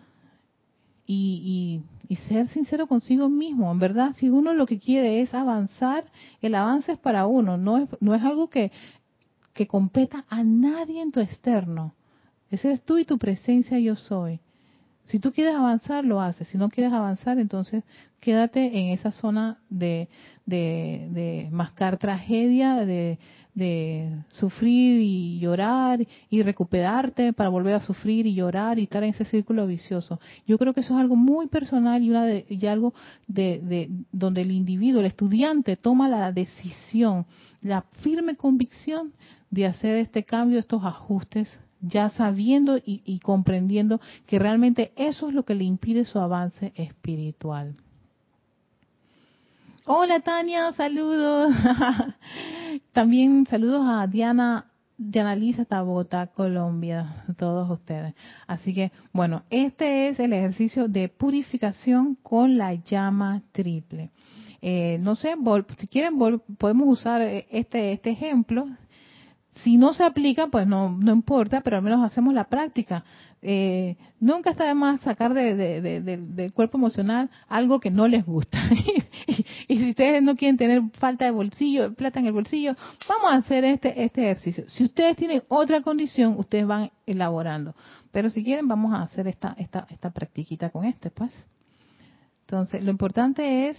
Y, 1.05 1.81
y, 2.07 2.13
y, 2.13 2.15
ser 2.27 2.47
sincero 2.47 2.87
consigo 2.87 3.27
mismo. 3.27 3.71
En 3.71 3.79
verdad, 3.79 4.13
si 4.15 4.29
uno 4.29 4.53
lo 4.53 4.65
que 4.65 4.79
quiere 4.79 5.21
es 5.21 5.33
avanzar, 5.33 6.05
el 6.41 6.55
avance 6.55 6.93
es 6.93 6.97
para 6.97 7.27
uno, 7.27 7.57
no 7.57 7.77
es, 7.77 7.89
no 7.99 8.15
es 8.15 8.23
algo 8.23 8.49
que 8.49 8.71
que 9.53 9.67
competa 9.67 10.25
a 10.29 10.43
nadie 10.43 11.01
en 11.01 11.11
tu 11.11 11.19
externo. 11.19 11.93
Ese 12.49 12.69
eres 12.69 12.81
tú 12.83 12.97
y 12.97 13.05
tu 13.05 13.17
presencia 13.17 13.79
yo 13.79 13.95
soy. 13.95 14.39
Si 15.05 15.19
tú 15.19 15.31
quieres 15.31 15.55
avanzar, 15.55 16.05
lo 16.05 16.21
haces. 16.21 16.47
Si 16.47 16.57
no 16.57 16.69
quieres 16.69 16.93
avanzar, 16.93 17.37
entonces 17.37 17.83
quédate 18.19 18.65
en 18.65 18.89
esa 18.89 19.11
zona 19.11 19.59
de, 19.69 20.07
de, 20.45 21.07
de 21.11 21.49
mascar 21.51 21.97
tragedia, 21.97 22.85
de, 22.85 23.19
de 23.53 24.23
sufrir 24.29 25.01
y 25.01 25.39
llorar 25.39 26.05
y 26.29 26.41
recuperarte 26.41 27.33
para 27.33 27.49
volver 27.49 27.75
a 27.75 27.79
sufrir 27.81 28.25
y 28.25 28.33
llorar 28.33 28.79
y 28.79 28.83
estar 28.83 29.03
en 29.03 29.11
ese 29.11 29.25
círculo 29.25 29.67
vicioso. 29.67 30.19
Yo 30.47 30.57
creo 30.57 30.73
que 30.73 30.79
eso 30.79 30.95
es 30.95 31.01
algo 31.01 31.15
muy 31.15 31.47
personal 31.47 32.01
y, 32.01 32.09
una 32.09 32.25
de, 32.25 32.45
y 32.49 32.65
algo 32.65 32.93
de, 33.27 33.59
de, 33.63 33.89
donde 34.11 34.41
el 34.41 34.51
individuo, 34.51 35.01
el 35.01 35.07
estudiante, 35.07 35.75
toma 35.77 36.09
la 36.09 36.31
decisión, 36.31 37.25
la 37.61 37.83
firme 38.01 38.35
convicción 38.35 39.13
de 39.51 39.67
hacer 39.67 39.97
este 39.97 40.23
cambio, 40.23 40.57
estos 40.57 40.83
ajustes, 40.83 41.59
ya 41.83 42.09
sabiendo 42.09 42.79
y, 42.83 43.19
comprendiendo 43.19 43.99
que 44.25 44.39
realmente 44.39 44.93
eso 44.95 45.27
es 45.27 45.35
lo 45.35 45.43
que 45.43 45.53
le 45.53 45.65
impide 45.65 46.05
su 46.05 46.17
avance 46.17 46.71
espiritual. 46.75 47.75
Hola 49.85 50.21
Tania, 50.21 50.71
saludos. 50.73 51.53
También 52.93 53.45
saludos 53.47 53.81
a 53.85 54.07
Diana, 54.07 54.71
Diana 54.97 55.35
Lisa 55.35 55.65
Tabota, 55.65 56.27
Colombia, 56.27 57.25
todos 57.37 57.69
ustedes. 57.69 58.15
Así 58.47 58.73
que, 58.73 58.93
bueno, 59.11 59.43
este 59.49 60.07
es 60.07 60.19
el 60.21 60.31
ejercicio 60.31 60.87
de 60.87 61.09
purificación 61.09 62.15
con 62.23 62.57
la 62.57 62.75
llama 62.75 63.41
triple. 63.51 64.09
Eh, 64.61 64.97
no 65.01 65.15
sé, 65.15 65.35
si 65.77 65.87
quieren 65.87 66.17
podemos 66.57 66.87
usar 66.87 67.21
eh, 67.21 67.45
este, 67.51 67.91
este 67.91 68.11
ejemplo 68.11 68.65
si 69.61 69.77
no 69.77 69.93
se 69.93 70.03
aplica, 70.03 70.47
pues 70.47 70.65
no, 70.67 70.89
no 70.89 71.11
importa, 71.11 71.61
pero 71.61 71.77
al 71.77 71.83
menos 71.83 72.03
hacemos 72.03 72.33
la 72.33 72.45
práctica. 72.45 73.03
Eh, 73.41 73.97
nunca 74.19 74.51
está 74.51 74.65
de 74.65 74.73
más 74.73 75.01
sacar 75.01 75.33
de, 75.33 75.81
del 76.01 76.53
cuerpo 76.53 76.77
emocional 76.77 77.29
algo 77.47 77.79
que 77.79 77.91
no 77.91 78.07
les 78.07 78.25
gusta. 78.25 78.59
y, 79.67 79.77
si 79.77 79.89
ustedes 79.91 80.23
no 80.23 80.35
quieren 80.35 80.57
tener 80.57 80.81
falta 80.93 81.25
de 81.25 81.31
bolsillo, 81.31 81.93
plata 81.93 82.19
en 82.19 82.27
el 82.27 82.33
bolsillo, 82.33 82.75
vamos 83.07 83.31
a 83.31 83.35
hacer 83.35 83.63
este, 83.63 84.03
este 84.03 84.23
ejercicio. 84.23 84.67
Si 84.69 84.83
ustedes 84.83 85.17
tienen 85.17 85.43
otra 85.49 85.81
condición, 85.81 86.35
ustedes 86.37 86.65
van 86.65 86.91
elaborando. 87.05 87.75
Pero 88.11 88.29
si 88.29 88.43
quieren, 88.43 88.67
vamos 88.67 88.93
a 88.93 89.03
hacer 89.03 89.27
esta, 89.27 89.55
esta, 89.57 89.85
esta 89.89 90.09
practiquita 90.09 90.71
con 90.71 90.85
este, 90.85 91.11
pues. 91.11 91.45
Entonces, 92.41 92.83
lo 92.83 92.91
importante 92.91 93.69
es 93.69 93.77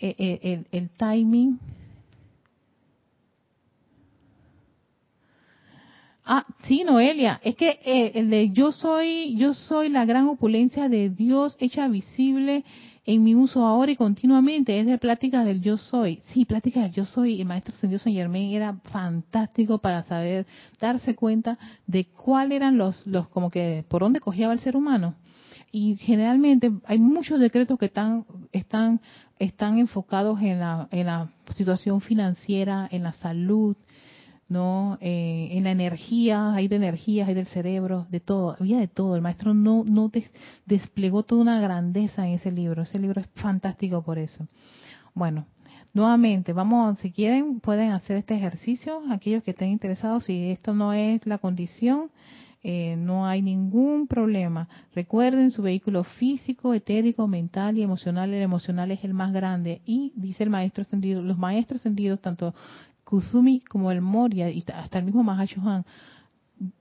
eh, 0.00 0.14
eh, 0.18 0.38
el, 0.42 0.66
el 0.72 0.90
timing 0.90 1.58
Ah, 6.26 6.46
sí, 6.62 6.84
Noelia, 6.84 7.38
es 7.44 7.54
que 7.54 7.80
eh, 7.84 8.12
el 8.14 8.30
de 8.30 8.50
yo 8.50 8.72
soy, 8.72 9.36
yo 9.36 9.52
soy 9.52 9.90
la 9.90 10.06
gran 10.06 10.26
opulencia 10.26 10.88
de 10.88 11.10
Dios 11.10 11.54
hecha 11.60 11.86
visible 11.86 12.64
en 13.04 13.22
mi 13.22 13.34
uso 13.34 13.66
ahora 13.66 13.92
y 13.92 13.96
continuamente, 13.96 14.80
es 14.80 14.86
de 14.86 14.96
pláticas 14.96 15.44
del 15.44 15.60
yo 15.60 15.76
soy. 15.76 16.22
Sí, 16.32 16.46
pláticas 16.46 16.84
del 16.84 16.92
yo 16.92 17.04
soy, 17.04 17.42
el 17.42 17.46
maestro 17.46 17.74
Sendido 17.74 17.98
San 17.98 18.14
Germain 18.14 18.54
era 18.54 18.72
fantástico 18.84 19.76
para 19.76 20.02
saber, 20.04 20.46
darse 20.80 21.14
cuenta 21.14 21.58
de 21.86 22.06
cuáles 22.06 22.56
eran 22.56 22.78
los, 22.78 23.06
los, 23.06 23.28
como 23.28 23.50
que, 23.50 23.84
por 23.88 24.00
dónde 24.00 24.20
cogía 24.20 24.50
el 24.50 24.60
ser 24.60 24.76
humano. 24.76 25.16
Y 25.70 25.96
generalmente 25.96 26.72
hay 26.86 26.98
muchos 26.98 27.38
decretos 27.38 27.78
que 27.78 27.86
están, 27.86 28.24
están, 28.52 29.02
están 29.38 29.78
enfocados 29.78 30.40
en 30.40 30.60
la, 30.60 30.88
en 30.90 31.06
la 31.06 31.28
situación 31.54 32.00
financiera, 32.00 32.88
en 32.90 33.02
la 33.02 33.12
salud, 33.12 33.76
¿no? 34.48 34.98
Eh, 35.00 35.48
en 35.52 35.64
la 35.64 35.70
energía, 35.70 36.54
hay 36.54 36.68
de 36.68 36.76
energías, 36.76 37.28
hay 37.28 37.34
del 37.34 37.46
cerebro, 37.46 38.06
de 38.10 38.20
todo, 38.20 38.56
había 38.58 38.78
de 38.78 38.88
todo. 38.88 39.16
El 39.16 39.22
maestro 39.22 39.54
no, 39.54 39.84
no 39.84 40.10
desplegó 40.66 41.22
toda 41.22 41.42
una 41.42 41.60
grandeza 41.60 42.26
en 42.26 42.34
ese 42.34 42.50
libro. 42.50 42.82
Ese 42.82 42.98
libro 42.98 43.20
es 43.20 43.28
fantástico 43.34 44.02
por 44.02 44.18
eso. 44.18 44.46
Bueno, 45.14 45.46
nuevamente, 45.92 46.52
vamos, 46.52 46.98
si 46.98 47.10
quieren, 47.10 47.60
pueden 47.60 47.92
hacer 47.92 48.16
este 48.16 48.34
ejercicio, 48.34 49.02
aquellos 49.10 49.42
que 49.42 49.52
estén 49.52 49.70
interesados, 49.70 50.24
si 50.24 50.50
esto 50.50 50.74
no 50.74 50.92
es 50.92 51.24
la 51.26 51.38
condición, 51.38 52.10
eh, 52.66 52.96
no 52.96 53.26
hay 53.26 53.42
ningún 53.42 54.06
problema. 54.06 54.68
Recuerden 54.94 55.50
su 55.50 55.60
vehículo 55.60 56.02
físico, 56.02 56.72
etérico, 56.72 57.28
mental 57.28 57.76
y 57.76 57.82
emocional. 57.82 58.32
El 58.32 58.40
emocional 58.40 58.90
es 58.90 59.04
el 59.04 59.12
más 59.12 59.34
grande. 59.34 59.82
Y 59.84 60.14
dice 60.16 60.44
el 60.44 60.50
maestro 60.50 60.80
ascendido, 60.80 61.20
los 61.20 61.36
maestros 61.36 61.82
ascendidos, 61.82 62.22
tanto 62.22 62.54
Kusumi 63.04 63.60
como 63.60 63.92
el 63.92 64.00
Moria 64.00 64.50
y 64.50 64.64
hasta 64.74 64.98
el 64.98 65.04
mismo 65.04 65.22
Mahashohan 65.22 65.84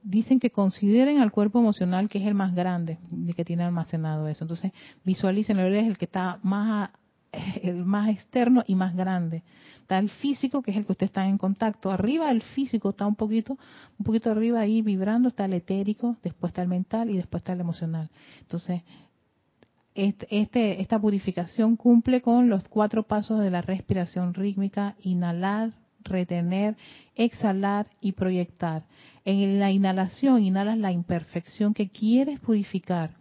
dicen 0.03 0.39
que 0.39 0.51
consideren 0.51 1.19
al 1.19 1.31
cuerpo 1.31 1.59
emocional 1.59 2.09
que 2.09 2.19
es 2.19 2.25
el 2.25 2.35
más 2.35 2.55
grande, 2.55 2.99
de 3.09 3.33
que 3.33 3.43
tiene 3.43 3.63
almacenado 3.63 4.27
eso. 4.27 4.43
Entonces, 4.43 4.71
visualicen, 5.03 5.59
es 5.59 5.87
el 5.87 5.97
que 5.97 6.05
está 6.05 6.39
más 6.43 6.91
el 7.61 7.85
más 7.85 8.09
externo 8.09 8.63
y 8.67 8.75
más 8.75 8.95
grande. 8.95 9.43
Está 9.81 9.99
el 9.99 10.09
físico, 10.09 10.61
que 10.61 10.71
es 10.71 10.77
el 10.77 10.85
que 10.85 10.93
usted 10.93 11.05
está 11.05 11.27
en 11.27 11.37
contacto. 11.37 11.91
Arriba 11.91 12.31
el 12.31 12.41
físico 12.41 12.91
está 12.91 13.05
un 13.05 13.15
poquito, 13.15 13.57
un 13.97 14.05
poquito 14.05 14.31
arriba 14.31 14.61
ahí 14.61 14.81
vibrando, 14.81 15.27
está 15.29 15.45
el 15.45 15.53
etérico, 15.53 16.17
después 16.23 16.51
está 16.51 16.61
el 16.61 16.69
mental 16.69 17.09
y 17.09 17.17
después 17.17 17.41
está 17.41 17.53
el 17.53 17.61
emocional. 17.61 18.09
Entonces, 18.41 18.81
este, 19.95 20.27
este, 20.29 20.81
esta 20.81 20.99
purificación 20.99 21.75
cumple 21.75 22.21
con 22.21 22.49
los 22.49 22.67
cuatro 22.67 23.03
pasos 23.03 23.41
de 23.41 23.51
la 23.51 23.61
respiración 23.61 24.33
rítmica, 24.33 24.95
inhalar, 25.01 25.73
retener, 26.03 26.75
exhalar 27.15 27.87
y 28.01 28.13
proyectar. 28.13 28.83
En 29.25 29.59
la 29.59 29.71
inhalación 29.71 30.43
inhalas 30.43 30.77
la 30.77 30.91
imperfección 30.91 31.73
que 31.73 31.89
quieres 31.89 32.39
purificar 32.39 33.11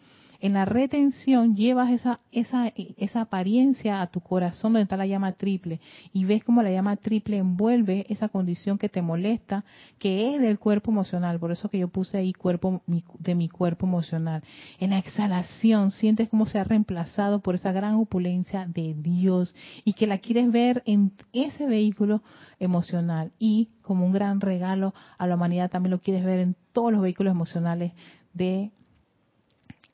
en 0.43 0.55
la 0.55 0.65
retención 0.65 1.55
llevas 1.55 1.93
esa, 1.93 2.19
esa, 2.33 2.73
esa 2.75 3.21
apariencia 3.21 4.03
a 4.03 4.09
tu 4.09 4.21
corazón 4.21 4.73
donde 4.73 4.83
está 4.83 4.97
la 4.97 5.07
llama 5.07 5.35
triple 5.35 5.81
y 6.13 6.25
ves 6.25 6.43
como 6.43 6.65
la 6.65 6.73
llama 6.73 6.97
triple 6.97 7.39
envuelve 7.39 8.07
esa 8.09 8.29
condición 8.29 8.77
que 8.77 8.89
te 8.89 9.03
molesta, 9.03 9.65
que 10.01 10.35
es 10.35 10.41
del 10.41 10.59
cuerpo 10.59 10.91
emocional. 10.91 11.39
Por 11.39 11.53
eso 11.53 11.69
que 11.69 11.79
yo 11.79 11.87
puse 11.87 12.19
ahí 12.19 12.33
cuerpo 12.33 12.83
de 13.21 13.37
mi 13.37 13.49
cuerpo 13.49 13.87
emocional. 13.87 14.43
En 14.81 14.91
la 14.91 14.99
exhalación 14.99 15.93
sientes 15.93 16.29
cómo 16.29 16.45
se 16.45 16.59
ha 16.59 16.65
reemplazado 16.65 17.39
por 17.39 17.55
esa 17.55 17.71
gran 17.71 17.95
opulencia 17.95 18.67
de 18.67 18.97
Dios 18.99 19.55
y 19.85 19.93
que 19.93 20.09
la 20.09 20.19
quieres 20.19 20.51
ver 20.51 20.83
en 20.87 21.13
ese 21.33 21.67
vehículo 21.69 22.21
emocional 22.59 23.31
y 23.39 23.69
como 23.83 24.05
un 24.05 24.13
gran 24.13 24.41
regalo 24.41 24.93
a 25.19 25.29
la 25.29 25.37
humanidad 25.37 25.71
también 25.71 25.93
lo 25.93 26.01
quieres 26.01 26.25
ver 26.25 26.41
en 26.41 26.57
todos 26.73 26.91
los 26.91 27.01
vehículos 27.01 27.31
emocionales 27.31 27.93
de 28.35 28.73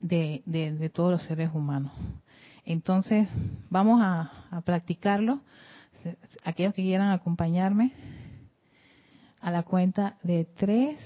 de, 0.01 0.43
de, 0.47 0.91
todos 0.91 1.11
los 1.11 1.23
seres 1.23 1.51
humanos. 1.53 1.93
Entonces, 2.65 3.29
vamos 3.71 4.01
a, 4.03 4.63
practicarlo. 4.65 5.41
Aquellos 6.45 6.75
que 6.75 6.83
quieran 6.83 7.11
acompañarme 7.11 7.93
a 9.41 9.51
la 9.51 9.63
cuenta 9.63 10.17
de 10.23 10.45
tres. 10.45 11.01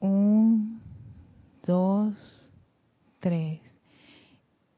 Un, 0.00 0.80
dos, 1.64 2.50
tres. 3.20 3.60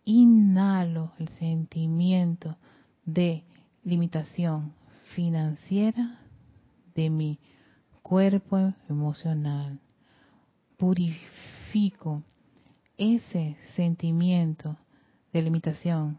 Inhalo 0.04 1.12
el 1.18 1.28
sentimiento 1.28 2.56
de 3.04 3.44
limitación 3.84 4.72
financiera 5.14 6.18
de 6.94 7.10
mi 7.10 7.38
cuerpo 8.02 8.74
emocional. 8.88 9.78
Purifico 10.76 11.39
ese 12.96 13.56
sentimiento 13.76 14.76
de 15.32 15.42
limitación 15.42 16.18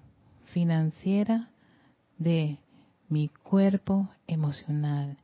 financiera 0.54 1.50
de 2.18 2.58
mi 3.10 3.28
cuerpo 3.28 4.10
emocional. 4.28 5.18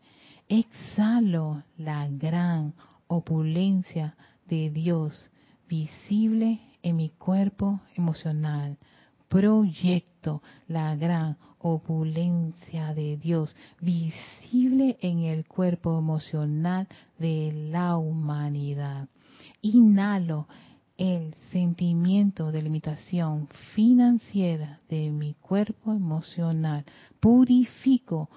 Exhalo 0.50 1.64
la 1.78 2.10
gran 2.10 2.74
opulencia 3.08 4.18
de 4.46 4.70
Dios 4.70 5.32
visible 5.70 6.60
en 6.84 6.98
mi 6.98 7.10
cuerpo 7.10 7.80
emocional. 7.96 8.78
Proyecto 9.30 10.42
la 10.68 10.96
gran 10.98 11.38
opulencia 11.60 12.94
de 12.94 13.16
Dios 13.16 13.56
visible 13.80 14.98
en 15.02 15.20
el 15.20 15.46
cuerpo 15.46 15.98
emocional 15.98 16.88
de 17.18 17.70
la 17.72 17.96
humanidad 17.96 19.08
inhalo 19.74 20.48
el 20.98 21.36
sentimiento 21.52 22.52
de 22.52 22.62
limitación 22.62 23.48
financiera 23.76 24.80
de 24.90 25.12
mi 25.12 25.36
cuerpo 25.36 25.94
emocional. 25.94 26.86
Purifico 27.20 28.30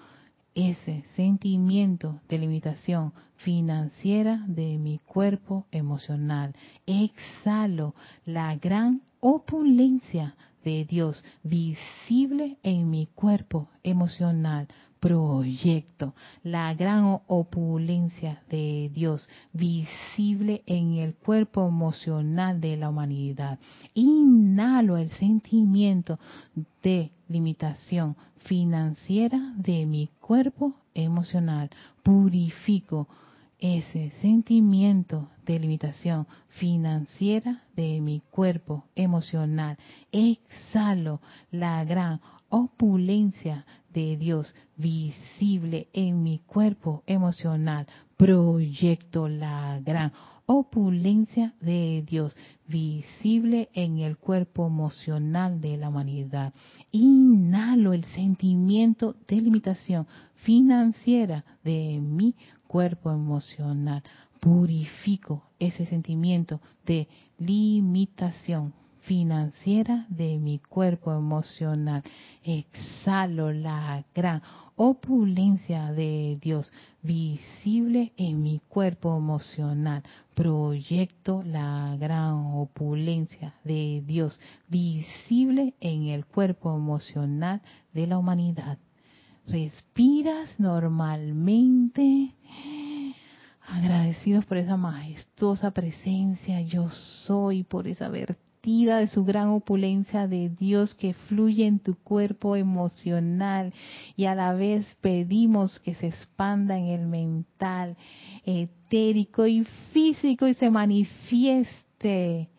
ese 0.55 1.05
sentimiento 1.17 2.21
de 2.29 2.39
limitación 2.39 3.13
financiera 3.37 4.45
de 4.47 4.79
mi 4.79 4.99
cuerpo 4.99 5.67
emocional. 5.71 6.55
Exhalo 6.87 7.95
la 8.27 8.57
gran 8.57 9.03
opulencia 9.21 10.37
de 10.65 10.85
Dios 10.85 11.25
visible 11.43 12.59
en 12.63 12.91
mi 12.91 13.07
cuerpo 13.07 13.69
emocional 13.83 14.69
proyecto, 15.01 16.15
la 16.43 16.75
gran 16.75 17.21
opulencia 17.27 18.43
de 18.51 18.91
Dios 18.95 19.29
visible 19.53 20.63
en 20.67 20.97
el 20.97 21.15
cuerpo 21.15 21.67
emocional 21.67 22.61
de 22.61 22.77
la 22.77 22.91
humanidad. 22.91 23.59
Inhalo 23.95 24.99
el 24.99 25.09
sentimiento 25.09 26.19
de 26.83 27.11
limitación 27.29 28.17
financiera 28.37 29.55
de 29.57 29.87
mi 29.87 30.11
cuerpo 30.21 30.75
emocional. 30.95 31.71
Purifico 32.03 33.09
ese 33.59 34.11
sentimiento 34.23 35.29
de 35.45 35.59
limitación 35.59 36.27
financiera 36.49 37.63
de 37.77 38.01
mi 38.01 38.23
cuerpo 38.31 38.85
emocional. 38.95 39.77
Exhalo 40.13 41.21
la 41.51 41.85
gran 41.85 42.21
opulencia 42.49 43.65
de 43.93 44.17
Dios 44.17 44.55
visible 44.77 45.89
en 45.93 46.23
mi 46.23 46.39
cuerpo 46.41 47.03
emocional. 47.07 47.87
Proyecto 48.17 49.29
la 49.29 49.81
gran 49.85 50.13
opulencia 50.47 51.55
de 51.61 52.03
Dios 52.07 52.37
visible 52.67 53.69
en 53.73 53.99
el 53.99 54.17
cuerpo 54.17 54.67
emocional 54.67 55.61
de 55.61 55.77
la 55.77 55.89
humanidad. 55.89 56.53
Inhalo 56.91 57.93
el 57.93 58.05
sentimiento 58.05 59.15
de 59.29 59.41
limitación 59.41 60.07
financiera 60.35 61.45
de 61.63 62.01
mi 62.01 62.35
cuerpo 62.67 63.13
emocional. 63.13 64.03
Purifico 64.41 65.45
ese 65.59 65.87
sentimiento 65.87 66.61
de 66.85 67.07
limitación 67.39 68.73
financiera 69.01 70.07
de 70.09 70.39
mi 70.39 70.59
cuerpo 70.59 71.13
emocional. 71.13 72.03
Exhalo 72.45 73.53
la 73.53 74.05
gran 74.15 74.43
opulencia 74.77 75.93
de 75.93 76.39
Dios 76.41 76.73
visible 77.03 78.13
en 78.17 78.43
mi 78.43 78.61
cuerpo 78.69 79.17
emocional. 79.17 80.03
Proyecto 80.35 81.43
la 81.43 81.97
gran 81.99 82.55
opulencia 82.55 83.55
de 83.65 84.03
Dios 84.07 84.41
visible 84.69 85.75
en 85.81 86.07
el 86.09 86.25
cuerpo 86.25 86.75
emocional 86.75 87.61
de 87.93 88.07
la 88.07 88.19
humanidad. 88.19 88.79
Respiras 89.47 90.59
normalmente. 90.59 92.35
Agradecidos 93.67 94.45
por 94.47 94.57
esa 94.57 94.77
majestuosa 94.77 95.71
presencia, 95.71 96.61
yo 96.63 96.89
soy, 96.91 97.63
por 97.63 97.87
esa 97.87 98.09
vertiente 98.09 98.50
de 98.63 99.07
su 99.07 99.25
gran 99.25 99.49
opulencia 99.49 100.27
de 100.27 100.51
Dios 100.51 100.95
que 100.95 101.15
fluye 101.15 101.67
en 101.67 101.79
tu 101.79 101.95
cuerpo 101.95 102.57
emocional 102.57 103.73
y 104.17 104.27
a 104.27 104.35
la 104.35 104.53
vez 104.53 104.87
pedimos 105.01 105.81
que 105.81 105.95
se 105.95 106.09
expanda 106.09 106.77
en 106.77 106.87
el 106.87 107.07
mental, 107.07 107.97
etérico 108.45 109.47
y 109.47 109.65
físico 109.93 110.47
y 110.47 110.53
se 110.53 110.71
manifieste 110.71 112.51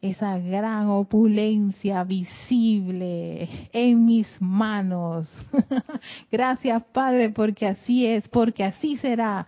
esa 0.00 0.38
gran 0.38 0.88
opulencia 0.88 2.04
visible 2.04 3.68
en 3.72 4.06
mis 4.06 4.28
manos. 4.40 5.28
Gracias 6.32 6.82
Padre 6.84 7.28
porque 7.28 7.66
así 7.66 8.06
es, 8.06 8.26
porque 8.28 8.64
así 8.64 8.96
será 8.96 9.46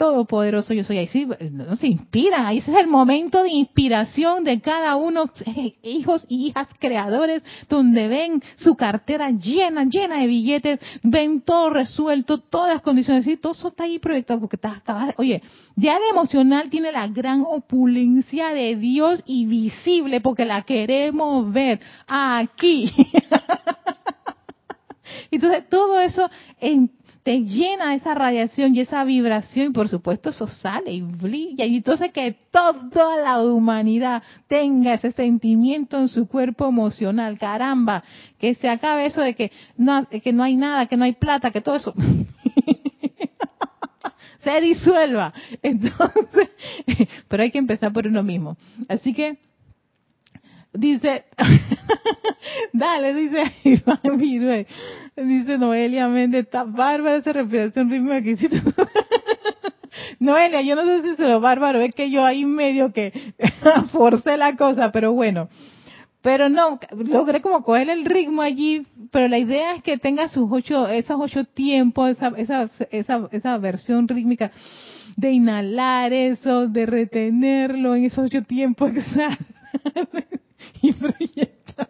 todopoderoso 0.00 0.72
yo 0.72 0.82
soy. 0.82 0.96
Ahí 0.96 1.08
sí, 1.08 1.28
no 1.52 1.76
se 1.76 1.86
inspira, 1.86 2.48
ahí 2.48 2.58
ese 2.58 2.72
es 2.72 2.78
el 2.78 2.86
momento 2.86 3.42
de 3.42 3.50
inspiración 3.50 4.44
de 4.44 4.58
cada 4.62 4.96
uno, 4.96 5.30
eh, 5.44 5.74
hijos 5.82 6.24
y 6.26 6.46
hijas 6.46 6.68
creadores, 6.78 7.42
donde 7.68 8.08
ven 8.08 8.42
su 8.56 8.76
cartera 8.76 9.30
llena, 9.30 9.84
llena 9.84 10.20
de 10.20 10.26
billetes, 10.26 10.80
ven 11.02 11.42
todo 11.42 11.68
resuelto, 11.68 12.38
todas 12.38 12.72
las 12.72 12.82
condiciones, 12.82 13.26
y 13.26 13.36
todo 13.36 13.52
eso 13.52 13.68
está 13.68 13.84
ahí 13.84 13.98
proyectado, 13.98 14.40
porque 14.40 14.56
estás 14.56 14.78
acabas, 14.78 15.14
oye, 15.18 15.42
ya 15.76 15.98
de 15.98 16.08
emocional 16.10 16.70
tiene 16.70 16.92
la 16.92 17.06
gran 17.06 17.44
opulencia 17.46 18.54
de 18.54 18.76
Dios 18.76 19.22
y 19.26 19.44
visible, 19.44 20.22
porque 20.22 20.46
la 20.46 20.62
queremos 20.62 21.52
ver 21.52 21.78
aquí. 22.06 22.90
Entonces, 25.30 25.68
todo 25.68 26.00
eso 26.00 26.30
en 26.60 26.90
te 27.22 27.40
llena 27.40 27.94
esa 27.94 28.14
radiación 28.14 28.74
y 28.74 28.80
esa 28.80 29.04
vibración 29.04 29.66
y 29.66 29.70
por 29.70 29.88
supuesto 29.88 30.30
eso 30.30 30.46
sale 30.46 30.92
y 30.92 31.02
brilla 31.02 31.66
y 31.66 31.76
entonces 31.76 32.12
que 32.12 32.34
toda 32.50 33.16
la 33.18 33.42
humanidad 33.42 34.22
tenga 34.48 34.94
ese 34.94 35.12
sentimiento 35.12 35.98
en 35.98 36.08
su 36.08 36.26
cuerpo 36.26 36.66
emocional, 36.66 37.38
caramba, 37.38 38.02
que 38.38 38.54
se 38.54 38.68
acabe 38.68 39.06
eso 39.06 39.20
de 39.20 39.34
que 39.34 39.52
no, 39.76 40.06
que 40.08 40.32
no 40.32 40.42
hay 40.42 40.56
nada, 40.56 40.86
que 40.86 40.96
no 40.96 41.04
hay 41.04 41.12
plata, 41.12 41.50
que 41.50 41.60
todo 41.60 41.76
eso 41.76 41.94
se 44.38 44.60
disuelva. 44.60 45.34
Entonces, 45.62 46.48
pero 47.28 47.42
hay 47.42 47.50
que 47.50 47.58
empezar 47.58 47.92
por 47.92 48.06
uno 48.06 48.22
mismo. 48.22 48.56
Así 48.88 49.12
que 49.12 49.38
dice, 50.72 51.24
dale, 52.72 53.14
dice 53.14 53.42
dice 55.16 55.58
Noelia 55.58 56.08
Méndez, 56.08 56.44
está 56.44 56.64
bárbara 56.64 57.16
esa 57.16 57.32
respiración 57.32 57.90
rítmica 57.90 58.22
que 58.22 58.30
hiciste. 58.30 58.62
Noelia, 60.18 60.62
yo 60.62 60.76
no 60.76 60.84
sé 60.84 61.02
si 61.02 61.08
es 61.10 61.18
lo 61.18 61.40
bárbaro, 61.40 61.80
es 61.80 61.94
que 61.94 62.10
yo 62.10 62.24
ahí 62.24 62.44
medio 62.44 62.92
que 62.92 63.34
forcé 63.92 64.36
la 64.36 64.56
cosa, 64.56 64.92
pero 64.92 65.12
bueno. 65.12 65.48
Pero 66.22 66.50
no, 66.50 66.78
logré 66.92 67.40
como 67.40 67.62
coger 67.62 67.88
el 67.88 68.04
ritmo 68.04 68.42
allí, 68.42 68.86
pero 69.10 69.26
la 69.26 69.38
idea 69.38 69.76
es 69.76 69.82
que 69.82 69.96
tenga 69.96 70.28
sus 70.28 70.48
ocho, 70.50 70.86
esos 70.86 71.16
ocho 71.18 71.44
tiempos, 71.44 72.10
esa, 72.10 72.28
esa, 72.36 72.68
esa, 72.90 73.28
esa 73.32 73.56
versión 73.56 74.06
rítmica 74.06 74.52
de 75.16 75.30
inhalar 75.32 76.12
eso, 76.12 76.68
de 76.68 76.84
retenerlo 76.84 77.94
en 77.94 78.04
esos 78.04 78.26
ocho 78.26 78.42
tiempos, 78.42 78.92
y 80.82 80.92
proyecta. 80.92 81.88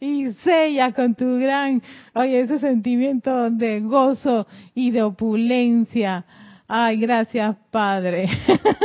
y 0.00 0.32
sella 0.44 0.92
con 0.92 1.14
tu 1.14 1.38
gran, 1.38 1.82
oye, 2.14 2.40
ese 2.40 2.58
sentimiento 2.58 3.50
de 3.50 3.80
gozo 3.80 4.46
y 4.74 4.90
de 4.90 5.02
opulencia. 5.02 6.24
Ay, 6.66 6.96
gracias, 6.96 7.56
Padre. 7.70 8.26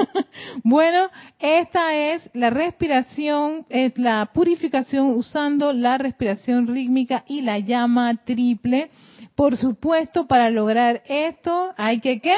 bueno, 0.64 1.10
esta 1.40 1.94
es 1.96 2.30
la 2.34 2.50
respiración, 2.50 3.66
es 3.70 3.98
la 3.98 4.30
purificación 4.34 5.12
usando 5.12 5.72
la 5.72 5.98
respiración 5.98 6.68
rítmica 6.68 7.24
y 7.28 7.42
la 7.42 7.60
llama 7.60 8.16
triple. 8.26 8.92
Por 9.34 9.56
supuesto, 9.56 10.28
para 10.28 10.50
lograr 10.50 11.02
esto 11.08 11.74
hay 11.78 12.02
que 12.02 12.20
qué? 12.20 12.36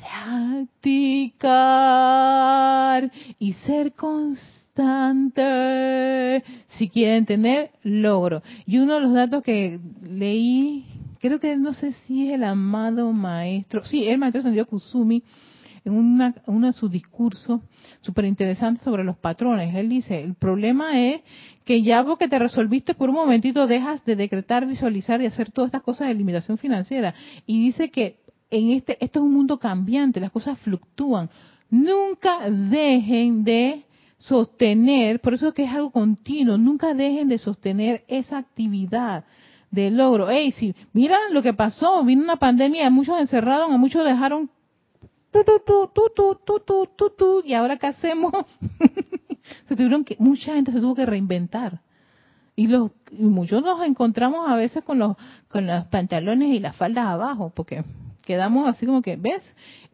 Practicar 0.00 1.42
y 3.38 3.52
ser 3.54 3.92
constante 3.92 4.62
si 6.68 6.88
quieren 6.88 7.26
tener 7.26 7.70
logro. 7.82 8.42
Y 8.66 8.78
uno 8.78 8.94
de 8.94 9.00
los 9.00 9.12
datos 9.12 9.42
que 9.42 9.78
leí, 10.02 10.86
creo 11.20 11.38
que 11.40 11.56
no 11.56 11.72
sé 11.72 11.92
si 11.92 12.28
es 12.28 12.34
el 12.34 12.44
amado 12.44 13.12
maestro, 13.12 13.84
sí, 13.84 14.06
el 14.06 14.18
maestro 14.18 14.42
Santiago 14.42 14.68
Kusumi, 14.68 15.22
en 15.84 15.94
una, 15.94 16.34
uno 16.46 16.66
de 16.68 16.72
sus 16.72 16.90
discursos 16.90 17.60
súper 18.00 18.24
interesantes 18.26 18.84
sobre 18.84 19.04
los 19.04 19.16
patrones. 19.16 19.74
Él 19.74 19.88
dice, 19.88 20.22
el 20.22 20.34
problema 20.34 21.00
es 21.00 21.22
que 21.64 21.82
ya 21.82 22.04
porque 22.04 22.28
te 22.28 22.38
resolviste 22.38 22.94
por 22.94 23.08
un 23.08 23.16
momentito 23.16 23.66
dejas 23.66 24.04
de 24.04 24.14
decretar, 24.16 24.66
visualizar 24.66 25.20
y 25.22 25.26
hacer 25.26 25.50
todas 25.50 25.68
estas 25.68 25.82
cosas 25.82 26.08
de 26.08 26.14
limitación 26.14 26.58
financiera. 26.58 27.14
Y 27.46 27.64
dice 27.64 27.90
que 27.90 28.18
en 28.50 28.70
este, 28.70 29.02
esto 29.04 29.20
es 29.20 29.24
un 29.24 29.32
mundo 29.32 29.58
cambiante, 29.58 30.20
las 30.20 30.30
cosas 30.30 30.58
fluctúan. 30.60 31.30
Nunca 31.70 32.50
dejen 32.50 33.44
de 33.44 33.84
sostener, 34.18 35.20
por 35.20 35.34
eso 35.34 35.48
es 35.48 35.54
que 35.54 35.64
es 35.64 35.72
algo 35.72 35.90
continuo, 35.90 36.58
nunca 36.58 36.94
dejen 36.94 37.28
de 37.28 37.38
sostener 37.38 38.04
esa 38.08 38.38
actividad 38.38 39.24
de 39.70 39.90
logro. 39.90 40.30
Ey, 40.30 40.52
si 40.52 40.74
mira 40.92 41.16
lo 41.30 41.42
que 41.42 41.52
pasó, 41.52 42.02
vino 42.04 42.22
una 42.22 42.36
pandemia, 42.36 42.90
muchos 42.90 43.18
encerraron, 43.20 43.72
a 43.72 43.76
muchos 43.76 44.04
dejaron 44.04 44.50
tu, 45.30 45.44
tu, 45.44 47.10
tu, 47.16 47.42
y 47.44 47.54
ahora 47.54 47.76
qué 47.76 47.86
hacemos? 47.86 48.32
se 49.68 49.76
tuvieron 49.76 50.04
que, 50.04 50.16
mucha 50.18 50.54
gente 50.54 50.72
se 50.72 50.80
tuvo 50.80 50.94
que 50.94 51.06
reinventar. 51.06 51.80
Y, 52.56 52.66
los, 52.66 52.90
y 53.12 53.22
muchos 53.22 53.62
nos 53.62 53.84
encontramos 53.86 54.48
a 54.48 54.56
veces 54.56 54.82
con 54.82 54.98
los, 54.98 55.16
con 55.48 55.66
los 55.66 55.84
pantalones 55.86 56.52
y 56.54 56.58
las 56.58 56.74
faldas 56.74 57.06
abajo, 57.06 57.52
porque 57.54 57.84
quedamos 58.28 58.68
así 58.68 58.84
como 58.84 59.00
que, 59.00 59.16
¿ves? 59.16 59.42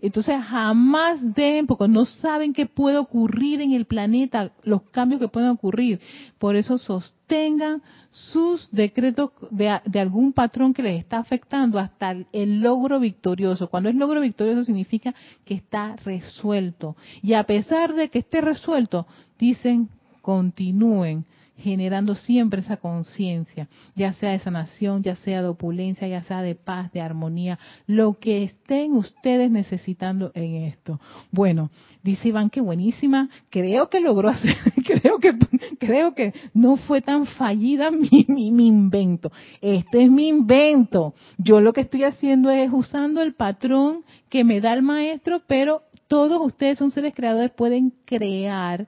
Entonces 0.03 0.43
jamás 0.45 1.20
deben, 1.35 1.68
porque 1.68 1.87
no 1.87 2.05
saben 2.05 2.53
qué 2.53 2.66
puede 2.66 2.99
ocurrir 2.99 3.61
en 3.61 3.72
el 3.72 3.85
planeta, 3.85 4.51
los 4.64 4.82
cambios 4.91 5.20
que 5.20 5.28
pueden 5.28 5.51
ocurrir. 5.51 6.01
Por 6.39 6.57
eso 6.57 6.76
sostengan 6.76 7.80
sus 8.11 8.68
decretos 8.72 9.30
de, 9.53 9.80
de 9.85 10.01
algún 10.01 10.32
patrón 10.32 10.74
que 10.74 10.82
les 10.82 10.99
está 10.99 11.18
afectando 11.18 11.78
hasta 11.78 12.16
el 12.32 12.61
logro 12.61 12.99
victorioso. 12.99 13.70
Cuando 13.70 13.89
es 13.89 13.95
logro 13.95 14.20
victorioso 14.20 14.64
significa 14.64 15.14
que 15.45 15.55
está 15.55 15.95
resuelto. 16.05 16.97
Y 17.22 17.35
a 17.35 17.45
pesar 17.45 17.95
de 17.95 18.09
que 18.11 18.18
esté 18.18 18.41
resuelto, 18.41 19.07
dicen, 19.39 19.89
continúen 20.22 21.24
generando 21.57 22.14
siempre 22.14 22.61
esa 22.61 22.76
conciencia, 22.76 23.68
ya 23.94 24.12
sea 24.12 24.30
de 24.30 24.38
sanación, 24.40 25.02
ya 25.02 25.16
sea 25.16 25.42
de 25.42 25.48
opulencia, 25.48 26.09
ya 26.09 26.22
sea 26.22 26.42
de 26.42 26.55
paz, 26.55 26.92
de 26.92 27.00
armonía, 27.00 27.59
lo 27.86 28.18
que 28.18 28.44
estén 28.44 28.92
ustedes 28.92 29.50
necesitando 29.50 30.32
en 30.34 30.57
esto. 30.64 31.00
Bueno, 31.30 31.70
dice 32.02 32.28
Iván 32.28 32.50
que 32.50 32.61
buenísima, 32.61 33.28
creo 33.50 33.88
que 33.88 34.00
logró 34.00 34.30
hacer, 34.30 34.57
creo 34.84 35.18
que 35.18 35.34
creo 35.78 36.14
que 36.14 36.34
no 36.52 36.76
fue 36.76 37.00
tan 37.00 37.26
fallida 37.26 37.90
mi, 37.90 38.26
mi, 38.28 38.50
mi 38.50 38.66
invento. 38.66 39.30
Este 39.61 40.02
es 40.02 40.11
mi 40.11 40.28
invento. 40.28 41.14
Yo 41.38 41.61
lo 41.61 41.72
que 41.72 41.82
estoy 41.82 42.05
haciendo 42.05 42.50
es 42.50 42.70
usando 42.72 43.22
el 43.22 43.34
patrón 43.34 44.05
que 44.28 44.44
me 44.44 44.61
da 44.61 44.72
el 44.72 44.82
maestro, 44.82 45.42
pero 45.46 45.82
todos 46.09 46.40
ustedes 46.44 46.78
son 46.78 46.90
seres 46.90 47.14
creadores, 47.14 47.50
pueden 47.52 47.92
crear 48.05 48.86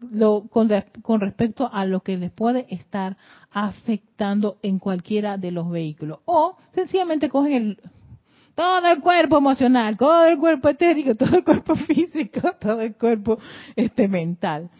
lo, 0.00 0.48
con, 0.48 0.68
respecto 0.68 1.70
a 1.72 1.84
lo 1.84 2.00
que 2.00 2.16
les 2.16 2.30
puede 2.30 2.66
estar 2.70 3.16
afectando 3.50 4.58
en 4.62 4.78
cualquiera 4.78 5.36
de 5.36 5.50
los 5.50 5.70
vehículos. 5.70 6.20
O 6.24 6.56
sencillamente 6.74 7.28
cogen 7.28 7.52
el, 7.52 7.78
todo 8.54 8.86
el 8.86 9.00
cuerpo 9.00 9.38
emocional, 9.38 9.96
todo 9.96 10.26
el 10.26 10.38
cuerpo 10.38 10.68
etérico, 10.68 11.14
todo 11.16 11.36
el 11.36 11.44
cuerpo 11.44 11.74
físico, 11.74 12.52
todo 12.60 12.80
el 12.80 12.94
cuerpo 12.94 13.38
este 13.76 14.08
mental. 14.08 14.70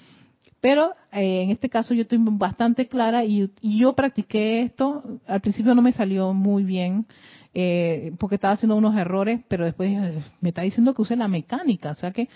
Pero 0.60 0.94
eh, 1.12 1.42
en 1.42 1.50
este 1.50 1.70
caso 1.70 1.94
yo 1.94 2.02
estoy 2.02 2.18
bastante 2.20 2.86
clara 2.86 3.24
y, 3.24 3.50
yo 3.62 3.94
practiqué 3.94 4.62
esto. 4.62 5.20
Al 5.26 5.40
principio 5.40 5.74
no 5.74 5.82
me 5.82 5.92
salió 5.92 6.34
muy 6.34 6.64
bien 6.64 7.06
eh, 7.54 8.12
porque 8.18 8.34
estaba 8.34 8.54
haciendo 8.54 8.76
unos 8.76 8.96
errores, 8.96 9.40
pero 9.48 9.64
después 9.64 9.90
me 10.40 10.50
está 10.50 10.62
diciendo 10.62 10.92
que 10.92 11.02
use 11.02 11.16
la 11.16 11.28
mecánica. 11.28 11.90
O 11.92 11.94
sea 11.94 12.10
que, 12.10 12.28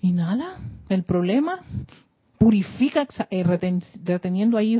y 0.00 0.12
nada, 0.12 0.56
el 0.88 1.02
problema 1.02 1.60
purifica 2.38 3.06
eh, 3.30 3.44
reteniendo 3.44 4.56
ahí 4.56 4.78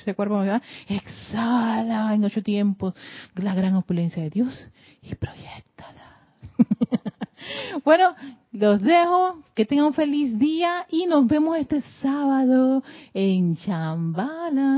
ese 0.00 0.14
cuerpo, 0.14 0.38
¿verdad? 0.38 0.62
exhala 0.88 2.14
en 2.14 2.24
ocho 2.24 2.42
tiempos 2.42 2.94
la 3.34 3.54
gran 3.54 3.74
opulencia 3.74 4.22
de 4.22 4.30
Dios 4.30 4.70
y 5.02 5.14
proyectala. 5.14 6.20
bueno, 7.84 8.14
los 8.52 8.80
dejo, 8.80 9.42
que 9.54 9.64
tengan 9.64 9.86
un 9.86 9.94
feliz 9.94 10.38
día 10.38 10.86
y 10.90 11.06
nos 11.06 11.26
vemos 11.26 11.56
este 11.58 11.82
sábado 12.00 12.82
en 13.14 13.56
Chambala. 13.56 14.70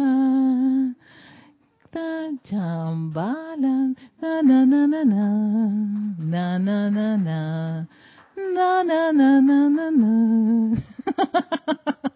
Chambala, 2.44 3.94
na 4.20 4.42
na 4.42 4.64
na 4.64 4.86
na 4.86 5.04
na, 6.18 6.58
na 6.58 7.16
na 7.16 7.86
na 8.54 8.82
na 8.82 9.12
na 9.12 9.40
na 9.40 9.68
na 9.68 9.90
na. 9.90 10.76